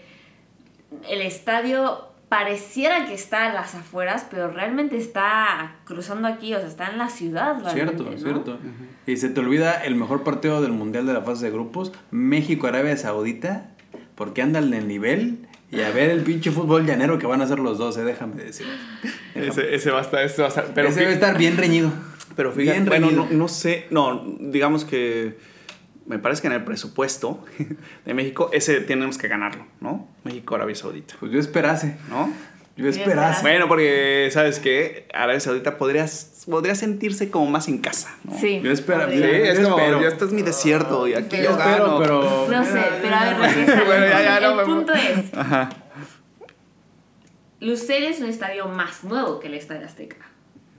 El 1.10 1.22
estadio 1.22 2.11
pareciera 2.32 3.08
que 3.08 3.14
está 3.14 3.48
a 3.52 3.54
las 3.54 3.76
afueras, 3.76 4.26
pero 4.32 4.50
realmente 4.50 4.96
está 4.96 5.76
cruzando 5.84 6.30
aquí, 6.30 6.54
o 6.54 6.60
sea, 6.60 6.68
está 6.70 6.88
en 6.90 6.98
la 6.98 7.10
ciudad. 7.10 7.58
Cierto, 7.74 8.04
¿no? 8.10 8.18
cierto. 8.18 8.58
Y 9.06 9.18
se 9.18 9.28
te 9.28 9.42
olvida 9.42 9.84
el 9.84 9.96
mejor 9.98 10.24
partido 10.24 10.62
del 10.62 10.72
Mundial 10.72 11.06
de 11.06 11.12
la 11.12 11.22
fase 11.24 11.44
de 11.48 11.52
grupos, 11.52 11.92
México-Arabia 12.12 12.96
Saudita, 12.96 13.72
porque 14.16 14.42
andan 14.42 14.68
en 14.70 14.76
el 14.76 14.88
nivel 14.88 15.46
y 15.72 15.82
a 15.82 15.90
ver 15.92 16.10
el 16.10 16.22
pinche 16.22 16.52
fútbol 16.52 16.86
llanero 16.86 17.20
que 17.20 17.28
van 17.28 17.42
a 17.42 17.44
hacer 17.44 17.60
los 17.60 17.78
dos, 17.78 17.98
eh, 17.98 18.06
déjame 18.06 18.42
decir. 18.42 18.66
Ese, 19.36 19.76
ese 19.76 19.92
va 19.92 20.00
a 20.00 20.04
estar, 20.04 20.24
ese 20.24 20.42
va 20.42 20.48
a 20.48 20.50
estar. 20.50 20.68
Pero 20.74 20.88
Ese 20.88 21.00
fí- 21.00 21.04
debe 21.04 21.14
estar 21.16 21.38
bien 21.38 21.58
reñido. 21.58 21.92
Pero 22.38 22.54
fíjate, 22.54 22.78
bien 22.80 22.86
bueno, 22.86 23.08
reñido. 23.10 23.26
no, 23.30 23.38
no 23.40 23.48
sé, 23.50 23.88
no, 23.90 24.24
digamos 24.40 24.86
que 24.86 25.38
me 26.12 26.20
parece 26.20 26.42
que 26.42 26.48
en 26.48 26.54
el 26.54 26.64
presupuesto 26.64 27.44
de 28.06 28.14
México 28.14 28.50
ese 28.54 28.82
tenemos 28.82 29.18
que 29.18 29.28
ganarlo, 29.28 29.66
¿no? 29.80 30.08
México, 30.24 30.54
Arabia 30.56 30.76
Saudita, 30.76 31.16
Pues 31.20 31.32
yo 31.32 31.40
esperase, 31.40 31.98
¿no? 32.10 32.32
yo 32.78 32.88
esperase. 32.90 33.42
Bueno, 33.42 33.68
porque, 33.68 34.30
¿sabes 34.32 34.60
qué? 34.60 35.08
Arabia 35.14 35.40
Saudita 35.40 35.78
podría, 35.78 36.06
podría 36.50 36.74
sentirse 36.76 37.30
como 37.30 37.46
más 37.50 37.68
en 37.68 37.78
casa, 37.80 38.16
¿no? 38.24 38.38
Sí. 38.40 38.60
Yo 38.64 38.72
espero. 38.72 39.10
Sí, 39.12 39.20
yo 39.20 39.26
es 39.26 39.60
como, 39.60 39.78
espero. 39.78 40.02
ya 40.02 40.08
este 40.08 40.26
es 40.26 40.32
mi 40.32 40.42
desierto 40.42 41.08
y 41.08 41.14
aquí 41.14 41.28
Pero- 41.38 41.44
yo 41.44 41.50
Yo 41.52 41.58
espero, 41.60 41.84
gano. 41.86 42.00
pero... 42.00 42.48
No 42.50 42.66
sé, 42.66 42.82
pero 43.02 43.16
a 43.16 43.24
ver. 43.26 43.36
Bueno, 43.86 44.06
ya, 44.08 44.22
ya, 44.24 44.38
el 44.38 44.44
no, 44.44 44.56
me- 44.56 44.64
punto 44.66 44.94
es, 44.94 45.34
Ajá. 45.38 45.70
Luceil 47.60 48.06
es 48.06 48.20
un 48.20 48.28
estadio 48.30 48.68
más 48.68 49.04
nuevo 49.04 49.40
que 49.40 49.48
el 49.48 49.54
Estadio 49.54 49.86
Azteca, 49.86 50.18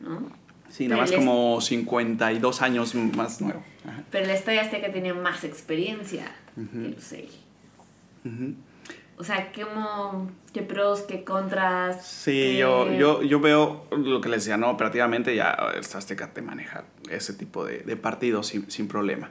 ¿no? 0.01 0.29
Sí, 0.73 0.89
nada 0.89 1.03
más 1.03 1.13
como 1.13 1.61
52 1.61 2.63
años 2.63 2.95
más 2.95 3.41
nuevo. 3.43 3.63
Ajá. 3.87 4.03
Pero 4.11 4.25
el 4.25 4.31
Estadio 4.31 4.63
Azteca 4.63 4.91
tiene 4.91 5.13
más 5.13 5.45
experiencia 5.45 6.25
que 6.55 6.79
Luceil. 6.89 7.29
Ujú. 8.25 8.55
O 9.19 9.25
sea, 9.25 9.53
¿qué, 9.53 9.67
mo- 9.67 10.31
qué 10.55 10.63
pros, 10.63 11.03
qué 11.03 11.25
contras? 11.25 12.07
Sí, 12.07 12.33
qué- 12.33 12.57
yo, 12.57 12.91
yo, 12.91 13.23
yo 13.23 13.39
veo 13.41 13.85
lo 13.91 14.21
que 14.23 14.31
les 14.31 14.45
decía, 14.45 14.57
¿no? 14.57 14.71
Operativamente 14.71 15.37
ya 15.37 15.51
el 15.75 15.81
Azteca 15.81 16.33
te 16.33 16.41
maneja 16.41 16.85
ese 17.11 17.35
tipo 17.35 17.67
de, 17.67 17.81
de 17.81 17.97
partidos 17.97 18.47
sin, 18.47 18.71
sin 18.71 18.89
problema. 18.89 19.31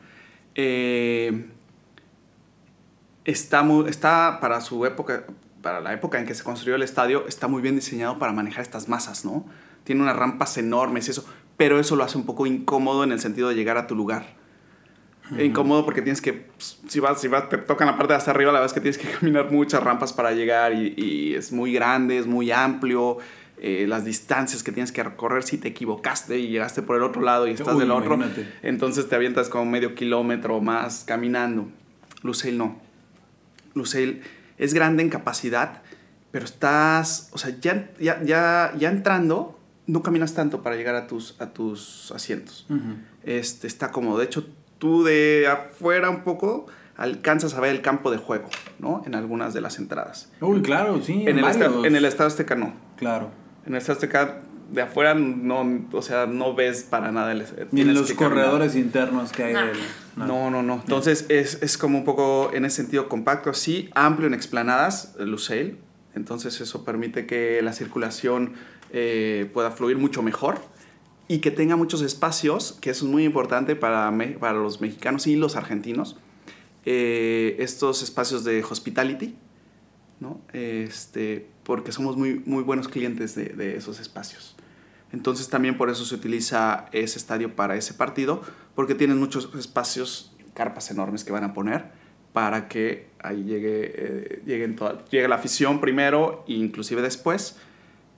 Eh, 0.54 1.48
está, 3.26 3.64
muy, 3.64 3.90
está 3.90 4.38
para 4.40 4.62
su 4.62 4.86
época, 4.86 5.26
para 5.62 5.80
la 5.82 5.94
época 5.94 6.20
en 6.20 6.26
que 6.26 6.36
se 6.36 6.44
construyó 6.44 6.76
el 6.76 6.84
estadio, 6.84 7.28
está 7.28 7.48
muy 7.48 7.62
bien 7.64 7.76
diseñado 7.76 8.20
para 8.20 8.32
manejar 8.32 8.62
estas 8.62 8.88
masas, 8.88 9.26
¿no? 9.26 9.46
Tiene 9.84 10.02
unas 10.02 10.16
rampas 10.16 10.58
enormes 10.58 11.08
y 11.08 11.12
eso, 11.12 11.26
pero 11.58 11.80
eso 11.80 11.96
lo 11.96 12.04
hace 12.04 12.18
un 12.18 12.26
poco 12.26 12.46
incómodo 12.46 13.04
en 13.04 13.12
el 13.12 13.20
sentido 13.20 13.50
de 13.50 13.56
llegar 13.56 13.78
a 13.78 13.88
tu 13.88 13.96
lugar. 13.96 14.40
Incómodo 15.40 15.86
porque 15.86 16.02
tienes 16.02 16.22
que, 16.22 16.34
pues, 16.34 16.80
si 16.90 17.00
vas, 17.00 17.22
si 17.22 17.30
vas, 17.30 17.48
te 17.48 17.58
tocan 17.58 17.88
la 17.88 17.96
parte 17.98 18.12
de 18.12 18.18
hasta 18.18 18.32
arriba, 18.32 18.52
la 18.52 18.60
verdad 18.60 18.66
es 18.66 18.74
que 18.74 18.82
tienes 18.82 18.98
que 18.98 19.10
caminar 19.20 19.50
muchas 19.50 19.82
rampas 19.82 20.12
para 20.12 20.34
llegar 20.34 20.74
y, 20.74 20.94
y 20.98 21.36
es 21.36 21.54
muy 21.54 21.72
grande, 21.72 22.18
es 22.18 22.28
muy 22.28 22.52
amplio. 22.52 23.18
eh, 23.64 23.86
las 23.88 24.04
distancias 24.04 24.62
que 24.64 24.72
tienes 24.74 24.92
que 24.92 25.04
recorrer 25.04 25.44
si 25.44 25.58
te 25.58 25.68
equivocaste 25.70 26.38
y 26.40 26.48
llegaste 26.50 26.82
por 26.82 26.96
el 26.98 27.04
otro 27.04 27.22
lado 27.22 27.48
y 27.48 27.52
estás 27.52 27.76
Uy, 27.76 27.82
del 27.82 27.92
otro, 27.92 28.16
imagínate. 28.16 28.52
entonces 28.64 29.08
te 29.08 29.16
avientas 29.16 29.50
como 29.50 29.66
medio 29.68 29.94
kilómetro 29.96 30.60
más 30.62 31.04
caminando. 31.06 31.68
Luceil 32.24 32.58
no. 32.58 32.82
Luceil 33.76 34.24
es 34.58 34.74
grande 34.74 35.04
en 35.04 35.10
capacidad, 35.10 35.82
pero 36.32 36.44
estás, 36.44 37.30
o 37.34 37.38
sea, 37.38 37.56
ya, 37.62 37.90
ya, 38.00 38.22
ya, 38.24 38.74
ya 38.78 38.90
entrando, 38.90 39.60
no 39.92 40.02
caminas 40.02 40.34
tanto 40.34 40.62
para 40.64 40.76
llegar 40.78 40.96
a 40.96 41.06
tus, 41.08 41.36
a 41.42 41.48
tus 41.48 42.12
asientos. 42.16 42.66
Este, 43.24 43.68
está 43.68 43.92
cómodo. 43.92 44.18
De 44.20 44.26
hecho, 44.26 44.46
tú 44.80 45.04
de 45.04 45.48
afuera 45.48 46.10
un 46.10 46.24
poco 46.24 46.68
alcanzas 46.96 47.56
a 47.56 47.60
ver 47.60 47.72
el 47.76 47.82
campo 47.82 48.10
de 48.12 48.18
juego, 48.18 48.48
¿no? 48.80 49.04
En 49.06 49.16
algunas 49.16 49.54
de 49.54 49.62
las 49.62 49.80
entradas. 49.80 50.30
Uy, 50.40 50.62
claro, 50.62 51.02
sí. 51.02 51.24
En 51.28 51.40
el, 51.40 51.86
en 51.86 51.96
el 51.96 52.06
Estado 52.06 52.28
Azteca 52.28 52.56
no. 52.56 52.74
Claro. 52.96 53.32
En 53.66 53.74
el 53.74 53.80
Estado 53.80 53.98
Azteca 53.98 54.42
de 54.72 54.82
afuera 54.82 55.14
no, 55.14 55.88
o 55.92 56.02
sea, 56.02 56.26
no 56.28 56.56
ves 56.56 56.84
para 56.84 57.12
nada 57.12 57.34
el 57.34 57.46
Ni 57.72 57.82
en 57.82 57.94
los 57.94 58.08
que 58.10 58.16
caminar. 58.16 58.46
corredores 58.46 58.76
internos 58.78 59.32
que 59.34 59.44
hay 59.44 59.54
No. 59.54 59.66
del... 59.66 59.78
No, 60.16 60.50
no, 60.52 60.64
no. 60.64 60.76
Entonces 60.76 61.26
es, 61.28 61.62
es 61.62 61.78
como 61.78 61.98
un 61.98 62.06
poco 62.06 62.52
en 62.54 62.64
ese 62.64 62.78
sentido 62.78 63.10
compacto, 63.10 63.54
sí, 63.54 63.90
amplio 63.94 64.28
en 64.28 64.34
explanadas, 64.34 65.16
el 65.20 65.32
Luceil. 65.32 65.78
Entonces 66.16 66.62
eso 66.62 66.86
permite 66.86 67.26
que 67.26 67.62
la 67.62 67.74
circulación 67.74 68.54
eh, 68.94 69.50
pueda 69.54 69.72
fluir 69.72 69.98
mucho 69.98 70.22
mejor 70.22 70.60
y 71.28 71.40
que 71.40 71.52
tenga 71.52 71.76
muchos 71.76 72.02
espacios, 72.02 72.78
que 72.82 72.90
eso 72.90 73.06
es 73.06 73.12
muy 73.12 73.24
importante 73.24 73.76
para, 73.76 74.14
para 74.40 74.54
los 74.54 74.82
mexicanos 74.82 75.28
y 75.28 75.36
los 75.36 75.56
argentinos. 75.56 76.18
Eh, 76.86 77.56
estos 77.60 78.02
espacios 78.02 78.44
de 78.44 78.64
hospitality, 78.64 79.36
¿no? 80.20 80.42
Este, 80.52 81.48
porque 81.64 81.92
somos 81.92 82.18
muy, 82.18 82.42
muy 82.46 82.64
buenos 82.64 82.88
clientes 82.88 83.36
de, 83.36 83.76
esos 83.78 84.00
espacios. 84.00 84.56
Entonces 85.14 85.48
también 85.48 85.78
por 85.78 85.90
eso 85.90 86.06
se 86.06 86.16
utiliza 86.16 86.88
ese 86.92 87.18
estadio 87.18 87.56
para 87.56 87.76
ese 87.76 87.94
partido, 87.94 88.42
porque 88.76 88.96
tienen 88.96 89.20
muchos 89.20 89.50
espacios, 89.58 90.36
carpas 90.54 90.90
enormes 90.92 91.24
que 91.24 91.32
van 91.32 91.44
a 91.44 91.54
poner 91.54 91.86
para 92.34 92.68
que 92.68 93.08
ahí 93.20 93.44
llegue, 93.44 94.42
eh, 94.46 94.76
toda- 94.78 95.06
llegue 95.06 95.28
la 95.28 95.36
afición 95.36 95.82
primero 95.82 96.44
e 96.48 96.54
inclusive 96.54 97.02
después 97.02 97.58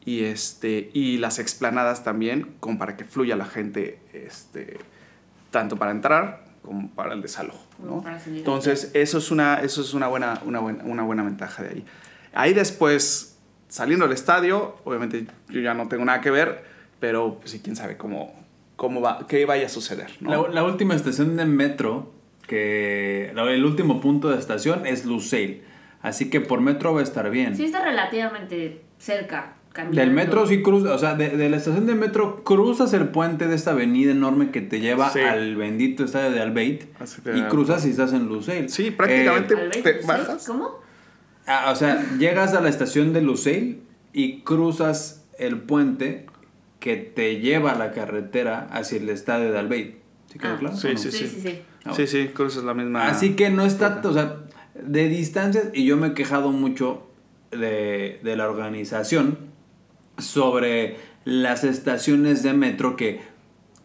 y, 0.05 0.25
este, 0.25 0.89
y 0.93 1.17
las 1.17 1.39
explanadas 1.39 2.03
también 2.03 2.55
como 2.59 2.77
para 2.77 2.97
que 2.97 3.05
fluya 3.05 3.35
la 3.35 3.45
gente 3.45 3.99
este, 4.13 4.77
tanto 5.51 5.77
para 5.77 5.91
entrar 5.91 6.45
como 6.61 6.89
para 6.89 7.13
el 7.13 7.21
desalojo. 7.21 7.65
¿no? 7.79 8.03
Entonces 8.27 8.91
eso 8.93 9.17
es, 9.17 9.31
una, 9.31 9.61
eso 9.61 9.81
es 9.81 9.93
una, 9.93 10.07
buena, 10.07 10.41
una, 10.45 10.59
buena, 10.59 10.83
una 10.83 11.03
buena 11.03 11.23
ventaja 11.23 11.63
de 11.63 11.69
ahí. 11.69 11.85
Ahí 12.33 12.53
después, 12.53 13.37
saliendo 13.67 14.05
del 14.05 14.13
estadio, 14.15 14.77
obviamente 14.83 15.25
yo 15.49 15.61
ya 15.61 15.73
no 15.73 15.87
tengo 15.87 16.03
nada 16.05 16.21
que 16.21 16.31
ver, 16.31 16.63
pero 16.99 17.39
pues 17.39 17.51
sí, 17.51 17.61
quién 17.63 17.75
sabe 17.75 17.97
cómo, 17.97 18.33
cómo 18.75 19.01
va, 19.01 19.25
qué 19.27 19.45
vaya 19.45 19.67
a 19.67 19.69
suceder. 19.69 20.11
¿no? 20.19 20.47
La, 20.47 20.49
la 20.49 20.63
última 20.63 20.95
estación 20.95 21.35
de 21.37 21.45
metro, 21.45 22.11
que 22.47 23.29
el 23.29 23.65
último 23.65 24.01
punto 24.01 24.29
de 24.29 24.39
estación 24.39 24.85
es 24.85 25.05
Luceil. 25.05 25.63
Así 26.01 26.29
que 26.29 26.41
por 26.41 26.59
metro 26.59 26.93
va 26.93 26.99
a 26.99 27.03
estar 27.03 27.29
bien. 27.29 27.55
Sí 27.55 27.63
está 27.63 27.81
relativamente 27.81 28.81
cerca 28.97 29.55
caminando. 29.73 29.99
Del 30.01 30.11
metro 30.11 30.47
sí 30.47 30.61
cruzas, 30.61 30.91
o 30.91 30.97
sea, 30.97 31.15
de, 31.15 31.29
de 31.31 31.49
la 31.49 31.57
estación 31.57 31.85
de 31.85 31.95
metro 31.95 32.43
cruzas 32.43 32.93
el 32.93 33.09
puente 33.09 33.47
de 33.47 33.55
esta 33.55 33.71
avenida 33.71 34.11
enorme 34.11 34.51
que 34.51 34.61
te 34.61 34.79
lleva 34.79 35.09
Sí. 35.11 35.19
al 35.19 35.55
bendito 35.57 36.05
estadio 36.05 36.31
de 36.31 36.39
Albeit 36.41 36.85
y 37.35 37.41
cruzas 37.43 37.85
y 37.85 37.89
estás 37.89 38.13
en 38.13 38.27
Lusail. 38.27 38.69
Sí, 38.69 38.91
prácticamente. 38.91 39.55
Eh, 39.55 39.81
¿Te. 39.83 39.99
¿Cómo? 40.47 40.79
ah, 41.47 41.69
o 41.71 41.75
sea, 41.75 42.01
llegas 42.17 42.53
a 42.53 42.61
la 42.61 42.69
estación 42.69 43.11
de 43.11 43.21
Lusail 43.21 43.81
y 44.13 44.41
cruzas 44.41 45.25
el 45.39 45.57
puente 45.59 46.27
que 46.79 46.95
te 46.97 47.39
lleva 47.39 47.71
a 47.71 47.77
la 47.77 47.91
carretera 47.91 48.67
hacia 48.71 48.97
el 48.99 49.09
estadio 49.09 49.51
de 49.51 49.59
Albeit. 49.59 49.95
¿Sí 50.31 50.39
quedó 50.39 50.53
Ah, 50.53 50.57
claro? 50.59 50.75
sí, 50.77 50.87
no? 50.93 50.97
sí, 50.97 51.11
Sí, 51.11 51.27
sí, 51.27 51.41
sí. 51.41 51.61
Ah, 51.85 51.93
Sí, 51.93 52.07
sí, 52.07 52.29
cruzas 52.33 52.63
la 52.63 52.73
misma. 52.73 53.07
Así 53.07 53.35
que 53.35 53.49
no 53.49 53.65
está, 53.65 54.01
o 54.03 54.13
sea, 54.13 54.37
de 54.75 55.07
distancias, 55.09 55.65
y 55.73 55.85
yo 55.85 55.97
me 55.97 56.07
he 56.07 56.13
quejado 56.13 56.51
mucho 56.51 57.07
de, 57.51 58.19
de 58.23 58.35
la 58.35 58.49
organización 58.49 59.37
sobre 60.17 60.97
las 61.25 61.63
estaciones 61.63 62.43
de 62.43 62.53
metro 62.53 62.95
que 62.95 63.21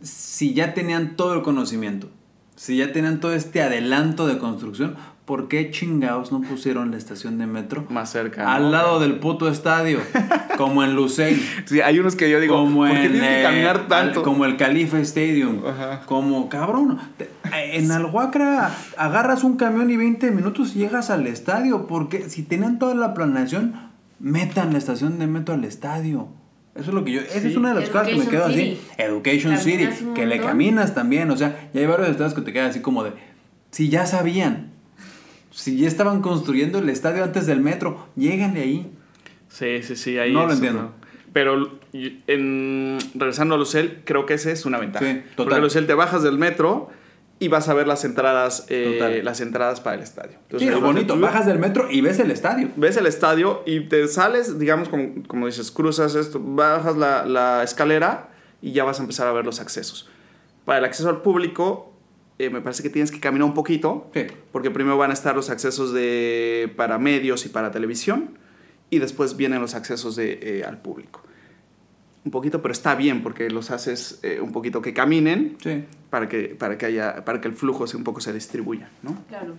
si 0.02 0.54
ya 0.54 0.74
tenían 0.74 1.16
todo 1.16 1.34
el 1.34 1.42
conocimiento, 1.42 2.08
si 2.56 2.76
ya 2.76 2.92
tenían 2.92 3.20
todo 3.20 3.32
este 3.34 3.62
adelanto 3.62 4.26
de 4.26 4.38
construcción, 4.38 4.96
¿por 5.24 5.46
qué 5.48 5.70
chingados 5.70 6.32
no 6.32 6.40
pusieron 6.40 6.90
la 6.90 6.96
estación 6.96 7.36
de 7.38 7.46
metro 7.46 7.86
Más 7.90 8.10
cerca. 8.10 8.52
al 8.54 8.64
¿no? 8.64 8.70
lado 8.70 9.00
del 9.00 9.18
puto 9.18 9.48
estadio? 9.48 10.00
como 10.56 10.82
en 10.82 10.94
Lusail. 10.96 11.40
Sí, 11.66 11.80
hay 11.80 11.98
unos 12.00 12.16
que 12.16 12.28
yo 12.30 12.40
digo, 12.40 12.56
como 12.56 12.80
¿por 12.80 12.90
qué 12.90 13.04
en, 13.04 13.12
tienes 13.12 13.36
que 13.36 13.42
caminar 13.42 13.86
tanto? 13.88 14.20
al- 14.20 14.24
como 14.24 14.44
el 14.44 14.56
Califa 14.56 14.98
Stadium. 15.00 15.60
Ajá. 15.66 16.00
Como, 16.06 16.48
cabrón, 16.48 16.98
te- 17.16 17.30
en 17.76 17.90
Alhuacra 17.92 18.74
agarras 18.96 19.44
un 19.44 19.56
camión 19.56 19.90
y 19.90 19.96
20 19.96 20.30
minutos 20.32 20.74
y 20.74 20.80
llegas 20.80 21.10
al 21.10 21.26
estadio. 21.28 21.86
Porque 21.86 22.28
si 22.28 22.42
tenían 22.42 22.78
toda 22.80 22.94
la 22.96 23.14
planeación, 23.14 23.74
metan 24.20 24.72
la 24.72 24.78
estación 24.78 25.18
de 25.18 25.26
metro 25.26 25.54
al 25.54 25.64
estadio. 25.64 26.28
Eso 26.74 26.90
es 26.90 26.94
lo 26.94 27.04
que 27.04 27.12
yo. 27.12 27.20
Esa 27.20 27.40
Sí. 27.40 27.48
es 27.48 27.56
una 27.56 27.74
de 27.74 27.80
las 27.80 27.88
cosas 27.90 28.08
que 28.08 28.14
me 28.14 28.22
Education 28.24 28.30
quedo 28.30 28.44
así. 28.46 28.54
City. 28.76 28.80
Education 28.98 29.58
City. 29.58 29.88
Que 30.14 30.26
le 30.26 30.40
caminas 30.40 30.94
también. 30.94 31.30
O 31.30 31.36
sea, 31.36 31.68
ya 31.72 31.80
hay 31.80 31.86
varios 31.86 32.08
estados 32.10 32.34
que 32.34 32.40
te 32.42 32.52
quedan 32.52 32.70
así 32.70 32.80
como 32.80 33.02
de. 33.04 33.12
Si 33.72 33.88
ya 33.88 34.06
sabían. 34.06 34.70
Si 35.50 35.76
ya 35.76 35.88
estaban 35.88 36.22
construyendo 36.22 36.78
el 36.78 36.88
estadio 36.88 37.24
antes 37.24 37.46
del 37.46 37.60
metro, 37.60 38.06
lléganle 38.14 38.60
ahí. 38.62 38.92
Sí, 39.48 39.82
sí, 39.82 39.96
sí, 39.96 40.18
ahí 40.18 40.32
No 40.32 40.42
lo 40.44 40.48
es 40.50 40.54
entiendo. 40.54 40.80
uno. 40.80 40.92
Pero 41.32 41.78
en, 41.92 42.98
regresando 43.14 43.54
a 43.54 43.58
Lucel, 43.58 44.02
creo 44.04 44.24
que 44.26 44.34
esa 44.34 44.50
es 44.52 44.64
una 44.66 44.78
ventaja. 44.78 45.04
Sí, 45.04 45.12
total. 45.34 45.34
Porque 45.36 45.60
Lucel 45.60 45.86
te 45.86 45.94
bajas 45.94 46.22
del 46.22 46.38
metro 46.38 46.90
y 47.40 47.48
vas 47.48 47.68
a 47.68 47.74
ver 47.74 47.86
las 47.86 48.04
entradas, 48.04 48.66
eh, 48.68 49.20
las 49.22 49.40
entradas 49.40 49.80
para 49.80 49.96
el 49.96 50.02
estadio. 50.02 50.32
Sí, 50.32 50.38
Entonces, 50.44 50.68
es 50.68 50.74
vas 50.74 50.82
bonito. 50.82 51.18
Bajas 51.20 51.46
del 51.46 51.58
metro 51.58 51.88
y 51.90 52.00
ves 52.00 52.18
el 52.18 52.30
estadio. 52.30 52.70
ves 52.76 52.96
el 52.96 53.06
estadio 53.06 53.62
y 53.64 53.80
te 53.88 54.08
sales, 54.08 54.58
digamos, 54.58 54.88
como, 54.88 55.22
como 55.26 55.46
dices, 55.46 55.70
cruzas 55.70 56.14
esto, 56.16 56.40
bajas 56.42 56.96
la, 56.96 57.24
la 57.26 57.62
escalera 57.62 58.30
y 58.60 58.72
ya 58.72 58.82
vas 58.84 58.98
a 58.98 59.02
empezar 59.02 59.26
a 59.28 59.32
ver 59.32 59.44
los 59.44 59.60
accesos. 59.60 60.08
Para 60.64 60.80
el 60.80 60.84
acceso 60.84 61.08
al 61.08 61.22
público, 61.22 61.92
eh, 62.40 62.50
me 62.50 62.60
parece 62.60 62.82
que 62.82 62.90
tienes 62.90 63.10
que 63.12 63.20
caminar 63.20 63.46
un 63.46 63.54
poquito, 63.54 64.10
Sí. 64.14 64.26
porque 64.52 64.70
primero 64.70 64.96
van 64.98 65.10
a 65.10 65.14
estar 65.14 65.34
los 65.36 65.48
accesos 65.48 65.92
de, 65.92 66.72
para 66.76 66.98
medios 66.98 67.46
y 67.46 67.48
para 67.50 67.70
televisión, 67.70 68.36
y 68.90 68.98
después 68.98 69.36
vienen 69.36 69.60
los 69.60 69.74
accesos 69.74 70.16
de, 70.16 70.38
eh, 70.42 70.64
al 70.66 70.78
público. 70.80 71.22
Un 72.28 72.30
poquito, 72.30 72.60
pero 72.60 72.72
está 72.72 72.94
bien, 72.94 73.22
porque 73.22 73.48
los 73.48 73.70
haces 73.70 74.20
eh, 74.22 74.38
un 74.42 74.52
poquito 74.52 74.82
que 74.82 74.92
caminen 74.92 75.56
Sí. 75.62 75.82
para 76.10 76.28
que, 76.28 76.48
para 76.58 76.76
que, 76.76 76.84
haya, 76.84 77.24
para 77.24 77.40
que 77.40 77.48
el 77.48 77.54
flujo 77.54 77.86
se, 77.86 77.96
un 77.96 78.04
poco 78.04 78.20
se 78.20 78.34
distribuya, 78.34 78.90
¿no? 79.02 79.16
Claro. 79.30 79.54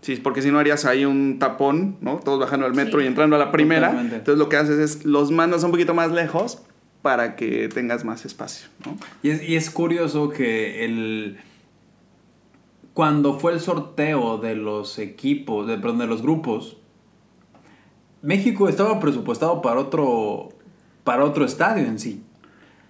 Sí, 0.00 0.16
porque 0.16 0.42
si 0.42 0.50
no 0.50 0.58
harías 0.58 0.84
ahí 0.84 1.04
un 1.04 1.38
tapón, 1.38 1.96
¿no? 2.00 2.16
Todos 2.16 2.40
bajando 2.40 2.66
al 2.66 2.74
metro 2.74 2.98
Sí. 2.98 3.04
y 3.04 3.08
entrando 3.08 3.36
a 3.36 3.38
la 3.38 3.52
primera. 3.52 3.88
Totalmente. 3.90 4.16
Entonces 4.16 4.36
lo 4.40 4.48
que 4.48 4.56
haces 4.56 4.78
es 4.80 5.04
los 5.04 5.30
mandas 5.30 5.62
un 5.62 5.70
poquito 5.70 5.94
más 5.94 6.10
lejos 6.10 6.60
para 7.02 7.36
que 7.36 7.68
tengas 7.68 8.04
más 8.04 8.24
espacio, 8.24 8.66
¿no? 8.84 8.96
Y 9.22 9.30
es, 9.30 9.48
y 9.48 9.54
es 9.54 9.70
curioso 9.70 10.28
que 10.28 10.84
el. 10.84 11.38
Cuando 12.94 13.38
fue 13.38 13.52
el 13.52 13.60
sorteo 13.60 14.38
de 14.38 14.56
los 14.56 14.98
equipos, 14.98 15.68
de, 15.68 15.78
perdón, 15.78 15.98
de 15.98 16.08
los 16.08 16.20
grupos, 16.22 16.78
México 18.22 18.68
estaba 18.68 18.98
presupuestado 18.98 19.62
para 19.62 19.78
otro, 19.78 20.48
para 21.08 21.24
otro 21.24 21.44
estadio 21.46 21.86
en 21.86 21.98
sí. 21.98 22.22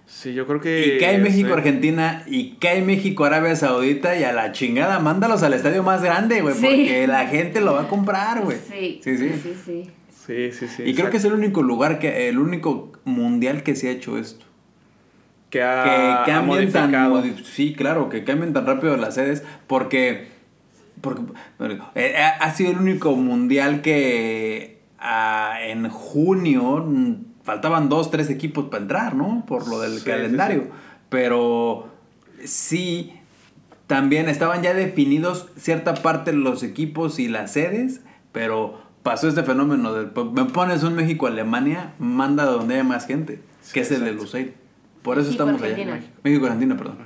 Sí, 0.05 0.33
yo 0.33 0.45
creo 0.45 0.59
que... 0.59 0.95
Y 0.95 0.99
cae 0.99 1.19
México, 1.19 1.47
sí. 1.49 1.53
Argentina, 1.53 2.23
y 2.27 2.55
cae 2.59 2.81
México, 2.81 3.23
Arabia 3.25 3.55
Saudita, 3.55 4.17
y 4.19 4.23
a 4.23 4.33
la 4.33 4.51
chingada, 4.51 4.99
mándalos 4.99 5.43
al 5.43 5.53
estadio 5.53 5.83
más 5.83 6.01
grande, 6.03 6.41
güey, 6.41 6.55
Sí. 6.55 6.61
porque 6.65 7.05
la 7.07 7.27
gente 7.27 7.61
lo 7.61 7.73
va 7.75 7.83
a 7.83 7.87
comprar, 7.87 8.41
güey. 8.41 8.57
Sí, 8.67 8.99
sí, 9.03 9.17
sí. 9.17 9.29
sí, 9.41 9.53
sí. 9.65 9.89
Sí, 10.27 10.51
sí, 10.51 10.67
sí. 10.67 10.83
Y 10.83 10.93
creo 10.95 11.09
que 11.09 11.17
es 11.17 11.25
el 11.25 11.33
único 11.33 11.61
lugar, 11.63 11.99
que 11.99 12.27
el 12.27 12.39
único 12.39 12.91
mundial 13.05 13.63
que 13.63 13.75
se 13.75 13.87
ha 13.87 13.91
hecho 13.91 14.17
esto. 14.17 14.45
que 15.49 15.59
que 15.59 15.63
ha, 15.63 16.21
ha 16.23 16.25
cambien 16.25 16.71
tan 16.71 16.91
modificado. 16.91 17.15
modi- 17.23 17.43
sí 17.45 17.73
claro 17.73 18.09
que 18.09 18.23
cambien 18.23 18.51
tan 18.53 18.65
rápido 18.67 18.95
las 18.97 19.15
sedes 19.15 19.43
porque 19.67 20.27
porque 21.01 21.21
bueno, 21.57 21.89
eh, 21.95 22.15
ha 22.17 22.29
ha 22.45 22.53
sido 22.53 22.69
el 22.71 22.77
único 22.77 23.15
mundial 23.15 23.81
que 23.81 24.77
ah, 24.99 25.57
en 25.63 25.89
junio 25.89 26.85
faltaban 27.49 27.89
dos 27.89 28.11
tres 28.11 28.29
equipos 28.29 28.65
para 28.65 28.83
entrar 28.83 29.15
no 29.15 29.43
por 29.47 29.67
lo 29.67 29.79
del 29.79 29.99
Sí, 29.99 30.05
calendario 30.05 30.61
sí, 30.61 30.67
sí. 30.67 30.73
pero 31.09 31.89
sí 32.45 33.13
también 33.87 34.29
estaban 34.29 34.61
ya 34.61 34.73
definidos 34.75 35.47
cierta 35.57 35.95
parte 35.95 36.31
de 36.31 36.37
los 36.37 36.61
equipos 36.61 37.17
y 37.17 37.27
las 37.27 37.53
sedes 37.53 38.01
pero 38.31 38.79
pasó 39.01 39.27
este 39.27 39.41
fenómeno 39.43 39.91
pues, 40.13 40.27
me 40.31 40.45
pones 40.45 40.83
un 40.83 40.93
México 40.93 41.25
Alemania 41.25 41.93
manda 41.97 42.45
donde 42.45 42.75
haya 42.75 42.83
más 42.83 43.07
gente 43.07 43.41
que 43.73 43.79
es 43.79 43.91
el 43.91 44.05
de. 44.05 44.13
Lusail 44.13 44.53
por 45.01 45.17
eso 45.17 45.29
México, 45.29 45.43
estamos 45.43 45.61
allá. 45.63 45.71
Argentina. 45.93 46.13
México, 46.23 46.45
Argentina, 46.45 46.75
perdón. 46.77 46.97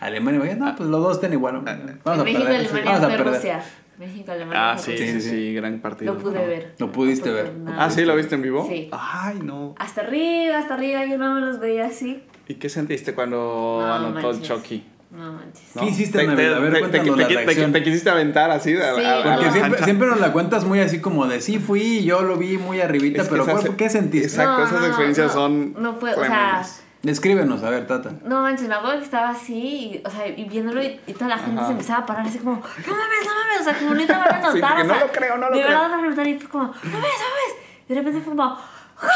Alemania, 0.00 0.40
vaya, 0.40 0.56
no, 0.56 0.74
pues 0.76 0.88
los 0.88 1.02
dos 1.02 1.16
están 1.16 1.32
igual. 1.34 1.62
Vamos 2.02 2.20
a 2.20 2.24
México, 2.24 2.42
perder. 2.42 2.60
Alemania 2.60 2.84
Vamos 2.84 3.02
a 3.02 3.06
fue 3.08 3.16
perder. 3.18 3.34
Rusia. 3.34 3.62
México, 3.98 4.30
Alemania. 4.32 4.72
Ah, 4.72 4.78
sí, 4.78 4.96
sí, 4.96 5.20
sí, 5.20 5.54
gran 5.54 5.80
partido. 5.80 6.14
Lo 6.14 6.20
pude 6.20 6.46
ver. 6.46 6.74
Lo 6.78 6.92
pudiste 6.92 7.28
No 7.30 7.34
ver. 7.34 7.52
nada. 7.56 7.84
Ah, 7.84 7.90
¿sí? 7.90 8.04
¿Lo 8.04 8.14
viste 8.14 8.34
en 8.36 8.42
vivo? 8.42 8.66
Sí. 8.68 8.88
Ay, 8.92 9.40
no. 9.42 9.74
Hasta 9.78 10.02
arriba, 10.02 10.58
hasta 10.58 10.74
arriba, 10.74 11.04
yo 11.04 11.18
no 11.18 11.34
me 11.34 11.40
los 11.40 11.58
veía 11.58 11.86
así. 11.86 12.22
¿Y 12.46 12.54
qué 12.54 12.68
sentiste 12.68 13.14
cuando 13.14 13.78
No 13.82 13.92
anotó 13.94 14.30
el. 14.30 14.40
Chucky? 14.42 14.84
No 15.10 15.32
manches. 15.32 15.62
¿Qué 15.78 15.86
hiciste 15.86 16.18
te, 16.18 16.24
en 16.24 16.30
Navidad? 16.30 16.54
A 16.56 16.58
ver, 16.60 16.72
te- 16.74 16.80
te- 17.00 17.04
la 17.10 17.26
te- 17.28 17.54
te- 17.54 17.66
te 17.68 17.82
quisiste 17.82 18.10
aventar 18.10 18.50
así 18.50 18.76
Sí, 18.76 18.82
a 18.82 19.22
Porque 19.24 19.46
no. 19.46 19.52
siempre, 19.52 19.82
siempre 19.84 20.06
nos 20.08 20.20
la 20.20 20.32
cuentas 20.32 20.64
muy 20.66 20.80
así 20.80 21.00
como 21.00 21.26
de 21.26 21.40
sí 21.40 21.58
fui, 21.58 22.04
yo 22.04 22.20
lo 22.22 22.36
vi 22.36 22.58
muy 22.58 22.80
arribita, 22.82 23.22
Es 23.22 23.28
pero 23.28 23.44
esas- 23.44 23.62
¿cuál- 23.62 23.76
¿qué 23.76 23.88
sentiste? 23.88 24.26
Exacto, 24.28 24.64
esas 24.64 24.86
experiencias 24.86 25.32
son 25.32 25.72
No 25.80 25.98
puedo, 25.98 26.20
o 26.20 26.24
sea. 26.24 26.62
Descríbenos, 27.02 27.62
a 27.62 27.70
ver, 27.70 27.86
Tata. 27.86 28.10
no 28.24 28.40
manches, 28.42 28.66
me 28.68 28.74
acuerdo 28.74 28.98
que 28.98 29.04
estaba 29.04 29.28
así, 29.30 29.54
y, 29.54 30.02
o 30.04 30.10
sea, 30.10 30.26
y 30.26 30.44
viéndolo 30.48 30.82
y, 30.82 31.00
y 31.06 31.12
toda 31.14 31.28
la 31.28 31.38
gente 31.38 31.58
Ajá. 31.58 31.66
se 31.66 31.72
empezaba 31.72 32.00
a 32.00 32.06
parar 32.06 32.26
así 32.26 32.38
como, 32.38 32.56
no 32.56 32.60
mames, 32.60 33.24
no 33.24 33.34
mames, 33.34 33.60
o 33.60 33.64
sea, 33.64 33.78
como 33.78 33.94
neta 33.94 34.18
van 34.18 34.34
a 34.34 34.40
notar, 34.40 34.52
Sí, 34.76 34.82
o 34.82 34.84
no 34.84 34.94
sea, 34.94 35.04
lo 35.06 35.12
creo, 35.12 35.38
no 35.38 35.48
lo 35.50 35.56
de 35.56 35.62
creo. 35.62 35.78
verdad 36.02 36.24
y 36.26 36.38
fue 36.40 36.48
como, 36.50 36.64
no 36.64 36.72
mames, 36.72 36.92
no 36.92 36.98
mames, 36.98 37.54
y 37.88 37.94
de 37.94 38.00
repente 38.00 38.20
fue 38.20 38.30
como, 38.30 38.42
¡Ah! 38.42 39.08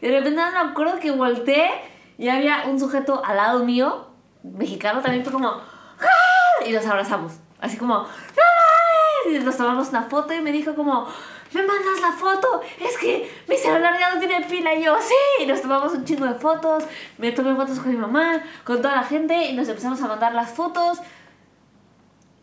y 0.00 0.06
de 0.06 0.18
repente 0.18 0.40
me 0.40 0.58
acuerdo 0.70 1.00
que 1.00 1.10
volteé 1.10 1.68
y 2.16 2.28
había 2.28 2.64
un 2.66 2.78
sujeto 2.78 3.22
al 3.24 3.36
lado 3.36 3.64
mío, 3.64 4.06
mexicano 4.44 5.00
también, 5.02 5.24
fue 5.24 5.32
como, 5.32 5.48
¡Ah! 5.48 6.64
y 6.64 6.70
nos 6.72 6.86
abrazamos, 6.86 7.32
así 7.60 7.76
como, 7.76 7.94
no 7.94 8.06
y 9.30 9.38
nos 9.38 9.56
tomamos 9.56 9.88
una 9.90 10.02
foto 10.02 10.34
y 10.34 10.40
me 10.40 10.52
dijo 10.52 10.74
como, 10.74 11.06
¿me 11.52 11.62
mandas 11.62 12.00
la 12.00 12.12
foto? 12.12 12.60
Es 12.80 12.96
que 12.98 13.30
mi 13.48 13.56
celular 13.56 13.98
ya 13.98 14.14
no 14.14 14.18
tiene 14.20 14.44
pila. 14.46 14.74
Y 14.74 14.84
yo, 14.84 14.96
sí. 15.00 15.42
Y 15.42 15.46
nos 15.46 15.62
tomamos 15.62 15.92
un 15.92 16.04
chingo 16.04 16.26
de 16.26 16.34
fotos. 16.34 16.84
Me 17.18 17.32
tomé 17.32 17.54
fotos 17.54 17.78
con 17.78 17.90
mi 17.90 17.96
mamá, 17.96 18.42
con 18.64 18.82
toda 18.82 18.96
la 18.96 19.02
gente. 19.04 19.50
Y 19.50 19.54
nos 19.54 19.68
empezamos 19.68 20.00
a 20.02 20.08
mandar 20.08 20.34
las 20.34 20.50
fotos. 20.50 20.98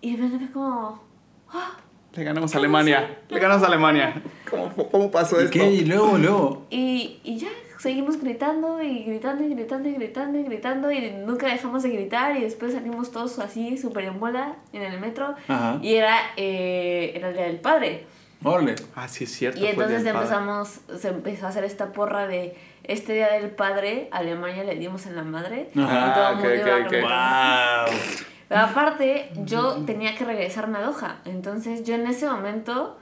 Y 0.01 0.15
de 0.15 0.23
repente 0.23 0.45
fue 0.45 0.53
como... 0.53 1.03
¡ah! 1.51 1.77
Le 2.13 2.23
ganamos 2.23 2.55
a 2.55 2.57
Alemania. 2.59 3.19
Le 3.27 3.39
ganamos 3.39 3.63
a 3.63 3.67
Alemania. 3.67 4.21
¿Cómo, 4.49 4.71
cómo 4.89 5.11
pasó 5.11 5.41
¿Y 5.41 5.45
esto? 5.45 5.59
qué? 5.59 5.69
Y 5.69 5.85
luego, 5.85 6.17
luego. 6.17 6.67
Y, 6.69 7.19
y 7.23 7.37
ya 7.37 7.49
seguimos 7.85 8.19
gritando 8.19 8.81
y 8.81 9.03
gritando 9.03 9.43
y 9.43 9.49
gritando 9.53 9.87
y 9.89 9.93
gritando 9.93 10.39
y 10.39 10.43
gritando. 10.43 10.91
Y 10.91 11.11
nunca 11.11 11.47
dejamos 11.47 11.83
de 11.83 11.89
gritar. 11.89 12.35
Y 12.35 12.41
después 12.41 12.73
salimos 12.73 13.11
todos 13.11 13.37
así, 13.39 13.77
súper 13.77 14.05
en 14.05 14.19
bola, 14.19 14.55
en 14.73 14.81
el 14.81 14.99
metro. 14.99 15.35
Ajá. 15.47 15.77
Y 15.81 15.93
era, 15.93 16.17
eh, 16.35 17.13
era 17.15 17.29
el 17.29 17.35
Día 17.35 17.45
del 17.45 17.59
Padre. 17.59 18.07
Órale. 18.43 18.75
Ah, 18.95 19.07
sí, 19.07 19.23
es 19.25 19.31
cierto. 19.31 19.59
Y 19.59 19.67
entonces 19.67 19.97
padre. 20.03 20.09
empezamos, 20.09 20.79
se 20.99 21.07
empezó 21.09 21.45
a 21.45 21.49
hacer 21.49 21.63
esta 21.63 21.93
porra 21.93 22.27
de 22.27 22.57
este 22.83 23.13
día 23.13 23.31
del 23.33 23.49
padre, 23.51 24.09
a 24.11 24.17
Alemania 24.17 24.63
le 24.63 24.75
dimos 24.75 25.05
en 25.07 25.15
la 25.15 25.23
madre. 25.23 25.69
Ajá, 25.75 26.07
y 26.09 26.13
todo 26.13 26.29
el 26.29 26.35
ok, 26.35 26.41
mundo 26.41 26.55
iba 26.55 26.75
ok, 26.77 26.85
ok. 26.85 26.91
cantando. 26.91 27.91
¡Wow! 27.91 27.99
Pero 28.47 28.61
aparte, 28.61 29.31
yo 29.45 29.73
tenía 29.85 30.15
que 30.15 30.25
regresarme 30.25 30.77
a 30.79 30.81
Doha. 30.81 31.17
Entonces 31.25 31.83
yo 31.83 31.95
en 31.95 32.05
ese 32.07 32.27
momento, 32.27 32.97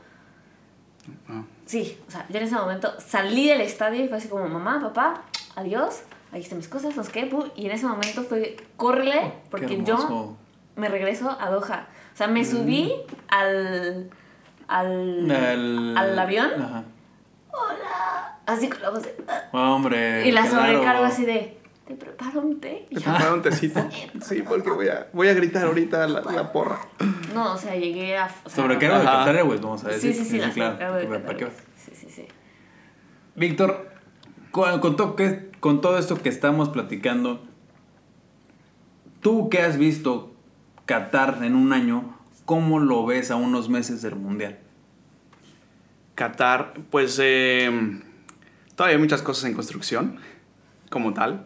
Ah. 1.28 1.44
Sí, 1.66 2.00
o 2.08 2.12
sea, 2.12 2.26
yo 2.30 2.38
en 2.38 2.44
ese 2.46 2.56
momento 2.56 2.94
salí 3.00 3.48
del 3.48 3.62
estadio 3.62 4.04
y 4.04 4.08
fue 4.08 4.18
así 4.18 4.28
como, 4.28 4.48
mamá, 4.48 4.80
papá, 4.82 5.22
adiós, 5.56 6.02
aquí 6.32 6.42
están 6.42 6.58
mis 6.60 6.68
cosas, 6.68 6.96
los 6.96 7.10
que, 7.10 7.30
y 7.56 7.66
en 7.66 7.72
ese 7.72 7.86
momento 7.86 8.24
fue, 8.24 8.58
córrele, 8.78 9.34
porque 9.50 9.68
Qué 9.68 9.84
yo 9.84 10.36
me 10.76 10.90
regreso 10.90 11.36
a 11.40 11.50
Doha. 11.50 11.88
O 12.14 12.18
sea, 12.18 12.28
me 12.28 12.44
subí 12.46 12.92
al, 13.30 14.10
al, 14.68 15.32
El- 15.32 15.96
al 15.98 16.20
avión 16.20 16.52
Ajá. 16.62 16.84
hola. 17.52 18.38
así 18.46 18.70
con 18.70 18.82
la 18.82 18.90
voz 18.90 19.04
de... 19.04 19.16
"Ah", 19.28 19.72
Hombre. 19.72 20.28
y 20.28 20.32
la 20.32 20.42
claro. 20.48 20.58
sobrecargo 20.66 21.06
así 21.06 21.26
de, 21.26 21.58
te 21.88 21.96
preparo 21.96 22.42
un 22.42 22.60
té. 22.60 22.88
Y 22.90 22.96
¿Te 22.96 23.02
preparo 23.02 23.34
un 23.36 23.42
tecito? 23.42 23.88
Sí, 24.22 24.42
porque 24.48 24.70
voy 24.70 24.88
a, 24.88 25.10
voy 25.14 25.28
a 25.28 25.34
gritar 25.34 25.66
ahorita 25.66 26.08
la, 26.08 26.22
la 26.22 26.52
porra. 26.52 26.80
no, 27.34 27.54
o 27.54 27.58
sea, 27.58 27.76
llegué 27.76 28.18
a... 28.18 28.26
o 28.46 28.50
sea, 28.50 28.64
Sobrecargo 28.64 28.98
de 29.00 29.04
Ajá. 29.08 29.18
Qatar 29.20 29.36
Airways, 29.38 29.62
vamos 29.62 29.84
a 29.84 29.90
decir. 29.90 30.14
Sí, 30.14 30.24
sí, 30.24 30.30
sí, 30.32 30.38
la 30.40 30.52
claro. 30.52 30.96
de 30.96 31.20
¿Para 31.20 31.38
qué? 31.38 31.48
Sí, 31.78 31.92
sí, 31.96 32.08
sí. 32.10 32.26
Víctor, 33.36 33.90
con, 34.52 34.80
con 34.80 34.96
to- 34.96 35.16
que- 35.16 35.52
con 35.60 35.82
todo 35.82 35.98
esto 35.98 36.22
que 36.22 36.30
estamos 36.30 36.70
platicando, 36.70 37.44
tú 39.22 39.50
que 39.50 39.62
has 39.62 39.78
visto 39.78 40.34
Qatar 40.86 41.40
en 41.44 41.56
un 41.56 41.74
año, 41.74 42.18
¿cómo 42.46 42.80
lo 42.80 43.06
ves 43.06 43.32
a 43.32 43.36
unos 43.36 43.70
meses 43.70 44.02
del 44.02 44.16
Mundial? 44.16 44.60
Qatar, 46.16 46.74
pues 46.92 47.20
eh, 47.22 48.00
todavía 48.76 48.96
hay 48.98 49.02
muchas 49.02 49.22
cosas 49.22 49.46
en 49.46 49.54
construcción, 49.56 50.18
como 50.90 51.14
tal. 51.14 51.46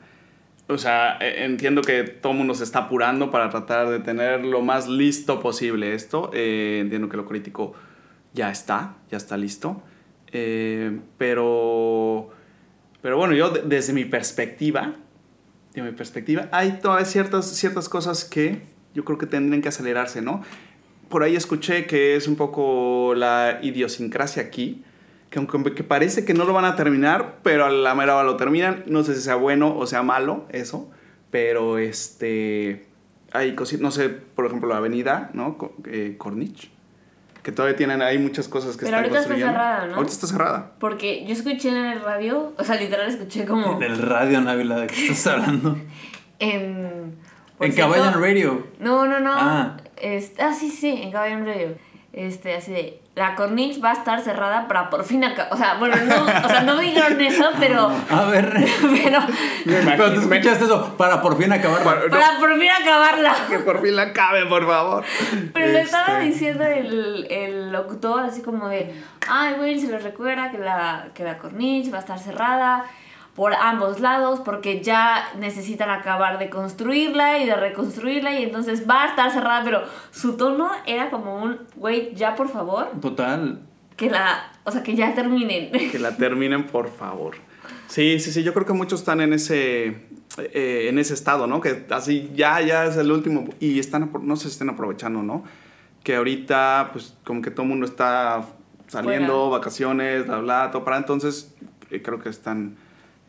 O 0.69 0.77
sea, 0.77 1.17
eh, 1.21 1.45
entiendo 1.45 1.81
que 1.81 2.03
todo 2.03 2.33
el 2.33 2.37
mundo 2.39 2.53
se 2.53 2.63
está 2.65 2.79
apurando 2.79 3.31
para 3.31 3.49
tratar 3.49 3.89
de 3.89 3.99
tener 3.99 4.43
lo 4.43 4.61
más 4.61 4.87
listo 4.87 5.39
posible 5.39 5.93
esto. 5.93 6.29
Eh, 6.33 6.79
entiendo 6.81 7.07
que 7.07 7.15
lo 7.17 7.25
crítico 7.25 7.73
ya 8.33 8.51
está, 8.51 8.95
ya 9.09 9.17
está 9.17 9.37
listo. 9.37 9.81
Eh, 10.33 10.99
pero, 11.17 12.29
pero 13.01 13.17
bueno, 13.17 13.33
yo 13.33 13.49
de- 13.49 13.61
desde 13.61 13.93
mi 13.93 14.03
perspectiva, 14.05 14.93
de 15.73 15.81
mi 15.83 15.91
perspectiva, 15.91 16.49
hay 16.51 16.79
todavía 16.81 17.05
ciertas, 17.05 17.45
ciertas 17.55 17.87
cosas 17.87 18.25
que 18.25 18.61
yo 18.93 19.05
creo 19.05 19.17
que 19.17 19.25
tendrían 19.25 19.61
que 19.61 19.69
acelerarse, 19.69 20.21
¿no? 20.21 20.43
Por 21.07 21.23
ahí 21.23 21.37
escuché 21.37 21.85
que 21.85 22.17
es 22.17 22.27
un 22.27 22.35
poco 22.35 23.13
la 23.15 23.59
idiosincrasia 23.61 24.43
aquí, 24.43 24.83
que 25.29 25.39
aunque 25.39 25.73
que 25.73 25.83
parece 25.83 26.25
que 26.25 26.33
no 26.33 26.45
lo 26.45 26.53
van 26.53 26.65
a 26.65 26.75
terminar, 26.75 27.39
pero 27.43 27.65
a 27.65 27.69
la 27.69 27.95
mera 27.95 28.15
hora 28.15 28.23
lo 28.23 28.37
terminan. 28.37 28.83
No 28.87 29.03
sé 29.03 29.15
si 29.15 29.21
sea 29.21 29.35
bueno 29.35 29.77
o 29.77 29.85
sea 29.87 30.03
malo 30.03 30.45
eso, 30.49 30.89
pero 31.31 31.77
este 31.77 32.87
hay 33.33 33.55
cositas, 33.55 33.81
no 33.81 33.91
sé, 33.91 34.09
por 34.09 34.45
ejemplo, 34.45 34.69
la 34.69 34.77
avenida, 34.77 35.29
¿no? 35.33 35.57
Eh, 35.85 36.15
Corniche, 36.17 36.69
que 37.43 37.51
todavía 37.51 37.75
tienen 37.75 38.01
ahí 38.01 38.17
muchas 38.17 38.47
cosas 38.47 38.77
que 38.77 38.85
Pero 38.85 38.97
están 38.97 39.11
ahorita 39.15 39.19
está 39.21 39.35
cerrada, 39.35 39.85
¿no? 39.87 39.95
Ahorita 39.95 40.13
está 40.13 40.27
cerrada. 40.27 40.71
Porque 40.79 41.25
yo 41.25 41.33
escuché 41.33 41.69
en 41.69 41.75
el 41.77 42.01
radio, 42.01 42.53
o 42.57 42.63
sea, 42.63 42.75
literal 42.75 43.09
escuché 43.09 43.45
como 43.45 43.77
En 43.77 43.83
el 43.83 43.97
radio, 44.01 44.41
Návila, 44.41 44.77
¿de 44.79 44.87
qué 44.87 45.07
estás 45.07 45.27
hablando? 45.27 45.77
en... 46.39 47.15
por 47.57 47.67
en 47.67 47.73
cierto- 47.73 47.93
Caballo 47.93 48.19
Radio. 48.19 48.67
No, 48.79 49.05
no, 49.07 49.19
no. 49.19 49.33
Ah. 49.35 49.77
Este, 49.97 50.41
ah, 50.41 50.53
sí, 50.53 50.69
sí, 50.69 50.89
en 50.89 51.11
Caballo 51.11 51.43
Radio. 51.43 51.75
Este, 52.13 52.55
así 52.55 52.71
de, 52.71 53.01
la 53.17 53.33
corniche 53.35 53.81
va 53.81 53.89
a 53.89 53.93
estar 53.93 54.21
cerrada 54.21 54.67
para 54.67 54.89
por 54.91 55.03
fin 55.03 55.23
acabar. 55.23 55.51
O 55.51 55.57
sea, 55.57 55.73
bueno, 55.79 55.95
no, 56.05 56.23
o 56.23 56.47
sea, 56.49 56.61
no 56.61 56.77
dijeron 56.79 57.19
eso, 57.19 57.49
pero, 57.59 57.91
A 58.11 58.25
ver. 58.25 58.53
pero, 59.03 59.19
Pero 59.65 60.13
tú 60.13 60.19
escuchaste 60.21 60.65
eso 60.65 60.95
para 60.97 61.19
por 61.21 61.35
fin 61.37 61.51
acabar. 61.51 61.81
Para- 61.83 62.01
no, 62.03 62.09
para 62.11 62.37
por 62.39 62.59
fin 62.59 62.69
acabarla. 62.69 63.35
que 63.49 63.59
por 63.59 63.81
fin 63.81 63.95
la 63.95 64.03
acabe, 64.03 64.45
por 64.45 64.67
favor. 64.67 65.03
Pero 65.53 65.65
le 65.65 65.81
estaba 65.81 66.19
Este, 66.19 66.25
diciendo 66.25 66.63
el, 66.63 67.25
el 67.31 67.71
locutor 67.71 68.23
así 68.23 68.41
como 68.43 68.69
de, 68.69 68.93
ay, 69.27 69.55
güey, 69.55 69.79
se 69.79 69.87
les 69.87 70.03
recuerda 70.03 70.51
que 70.51 70.59
la, 70.59 71.07
que 71.15 71.23
la 71.23 71.39
corniche 71.39 71.89
va 71.89 71.97
a 71.97 72.01
estar 72.01 72.19
cerrada 72.19 72.85
por 73.37 73.53
ambos 73.53 73.99
lados 73.99 74.41
porque 74.43 74.81
ya 74.81 75.29
necesitan 75.37 75.91
acabar 75.91 76.39
de 76.39 76.49
construirla 76.49 77.37
y 77.37 77.45
de 77.45 77.55
reconstruirla 77.55 78.37
y 78.39 78.41
entonces 78.41 78.89
va 78.89 79.03
a 79.03 79.07
estar 79.09 79.31
cerrada, 79.31 79.63
pero 79.63 79.83
su 80.09 80.37
tono 80.37 80.71
era 80.87 81.11
como 81.11 81.43
un, 81.43 81.59
güey, 81.75 82.15
ya 82.15 82.35
por 82.35 82.49
favor, 82.49 82.89
Total. 82.99 83.61
que 83.95 84.09
la, 84.09 84.51
o 84.63 84.71
sea, 84.71 84.81
que 84.81 84.95
ya 84.95 85.13
terminen. 85.13 85.71
Que 85.91 85.99
la 85.99 86.17
terminen, 86.17 86.65
por 86.65 86.89
favor. 86.89 87.35
Sí, 87.85 88.19
sí, 88.19 88.31
sí, 88.31 88.41
yo 88.41 88.55
creo 88.55 88.65
que 88.65 88.73
muchos 88.73 89.01
están 89.01 89.21
en 89.21 89.33
ese, 89.33 90.07
eh, 90.39 90.87
en 90.89 90.97
ese 90.97 91.13
estado, 91.13 91.45
¿no? 91.45 91.61
Que 91.61 91.85
así 91.91 92.31
ya, 92.33 92.59
ya 92.61 92.85
es 92.85 92.97
el 92.97 93.11
último 93.11 93.45
y 93.59 93.77
están, 93.77 94.11
no 94.23 94.35
sé 94.35 94.45
si 94.45 94.53
estén 94.53 94.71
aprovechando, 94.71 95.21
¿no? 95.21 95.43
Que 96.03 96.15
ahorita, 96.15 96.89
pues, 96.91 97.13
como 97.23 97.43
que 97.43 97.51
todo 97.51 97.61
el 97.61 97.69
mundo 97.69 97.85
está 97.85 98.45
saliendo, 98.87 99.33
Fuera. 99.49 99.59
vacaciones, 99.59 100.25
bla, 100.25 100.39
bla, 100.39 100.71
todo 100.71 100.83
para 100.83 100.97
entonces, 100.97 101.55
eh, 101.91 102.01
creo 102.01 102.17
que 102.19 102.29
están, 102.29 102.77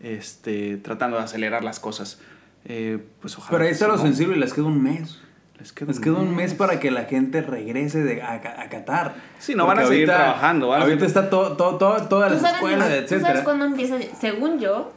este, 0.01 0.76
tratando 0.78 1.16
de 1.16 1.24
acelerar 1.24 1.64
las 1.64 1.80
cosas. 1.80 2.18
Eh, 2.64 2.99
pues 3.20 3.36
ojalá. 3.38 3.51
Pero 3.53 3.64
ahí 3.64 3.70
está 3.70 3.86
lo 3.88 3.96
¿no? 3.96 4.03
sensible, 4.03 4.36
les 4.36 4.53
queda 4.53 4.64
un 4.66 4.82
mes. 4.82 5.18
Les 5.59 5.72
queda, 5.72 5.88
Les 5.88 5.99
queda 6.01 6.14
un 6.14 6.36
mes 6.36 6.55
para 6.55 6.78
que 6.78 6.90
la 6.90 7.05
gente 7.05 7.40
regrese 7.42 8.05
de, 8.05 8.22
a, 8.22 8.34
a 8.34 8.68
Qatar. 8.68 9.14
Sí, 9.38 9.55
no, 9.55 9.66
van 9.66 9.80
a 9.80 9.86
seguir 9.86 10.07
trabajando, 10.07 10.68
van 10.68 10.82
a 10.82 10.84
ahorita 10.84 11.05
está 11.05 11.28
todo, 11.30 11.57
todo, 11.57 11.78
todo, 11.78 12.09
toda 12.09 12.28
la 12.28 12.34
¿Tú 12.36 12.40
sabes, 12.42 12.55
escuela, 12.57 13.07
¿tú 13.07 13.20
sabes 13.20 13.40
cuándo 13.42 13.64
empieza? 13.64 13.96
Según 14.20 14.61
yo, 14.61 14.92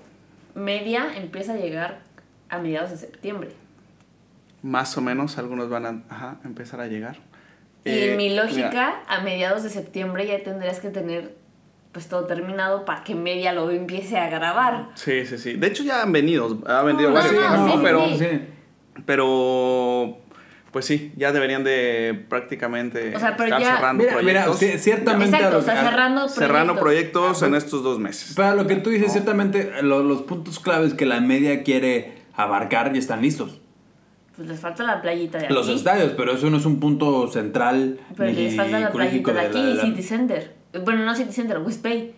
media 0.53 1.15
empieza 1.15 1.53
a 1.53 1.55
llegar 1.57 2.01
a 2.49 2.59
mediados 2.59 2.91
de 2.91 2.97
septiembre. 2.97 3.49
Más 4.61 4.95
o 4.97 5.01
menos, 5.01 5.39
algunos 5.39 5.69
van 5.69 5.85
a 5.87 6.03
ajá, 6.13 6.37
empezar 6.45 6.79
a 6.81 6.87
llegar. 6.87 7.17
Y 7.83 7.89
Eh, 7.89 8.11
en 8.11 8.17
mi 8.17 8.29
mira, 8.29 8.43
lógica, 8.43 9.01
a 9.07 9.21
mediados 9.21 9.63
de 9.63 9.71
septiembre 9.71 10.27
ya 10.27 10.43
tendrías 10.43 10.79
que 10.79 10.89
tener 10.89 11.35
pues 11.91 12.07
todo 12.07 12.25
terminado 12.25 12.85
para 12.85 13.03
que 13.03 13.15
media 13.15 13.51
lo 13.53 13.69
empiece 13.69 14.17
a 14.17 14.29
grabar. 14.29 14.87
Sí, 14.95 15.25
sí, 15.25 15.37
sí. 15.37 15.53
De 15.53 15.67
hecho 15.67 15.83
ya 15.83 16.01
han 16.01 16.11
venido, 16.11 16.59
ha 16.67 16.81
vendido 16.83 17.09
No, 17.09 17.15
varios, 17.15 17.33
no, 17.33 17.67
¿no? 17.67 17.73
sí, 17.73 17.79
pero, 17.83 18.05
sí. 18.07 18.17
Sí. 18.19 18.41
pero, 19.05 20.17
pues 20.71 20.85
sí, 20.85 21.11
ya 21.17 21.31
deberían 21.33 21.63
de 21.65 22.25
prácticamente 22.29 23.13
O 23.15 23.19
sea, 23.19 23.31
pero 23.35 23.45
estar 23.45 23.61
ya- 23.61 23.75
cerrando 23.75 24.03
Mira, 24.03 24.21
mira, 24.21 24.43
proyectos. 24.45 24.61
ci- 24.61 24.77
ciertamente. 24.77 25.35
Exacto, 25.35 25.57
o 25.57 25.61
sea, 25.61 25.75
cerrando 25.83 26.21
proyectos. 26.21 26.35
cerrando 26.37 26.75
proyectos 26.79 27.43
en 27.43 27.55
estos 27.55 27.83
dos 27.83 27.99
meses. 27.99 28.35
Para 28.35 28.55
lo 28.55 28.67
que 28.67 28.75
tú 28.77 28.89
dices, 28.89 29.11
ciertamente 29.11 29.81
lo- 29.81 30.01
los 30.03 30.21
puntos 30.21 30.59
claves 30.59 30.93
que 30.93 31.05
la 31.05 31.19
media 31.19 31.63
quiere 31.63 32.13
abarcar 32.35 32.93
ya 32.93 32.99
están 32.99 33.21
listos. 33.21 33.59
Pues 34.35 34.47
les 34.47 34.59
falta 34.61 34.83
la 34.83 35.01
playita 35.01 35.37
de 35.39 35.45
aquí. 35.45 35.53
Los 35.53 35.67
estadios, 35.67 36.13
pero 36.15 36.31
eso 36.31 36.49
no 36.49 36.55
es 36.57 36.65
un 36.65 36.79
punto 36.79 37.27
central. 37.27 37.99
Pero 38.15 38.31
les 38.31 38.55
falta 38.55 38.79
la 38.79 38.91
playita 38.91 39.33
de 39.33 39.41
la- 39.41 39.49
aquí, 39.49 39.73
la- 39.73 39.81
City 39.83 40.01
Center. 40.03 40.60
Bueno, 40.83 41.05
no 41.05 41.15
City 41.15 41.31
Center, 41.33 41.59
West 41.59 41.83
Bay. 41.83 42.15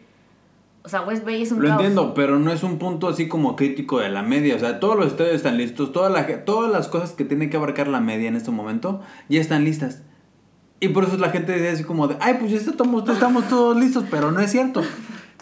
O 0.84 0.90
sea, 0.90 1.02
West 1.02 1.24
Bay 1.24 1.42
es 1.42 1.52
un 1.52 1.62
Lo 1.62 1.70
caos. 1.70 1.82
entiendo, 1.82 2.14
pero 2.14 2.40
no 2.40 2.52
es 2.52 2.62
un 2.62 2.78
punto 2.78 3.08
así 3.08 3.28
como 3.28 3.56
crítico 3.56 4.00
de 4.00 4.10
la 4.10 4.22
media. 4.22 4.56
O 4.56 4.60
sea, 4.60 4.80
todos 4.80 4.98
los 4.98 5.08
estadios 5.08 5.36
están 5.36 5.58
listos. 5.58 5.92
Toda 5.94 6.10
la, 6.10 6.44
todas 6.46 6.72
las 6.72 6.90
cosas 6.90 7.12
que 7.12 7.24
tiene 7.24 7.50
que 7.50 7.58
abarcar 7.58 7.88
la 7.88 8.02
media 8.02 8.28
en 8.28 8.36
este 8.36 8.52
momento 8.52 9.02
ya 9.30 9.40
están 9.40 9.64
listas. 9.64 10.02
Y 10.82 10.90
por 10.90 11.06
eso 11.06 11.18
la 11.18 11.30
gente 11.30 11.54
dice 11.54 11.70
así 11.70 11.84
como 11.86 12.10
de, 12.10 12.18
ay, 12.20 12.36
pues 12.38 12.52
ya 12.52 12.58
estamos, 12.58 13.08
estamos 13.08 13.48
todos 13.48 13.78
listos, 13.78 14.04
pero 14.12 14.32
no 14.32 14.42
es 14.42 14.52
cierto. 14.52 14.82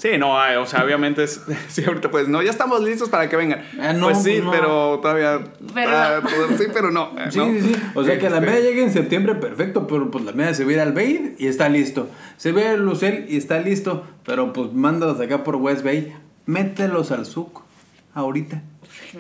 Sí, 0.02 0.18
no, 0.18 0.36
ay, 0.42 0.56
o 0.56 0.66
sea, 0.66 0.84
obviamente, 0.84 1.24
es, 1.24 1.44
sí, 1.68 1.84
ahorita 1.86 2.10
pues, 2.10 2.28
no, 2.28 2.42
ya 2.42 2.50
estamos 2.50 2.82
listos 2.82 3.08
para 3.08 3.30
que 3.30 3.36
vengan. 3.36 3.64
Ah, 3.80 3.94
no, 3.94 4.08
pues 4.08 4.24
sí, 4.24 4.32
pues 4.32 4.44
no. 4.46 4.52
pero 4.52 5.00
todavía, 5.00 5.40
Pero 5.76 5.92
ah, 5.94 6.22
no. 6.24 6.28
pues, 6.48 6.60
sí, 6.60 6.66
pero 6.74 6.90
no. 6.90 7.12
eh, 7.20 7.28
Sí, 7.30 7.38
¿no? 7.38 7.46
sí, 7.46 7.62
sí. 7.62 7.76
O 7.94 8.04
sea, 8.04 8.18
que 8.18 8.28
la 8.28 8.38
Este, 8.40 8.50
media 8.50 8.62
llegue 8.62 8.82
en 8.84 8.92
septiembre, 8.92 9.36
perfecto, 9.36 9.86
pero 9.86 10.10
pues 10.10 10.26
la 10.26 10.32
media 10.32 10.56
se 10.56 10.64
ir 10.64 10.80
al 10.80 10.94
Bay 10.94 11.36
y 11.38 11.46
está 11.46 11.70
listo. 11.70 12.10
Se 12.38 12.52
ve 12.52 12.72
el 12.72 12.82
Lucel 12.84 13.28
y 13.30 13.38
está 13.38 13.60
listo, 13.60 14.04
pero 14.26 14.54
pues 14.54 14.74
mándalos 14.74 15.20
acá 15.20 15.44
por 15.44 15.58
West 15.58 15.84
Bay, 15.84 16.16
mételos 16.48 17.12
al 17.12 17.28
SUC 17.28 17.62
ahorita. 18.16 18.64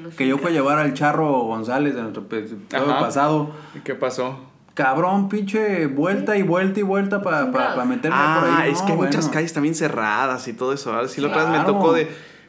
No 0.02 0.10
sé. 0.10 0.16
Que 0.18 0.28
yo 0.28 0.40
fui 0.40 0.50
a 0.50 0.54
llevar 0.54 0.80
al 0.80 0.96
Charro 0.96 1.30
González 1.44 1.94
de 1.94 2.02
nuestro 2.02 2.26
Ajá. 2.74 3.00
pasado. 3.00 3.52
¿y 3.76 3.82
¿Qué 3.82 3.94
pasó? 3.94 4.51
Cabrón, 4.74 5.28
pinche 5.30 5.88
vuelta 5.88 6.38
y 6.38 6.44
vuelta 6.44 6.80
y 6.80 6.84
vuelta 6.84 7.22
para 7.22 7.42
Es 7.42 7.52
caos. 7.56 7.86
meterme 7.86 8.16
por 8.18 8.26
Ah, 8.50 8.58
ahí. 8.62 8.72
es 8.72 8.80
No, 8.80 8.86
que 8.86 8.92
hay 8.94 8.98
bueno. 8.98 9.12
muchas 9.12 9.30
calles 9.30 9.54
también 9.54 9.76
cerradas 9.76 10.48
y 10.48 10.54
todo 10.54 10.72
eso. 10.74 10.94
Ahora 10.94 11.08
sí, 11.08 11.20
la 11.22 11.28
otra 11.28 11.42
vez 11.42 11.50
me 11.50 11.56
Claro. 11.58 11.74
tocó 11.74 11.92
de, 11.94 12.08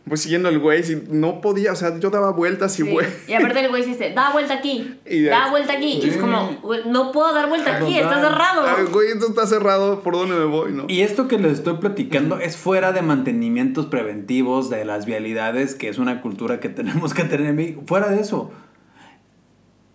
pues 0.08 0.20
siguiendo 0.22 0.48
el 0.48 0.60
güey, 0.60 0.84
si 0.84 1.02
no 1.10 1.40
podía, 1.40 1.72
o 1.72 1.76
sea, 1.76 1.98
yo 1.98 2.10
daba 2.10 2.30
vueltas 2.30 2.78
y 2.78 2.84
Sí. 2.84 2.90
güey. 2.90 3.06
Y 3.26 3.34
aparte 3.34 3.60
el 3.64 3.68
güey 3.70 3.84
dice, 3.84 4.12
da 4.14 4.30
vuelta 4.30 4.54
aquí, 4.54 4.98
Y 5.04 5.24
da 5.24 5.50
vuelta 5.50 5.72
aquí. 5.72 6.00
Y 6.02 6.08
es 6.10 6.16
como, 6.16 6.58
"Güey, 6.62 6.82
no 6.86 7.10
puedo 7.10 7.32
dar 7.34 7.48
vuelta 7.48 7.76
aquí, 7.76 7.98
está 7.98 8.20
cerrado. 8.20 8.64
Ay, 8.66 8.84
güey, 8.92 9.08
esto 9.10 9.26
está 9.28 9.46
cerrado, 9.46 10.00
¿por 10.02 10.14
dónde 10.14 10.36
me 10.36 10.44
voy, 10.44 10.72
no? 10.72 10.84
Y 10.88 11.02
esto 11.02 11.26
que 11.26 11.38
les 11.40 11.52
estoy 11.54 11.74
platicando 11.78 12.38
es 12.38 12.56
fuera 12.56 12.92
de 12.92 13.02
mantenimientos 13.02 13.86
preventivos 13.86 14.70
de 14.70 14.84
las 14.84 15.06
vialidades, 15.06 15.74
que 15.74 15.88
es 15.88 15.98
una 15.98 16.20
cultura 16.20 16.60
que 16.60 16.68
tenemos 16.68 17.14
que 17.14 17.24
tener 17.24 17.48
en 17.48 17.56
México. 17.56 17.82
Fuera 17.86 18.08
de 18.08 18.20
eso. 18.20 18.52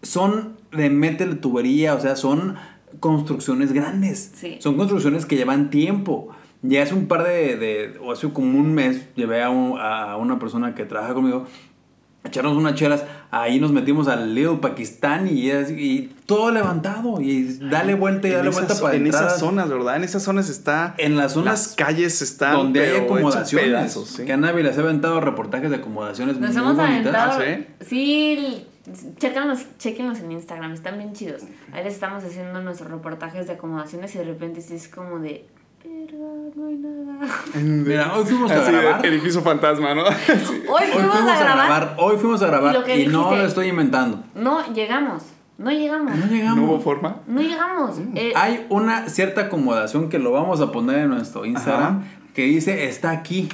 Son 0.02 0.56
de 0.72 0.90
métele 0.90 1.36
tubería, 1.36 1.96
o 1.96 2.00
sea, 2.00 2.16
son 2.16 2.56
construcciones 3.00 3.74
grandes. 3.74 4.32
Sí. 4.36 4.58
Son 4.60 4.76
construcciones 4.78 5.26
que 5.26 5.36
llevan 5.36 5.70
tiempo. 5.70 6.30
Ya 6.62 6.84
hace 6.84 6.94
un 6.96 7.08
par 7.08 7.24
de, 7.24 7.56
de- 7.56 7.98
o 8.02 8.12
hace 8.12 8.30
como 8.32 8.58
un 8.60 8.74
mes, 8.74 9.08
llevé 9.16 9.44
a, 9.44 9.50
un- 9.50 9.80
a 9.80 10.18
una 10.18 10.40
persona 10.40 10.74
que 10.76 10.86
trabaja 10.86 11.14
conmigo 11.14 11.46
a 12.24 12.28
echarnos 12.30 12.58
unas 12.58 12.74
chelas. 12.76 13.06
Ahí 13.30 13.60
nos 13.60 13.72
metimos 13.72 14.08
al 14.08 14.34
Little 14.34 14.58
Pakistán 14.58 15.28
y, 15.32 15.50
es- 15.52 15.70
y 15.72 16.10
todo 16.26 16.52
levantado. 16.52 17.22
Y 17.22 17.60
dale 17.62 17.94
vuelta 17.94 18.28
y 18.28 18.32
en 18.32 18.38
dale 18.38 18.50
esas, 18.50 18.66
vuelta 18.66 18.82
para 18.82 18.96
en 18.96 19.06
entrar. 19.06 19.26
esas 19.28 19.40
zonas, 19.40 19.70
¿verdad? 19.70 19.98
En 19.98 20.04
esas 20.04 20.24
zonas 20.24 20.50
está. 20.50 20.96
En 20.98 21.16
las 21.16 21.26
Las 21.26 21.34
zonas 21.34 21.74
calles 21.78 22.22
están. 22.24 22.54
donde 22.54 22.82
hay 22.90 22.98
acomodaciones. 23.04 23.68
pedazos, 23.70 24.08
¿sí? 24.10 24.26
Que 24.26 24.34
a 24.34 24.38
Navi 24.38 24.64
les 24.64 24.78
ha 24.78 24.82
aventado 24.82 25.22
reportajes 25.22 25.70
de 25.70 25.76
acomodaciones 25.78 26.38
Nos 26.40 26.52
muy 26.52 26.58
hemos 26.62 26.76
bonitas. 26.76 27.16
aventado. 27.16 27.42
¿Ah, 27.44 27.86
sí, 27.88 28.66
chéquenlos, 29.20 29.66
chéquenlos 29.78 30.20
en 30.20 30.32
Instagram, 30.32 30.74
están 30.74 30.98
bien 30.98 31.14
chidos. 31.14 31.44
Ahí 31.74 31.84
les 31.84 31.94
estamos 31.94 32.24
haciendo 32.24 32.62
nuestros 32.62 32.90
reportajes 32.92 33.48
de 33.48 33.54
acomodaciones 33.54 34.14
y 34.16 34.20
de 34.20 34.24
repente 34.26 34.62
sí 34.62 34.76
es 34.76 34.88
como 34.88 35.20
de. 35.20 35.46
verga, 35.84 36.18
no 36.56 36.68
hay 36.68 36.76
nada. 36.76 37.28
Mira, 37.62 38.16
hoy 38.16 38.26
fuimos 38.26 38.52
a 38.52 38.62
Así 38.62 38.72
de 38.72 38.82
grabar. 38.82 39.06
edificio 39.06 39.42
fantasma, 39.42 39.94
¿no? 39.94 40.04
Sí. 40.26 40.64
Hoy 40.68 40.84
Hoy 40.86 40.92
fuimos, 40.92 41.16
fuimos 41.16 41.32
a 41.32 41.40
grabar. 41.44 41.96
Hoy 41.98 42.18
fuimos 42.18 42.42
a 42.42 42.46
Y 42.46 42.50
grabar 42.50 42.74
lo 42.76 42.84
que 42.84 42.98
y 43.00 43.08
no 43.08 43.20
dijiste. 43.20 43.38
lo 43.38 43.46
estoy 43.48 43.68
inventando. 43.68 44.24
No 44.36 44.74
llegamos. 44.74 45.24
No 45.58 45.72
llegamos. 45.72 46.12
No 46.12 46.18
¿No 46.18 46.26
hubo 46.26 46.34
llegamos. 46.36 46.84
forma? 46.84 47.16
No 47.28 47.42
llegamos. 47.42 47.96
Eh, 48.16 48.32
Hay 48.36 48.66
una 48.70 49.10
cierta 49.10 49.42
acomodación 49.42 50.08
que 50.10 50.20
lo 50.20 50.32
vamos 50.32 50.62
a 50.62 50.72
poner 50.72 51.00
en 51.00 51.10
nuestro 51.10 51.46
Instagram 51.46 52.04
que 52.36 52.44
dice 52.44 52.88
está 52.88 53.10
aquí. 53.10 53.50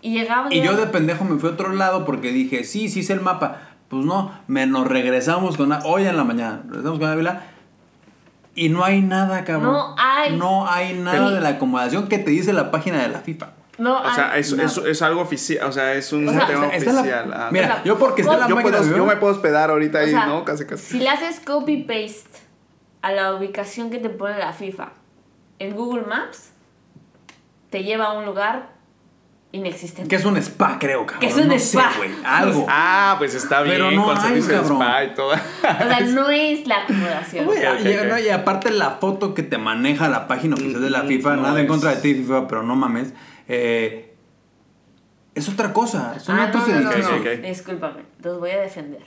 y 0.00 0.14
llegamos. 0.18 0.50
Y 0.52 0.56
yo 0.56 0.62
llegamos. 0.62 0.80
de 0.80 0.86
pendejo 0.88 1.24
me 1.24 1.38
fui 1.38 1.48
a 1.50 1.52
otro 1.52 1.72
lado 1.72 2.04
porque 2.04 2.32
dije, 2.32 2.64
sí, 2.64 2.88
sí 2.88 3.00
es 3.00 3.10
el 3.10 3.20
mapa. 3.20 3.68
Pues 3.92 4.06
no, 4.06 4.32
me 4.46 4.64
nos 4.66 4.86
regresamos 4.88 5.58
con 5.58 5.70
hoy 5.84 6.06
en 6.06 6.16
la 6.16 6.24
mañana. 6.24 6.62
Regresamos 6.66 6.98
con 6.98 7.08
Ávila 7.10 7.42
y 8.54 8.70
no 8.70 8.84
hay 8.84 9.02
nada, 9.02 9.44
cabrón. 9.44 9.70
No 9.74 9.94
hay. 9.98 10.34
No 10.34 10.66
hay 10.66 10.94
nada 10.94 11.28
Sí. 11.28 11.34
de 11.34 11.40
la 11.42 11.48
acomodación 11.50 12.08
que 12.08 12.16
te 12.16 12.30
dice 12.30 12.54
la 12.54 12.70
página 12.70 13.02
de 13.02 13.08
la 13.10 13.18
FIFA. 13.18 13.50
No, 13.76 14.00
O 14.00 14.14
sea, 14.14 14.38
es, 14.38 14.50
es, 14.52 14.78
es 14.78 15.02
algo 15.02 15.20
oficial, 15.20 15.66
o 15.68 15.72
sea, 15.72 15.92
es 15.92 16.10
un 16.14 16.26
O 16.26 16.32
sea, 16.32 16.46
tema 16.46 16.64
Está- 16.68 16.76
está 16.76 16.92
la- 16.94 17.00
oficial. 17.00 17.32
ah, 17.34 17.48
mira, 17.52 17.66
O 17.66 17.68
sea, 17.74 17.84
yo 17.84 17.98
porque 17.98 18.22
está 18.22 18.38
la 18.38 18.48
yo, 18.48 18.56
máquina 18.56 18.78
puedo, 18.78 18.96
yo 18.96 19.04
me 19.04 19.16
puedo 19.16 19.32
hospedar 19.34 19.68
ahorita 19.68 19.98
o 19.98 20.00
ahí, 20.00 20.10
sea, 20.10 20.24
¿no? 20.26 20.42
Casi, 20.46 20.64
casi. 20.64 20.84
Si 20.86 20.98
le 20.98 21.10
haces 21.10 21.40
copy 21.40 21.82
paste 21.82 22.40
a 23.02 23.12
la 23.12 23.34
ubicación 23.34 23.90
que 23.90 23.98
te 23.98 24.08
pone 24.08 24.38
la 24.38 24.54
FIFA 24.54 24.88
en 25.58 25.74
Google 25.76 26.04
Maps, 26.06 26.50
te 27.68 27.84
lleva 27.84 28.06
a 28.06 28.12
un 28.12 28.24
lugar 28.24 28.70
inexistente. 29.52 30.08
que 30.08 30.16
es 30.16 30.24
un 30.24 30.36
spa, 30.38 30.78
creo, 30.80 31.04
cabrón. 31.06 31.20
Que 31.20 31.26
es 31.26 31.36
un 31.36 31.48
no 31.48 31.54
spa. 31.54 31.90
Sé, 31.92 31.98
güey, 31.98 32.10
algo. 32.24 32.66
Ah, 32.70 33.14
pues 33.18 33.34
está 33.34 33.62
Pero 33.62 33.88
bien, 33.88 34.00
no 34.00 34.06
con 34.06 34.16
hay, 34.16 34.22
servicio 34.22 34.48
de 34.52 34.56
cabrón. 34.60 34.82
spa 34.82 35.04
y 35.04 35.14
todo. 35.14 35.28
O 35.32 35.34
sea, 35.62 36.00
no 36.00 36.30
es 36.30 36.66
la 36.66 36.82
acomodación. 36.84 37.44
Güey, 37.44 37.58
ok, 37.66 37.80
y, 37.84 37.96
ok. 37.98 38.04
no, 38.08 38.18
y 38.18 38.28
aparte 38.30 38.70
la 38.70 38.90
foto 38.92 39.34
que 39.34 39.42
te 39.42 39.58
maneja 39.58 40.08
la 40.08 40.26
página 40.26 40.54
oficial 40.54 40.80
de 40.82 40.90
la 40.90 41.02
Mm, 41.02 41.08
FIFA, 41.08 41.36
no 41.36 41.42
nada 41.42 41.60
en 41.60 41.66
contra 41.66 41.94
de 41.94 42.00
ti, 42.02 42.14
FIFA, 42.14 42.48
pero 42.48 42.62
no 42.62 42.74
mames. 42.76 43.12
eh, 43.48 44.08
es 45.34 45.48
otra 45.48 45.72
cosa. 45.72 46.18
Son 46.20 46.38
Ah, 46.38 46.46
otros 46.48 46.68
no, 46.68 46.74
no, 46.74 46.90
edificios. 46.90 47.10
no. 47.10 47.16
Ok, 47.16 47.26
ok. 47.38 47.44
Discúlpame, 47.46 48.02
los 48.22 48.38
voy 48.38 48.50
a 48.50 48.60
defender. 48.60 49.02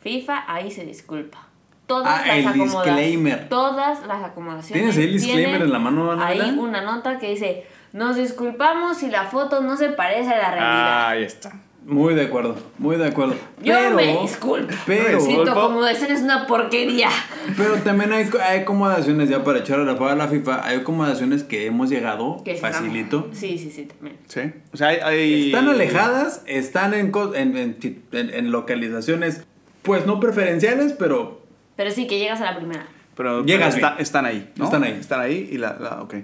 FIFA 0.00 0.44
ahí 0.52 0.70
se 0.70 0.84
disculpa. 0.84 1.46
Todas 1.86 2.20
Ah, 2.20 2.26
las 2.26 2.36
el 2.38 2.46
acomodaciones. 2.48 2.84
disclaimer. 2.96 3.48
Todas 3.48 4.06
las 4.06 4.24
acomodaciones. 4.24 4.72
¿Tienes 4.72 4.96
ahí 4.96 5.04
el 5.04 5.12
disclaimer 5.12 5.62
en 5.62 5.72
la 5.72 5.78
mano, 5.78 6.12
Ana 6.12 6.26
Ahí 6.28 6.56
una 6.58 6.80
nota 6.82 7.18
que 7.18 7.30
dice: 7.30 7.66
Nos 7.92 8.16
disculpamos 8.16 8.98
si 8.98 9.10
la 9.10 9.24
foto 9.24 9.60
no 9.60 9.76
se 9.76 9.90
parece 9.90 10.30
a 10.30 10.38
la 10.38 10.50
realidad. 10.50 11.08
Ahí 11.08 11.22
está. 11.24 11.52
Muy 11.84 12.14
de 12.14 12.26
acuerdo, 12.26 12.54
muy 12.78 12.94
de 12.96 13.08
acuerdo. 13.08 13.34
Yo 13.60 13.74
pero, 13.74 13.96
me 13.96 14.18
disculpo. 14.22 14.72
Pero, 14.86 15.18
si 15.20 15.26
tu 15.26 15.40
Disculpo. 15.40 15.50
acomodación 15.50 16.12
es 16.12 16.22
una 16.22 16.46
porquería. 16.46 17.08
pero 17.56 17.74
también 17.78 18.12
hay, 18.12 18.30
hay 18.40 18.60
acomodaciones, 18.60 19.28
ya 19.28 19.42
para 19.42 19.58
echar 19.58 19.80
a 19.80 19.84
la 19.84 19.92
a 19.94 20.14
la 20.14 20.28
FIFA, 20.28 20.64
hay 20.64 20.76
acomodaciones 20.78 21.42
que 21.42 21.66
hemos 21.66 21.90
llegado 21.90 22.40
Que 22.44 22.54
facilito. 22.54 23.28
Sí, 23.32 23.58
sí, 23.58 23.72
sí, 23.72 23.86
también. 23.86 24.16
Sí. 24.28 24.42
O 24.72 24.76
sea, 24.76 24.88
hay. 24.88 24.98
hay- 24.98 25.46
Están 25.46 25.68
alejadas, 25.68 26.42
están 26.46 26.94
en, 26.94 27.10
en, 27.34 27.56
en, 27.56 27.76
en- 28.12 28.30
en 28.32 28.52
localizaciones, 28.52 29.42
pues 29.82 30.06
no 30.06 30.20
preferenciales, 30.20 30.92
pero 30.92 31.40
Pero 31.74 31.90
sí 31.90 32.06
que 32.06 32.20
llegas 32.20 32.40
a 32.42 32.44
la 32.44 32.56
primera. 32.56 32.86
Pero, 33.16 33.44
Llegas 33.44 33.74
pero 33.74 33.86
está- 33.88 34.00
están 34.00 34.24
ahí, 34.24 34.52
¿no? 34.54 34.66
Están 34.66 34.84
ahí. 34.84 34.92
Están 35.00 35.20
ahí 35.20 35.48
y 35.50 35.58
la. 35.58 35.76
la 35.80 36.00
ok. 36.02 36.14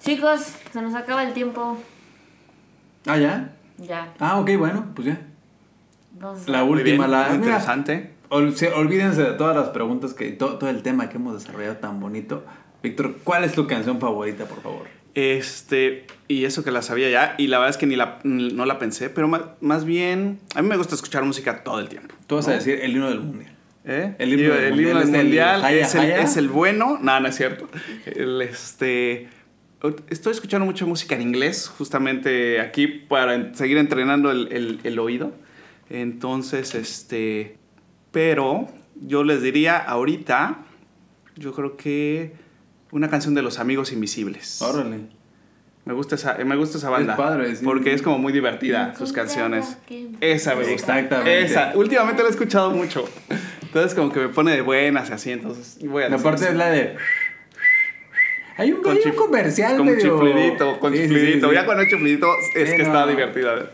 Chicos, 0.00 0.54
se 0.72 0.82
nos 0.82 0.94
acaba 0.94 1.22
el 1.24 1.32
tiempo. 1.32 1.78
Ah, 3.06 3.16
ya. 3.18 3.50
Ya. 3.78 4.12
Ah, 4.18 4.38
ok, 4.40 4.50
bueno, 4.58 4.86
pues 4.94 5.08
ya. 5.08 5.20
Vamos 6.12 6.48
La 6.48 6.62
bien, 6.62 6.72
última, 6.72 7.08
la. 7.08 7.28
muy 7.28 7.36
interesante. 7.38 8.12
ol- 8.30 8.54
se- 8.54 8.72
olvídense 8.72 9.22
de 9.22 9.32
todas 9.32 9.56
las 9.56 9.68
preguntas 9.70 10.14
que. 10.14 10.30
to- 10.32 10.58
todo 10.58 10.70
el 10.70 10.82
tema 10.82 11.08
que 11.08 11.16
hemos 11.16 11.34
desarrollado 11.34 11.76
tan 11.78 11.98
bonito. 12.00 12.44
Víctor, 12.82 13.16
¿cuál 13.24 13.44
es 13.44 13.52
tu 13.52 13.66
canción 13.66 13.98
favorita, 14.00 14.44
por 14.44 14.62
favor? 14.62 14.86
Este, 15.14 16.06
y 16.28 16.44
eso 16.44 16.64
que 16.64 16.70
la 16.70 16.82
sabía 16.82 17.08
ya, 17.08 17.34
y 17.38 17.46
la 17.46 17.58
verdad 17.58 17.70
es 17.70 17.76
que 17.76 17.86
ni 17.86 17.96
la, 17.96 18.18
no 18.24 18.64
la 18.66 18.78
pensé, 18.78 19.10
pero 19.10 19.28
más, 19.28 19.42
más 19.60 19.84
bien, 19.84 20.40
a 20.54 20.62
mí 20.62 20.68
me 20.68 20.76
gusta 20.76 20.94
escuchar 20.94 21.24
música 21.24 21.62
todo 21.64 21.78
el 21.80 21.88
tiempo. 21.88 22.14
Tú 22.26 22.34
vas 22.36 22.48
a 22.48 22.52
decir 22.52 22.80
el 22.82 22.92
himno 22.92 23.08
del 23.08 23.20
mundial. 23.20 23.52
¿Eh? 23.84 24.14
El 24.18 24.32
himno 24.32 24.54
del 24.54 24.64
el 24.64 24.70
mundial 24.72 24.88
himno 24.88 24.98
del 25.00 25.08
es 25.08 25.14
el 25.14 25.22
mundial 25.24 25.64
es, 25.74 25.94
el, 25.94 26.10
es 26.10 26.36
el 26.36 26.48
bueno. 26.48 26.98
No, 27.00 27.20
no 27.20 27.28
es 27.28 27.36
cierto. 27.36 27.68
El, 28.06 28.40
este, 28.42 29.28
estoy 30.08 30.32
escuchando 30.32 30.64
mucha 30.66 30.86
música 30.86 31.14
en 31.14 31.22
inglés, 31.22 31.68
justamente 31.68 32.60
aquí 32.60 32.86
para 32.86 33.54
seguir 33.54 33.76
entrenando 33.78 34.30
el, 34.30 34.52
el- 34.52 34.80
el 34.84 34.98
oído. 34.98 35.32
Entonces, 35.90 36.74
este, 36.74 37.56
pero 38.10 38.68
yo 39.00 39.24
les 39.24 39.42
diría 39.42 39.76
ahorita, 39.78 40.58
yo 41.36 41.52
creo 41.52 41.76
que 41.76 42.32
una 42.90 43.08
canción 43.10 43.34
de 43.34 43.42
los 43.42 43.58
Amigos 43.58 43.92
Invisibles. 43.92 44.62
Órale. 44.62 45.00
Me 45.84 45.92
gusta 45.92 46.14
esa, 46.14 46.38
me 46.44 46.56
gusta 46.56 46.78
esa 46.78 46.88
banda. 46.88 47.14
padre, 47.16 47.54
sí. 47.54 47.62
Porque 47.64 47.92
es 47.92 48.00
como 48.00 48.18
muy 48.18 48.32
divertida 48.32 48.94
sus 48.96 49.12
canciones. 49.12 49.76
Esa 50.22 50.52
me 50.54 50.60
gusta. 50.60 50.72
Exactamente. 50.72 51.42
Esa. 51.44 51.72
Últimamente 51.74 52.22
la 52.22 52.28
he 52.28 52.30
escuchado 52.30 52.70
mucho. 52.70 53.04
Entonces 53.60 53.94
como 53.94 54.10
que 54.10 54.20
me 54.20 54.28
pone 54.28 54.52
de 54.52 54.62
buenas 54.62 55.10
y 55.10 55.12
así, 55.12 55.32
entonces 55.32 55.76
voy 55.86 56.04
a 56.04 56.08
La 56.08 56.16
parte 56.18 56.48
es 56.48 56.54
la 56.54 56.70
de. 56.70 56.96
Hay 58.56 58.72
un, 58.72 58.82
Con 58.82 58.96
hay 58.96 59.02
un 59.04 59.12
comercial 59.16 59.76
Con 59.76 59.86
medio- 59.86 60.00
chiflidito, 60.18 60.78
con 60.80 60.92
Sí, 60.92 61.00
chiflidito. 61.02 61.46
sí, 61.48 61.50
sí. 61.50 61.54
Ya 61.54 61.64
cuando 61.64 61.82
hay 61.82 61.88
chiflidito 61.88 62.26
es 62.54 62.70
que 62.72 62.78
no. 62.78 62.84
está 62.84 63.06
divertida. 63.06 63.70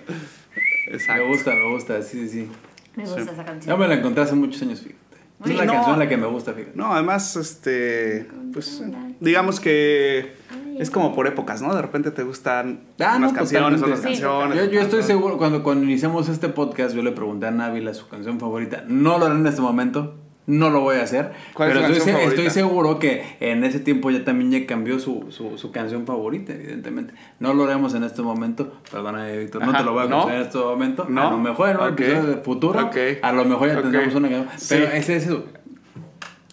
Exacto. 0.88 1.22
Me 1.24 1.28
gusta, 1.30 1.50
me 1.54 1.72
gusta, 1.74 2.02
sí, 2.02 2.20
sí, 2.22 2.28
sí. 2.28 2.48
Me 2.96 3.04
gusta 3.04 3.16
Sí. 3.22 3.28
esa 3.28 3.36
Ya 3.36 3.44
canción. 3.44 3.78
me 3.78 3.88
la 3.88 3.94
encontré 3.94 4.22
hace 4.24 4.34
muchos 4.34 4.60
años, 4.62 4.80
fíjate. 4.80 4.98
Es 5.44 5.54
la 5.56 5.64
no. 5.64 5.72
canción 5.72 5.98
la 5.98 6.08
que 6.08 6.16
me 6.16 6.26
gusta, 6.26 6.52
fíjate. 6.52 6.72
No, 6.76 6.92
además, 6.92 7.34
este, 7.36 8.26
pues, 8.52 8.82
digamos 9.20 9.58
que 9.60 10.34
es 10.78 10.90
como 10.90 11.14
por 11.14 11.26
épocas, 11.26 11.62
¿no? 11.62 11.74
De 11.74 11.80
repente 11.80 12.10
te 12.10 12.22
gustan 12.24 12.80
Ah, 13.00 13.14
unas 13.16 13.32
no, 13.32 13.38
canciones, 13.38 13.80
otras 13.82 13.98
Sí, 14.00 14.04
canciones. 14.06 14.56
Yo, 14.58 14.64
yo 14.66 14.80
estoy 14.82 15.02
seguro, 15.02 15.38
cuando, 15.38 15.62
cuando 15.62 15.84
iniciamos 15.84 16.28
este 16.28 16.48
podcast, 16.48 16.94
yo 16.94 17.02
le 17.02 17.12
pregunté 17.12 17.46
a 17.46 17.50
Návila 17.52 17.94
su 17.94 18.08
canción 18.08 18.38
favorita. 18.40 18.84
No 18.86 19.18
lo 19.18 19.26
haré 19.26 19.34
en 19.36 19.46
este 19.46 19.62
momento, 19.62 20.14
no 20.46 20.70
lo 20.70 20.80
voy 20.80 20.96
a 20.96 21.02
hacer. 21.02 21.32
¿Cuál 21.54 21.70
es 21.70 21.76
pero 21.76 21.86
tu 21.88 21.92
estoy, 21.94 22.14
estoy 22.28 22.50
seguro 22.50 22.98
que 22.98 23.22
en 23.40 23.62
ese 23.64 23.78
tiempo 23.78 24.10
ya 24.10 24.24
también 24.24 24.50
ya 24.50 24.66
cambió 24.66 24.98
su, 24.98 25.26
su, 25.30 25.56
su 25.58 25.70
canción 25.70 26.06
favorita, 26.06 26.52
evidentemente. 26.54 27.14
No 27.38 27.54
lo 27.54 27.64
haremos 27.64 27.94
en 27.94 28.02
este 28.04 28.22
momento. 28.22 28.72
Perdóname, 28.90 29.38
Víctor, 29.38 29.64
no 29.64 29.76
te 29.76 29.84
lo 29.84 29.92
voy 29.92 30.04
a 30.04 30.08
¿no? 30.08 30.28
en 30.30 30.40
este 30.40 30.58
momento. 30.58 31.06
¿No? 31.08 31.28
A 31.28 31.30
lo 31.30 31.38
mejor 31.38 31.68
en 31.70 31.76
un 31.76 31.82
Ok. 31.84 32.00
episodio 32.00 32.22
de 32.24 32.36
futuro, 32.38 32.90
a 33.22 33.32
lo 33.32 33.44
mejor 33.44 33.68
ya 33.68 33.74
Ok. 33.76 33.82
tendremos 33.82 34.14
una 34.14 34.28
canción. 34.28 34.48
Pero 34.68 34.86
Sí. 34.90 34.96
ese 34.96 35.16
es 35.16 35.26
eso. 35.26 35.44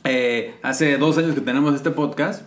Eh, 0.03 0.55
hace 0.61 0.97
dos 0.97 1.17
años 1.17 1.35
que 1.35 1.41
tenemos 1.41 1.75
este 1.75 1.91
podcast. 1.91 2.43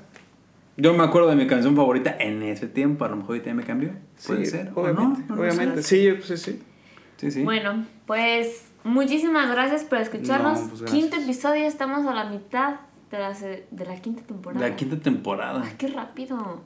Yo 0.76 0.94
me 0.94 1.02
acuerdo 1.04 1.28
de 1.28 1.36
mi 1.36 1.46
canción 1.46 1.76
favorita 1.76 2.16
en 2.18 2.42
ese 2.42 2.66
tiempo. 2.68 3.04
A 3.04 3.08
lo 3.08 3.16
mejor 3.16 3.30
ahorita 3.32 3.46
ya 3.50 3.54
me 3.54 3.64
cambió. 3.64 3.90
Puede 4.26 4.44
Sí, 4.46 4.50
ser. 4.52 4.70
¿o 4.74 4.80
obviamente. 4.82 5.22
no? 5.28 5.34
No 5.36 5.42
obviamente. 5.42 5.82
sé. 5.82 6.16
Sí, 6.22 6.22
sí, 6.22 6.36
sí. 6.36 6.62
Sí, 7.18 7.30
sí. 7.30 7.42
Bueno, 7.42 7.84
pues 8.06 8.64
muchísimas 8.84 9.50
gracias 9.50 9.84
por 9.84 9.98
escucharnos. 9.98 10.60
No, 10.60 10.68
pues, 10.68 10.80
gracias. 10.80 11.00
Quinto 11.00 11.16
episodio, 11.16 11.66
estamos 11.66 12.06
a 12.06 12.14
la 12.14 12.24
mitad 12.24 12.76
de 13.10 13.18
la, 13.18 13.32
de 13.32 13.86
la 13.86 13.96
quinta 13.96 14.22
temporada. 14.22 14.68
La 14.68 14.76
quinta 14.76 14.96
temporada. 14.98 15.62
Ay, 15.64 15.74
qué 15.76 15.88
rápido. 15.88 16.62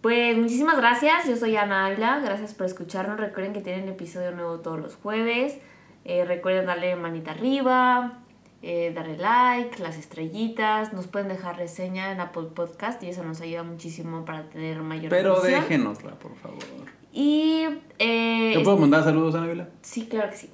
Pues 0.00 0.36
muchísimas 0.36 0.76
gracias, 0.76 1.28
yo 1.28 1.36
soy 1.36 1.54
Ana 1.54 1.86
Ávila, 1.86 2.18
gracias 2.18 2.54
por 2.54 2.66
escucharnos. 2.66 3.20
Recuerden 3.20 3.52
que 3.52 3.60
tienen 3.60 3.88
episodio 3.88 4.32
nuevo 4.32 4.58
todos 4.58 4.80
los 4.80 4.96
jueves. 4.96 5.58
Eh, 6.04 6.24
recuerden 6.24 6.66
darle 6.66 6.96
manita 6.96 7.30
arriba, 7.30 8.18
eh, 8.62 8.92
darle 8.92 9.16
like, 9.16 9.80
las 9.80 9.96
estrellitas. 9.96 10.92
Nos 10.92 11.06
pueden 11.06 11.28
dejar 11.28 11.56
reseña 11.56 12.10
en 12.10 12.18
Apple 12.18 12.48
Podcast 12.52 13.00
y 13.04 13.10
eso 13.10 13.22
nos 13.22 13.40
ayuda 13.40 13.62
muchísimo 13.62 14.24
para 14.24 14.48
tener 14.48 14.82
mayor 14.82 15.10
Pero 15.10 15.40
déjenosla, 15.40 16.18
por 16.18 16.34
favor. 16.34 16.58
Y. 17.12 17.66
Eh, 18.00 18.54
¿Te 18.56 18.64
puedo 18.64 18.78
mandar 18.78 19.04
saludos, 19.04 19.36
Anabela? 19.36 19.68
Sí, 19.82 20.06
claro 20.06 20.30
que 20.30 20.36
sí. 20.36 20.50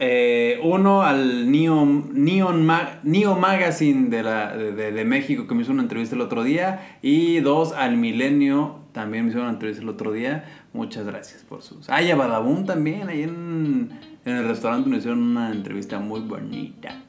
Eh, 0.00 0.58
uno 0.64 1.02
al 1.02 1.50
Neon, 1.50 2.10
Neon, 2.14 2.66
Ma- 2.66 3.00
Neo 3.04 3.36
Magazine 3.36 4.08
de, 4.10 4.22
la, 4.22 4.56
de, 4.56 4.72
de- 4.72 4.92
de 4.92 5.04
México 5.04 5.46
que 5.46 5.54
me 5.54 5.62
hizo 5.62 5.72
una 5.72 5.82
entrevista 5.82 6.14
el 6.16 6.20
otro 6.22 6.42
día. 6.42 6.98
Y 7.02 7.40
dos 7.40 7.72
al 7.72 7.96
Milenio 7.96 8.80
también 8.92 9.24
me 9.24 9.30
hizo 9.30 9.40
una 9.40 9.50
entrevista 9.50 9.82
el 9.82 9.88
otro 9.88 10.12
día. 10.12 10.44
Muchas 10.72 11.06
gracias 11.06 11.42
por 11.44 11.62
sus. 11.62 11.88
Ah, 11.88 12.02
y 12.02 12.10
a 12.10 12.16
Badabun 12.16 12.66
también, 12.66 13.08
ahí 13.08 13.22
en, 13.22 13.90
en 14.24 14.36
el 14.36 14.48
restaurante 14.48 14.88
me 14.90 14.96
hicieron 14.98 15.20
una 15.22 15.50
entrevista 15.52 15.98
muy 16.00 16.20
bonita. 16.20 17.02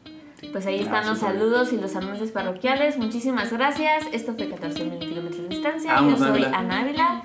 Pues 0.52 0.68
ahí 0.68 0.78
Ah, 0.80 0.84
están 0.84 1.08
los 1.08 1.18
saludos 1.20 1.74
y 1.74 1.78
los 1.78 1.96
anuncios 1.96 2.30
parroquiales. 2.32 2.98
Muchísimas 3.00 3.52
gracias. 3.52 4.06
Esto 4.14 4.36
fue 4.38 4.48
14 4.48 4.86
mil 4.86 5.00
kilómetros 5.00 5.42
de 5.42 5.48
distancia. 5.50 6.00
Yo 6.00 6.16
soy 6.18 6.28
Ávila. 6.30 6.52
Ana 6.54 6.82
Ávila. 6.82 7.24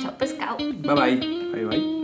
Chao, 0.00 0.16
pescado. 0.16 0.56
Bye 0.58 0.94
bye. 0.94 1.16
Bye, 1.52 1.64
bye. 1.66 1.99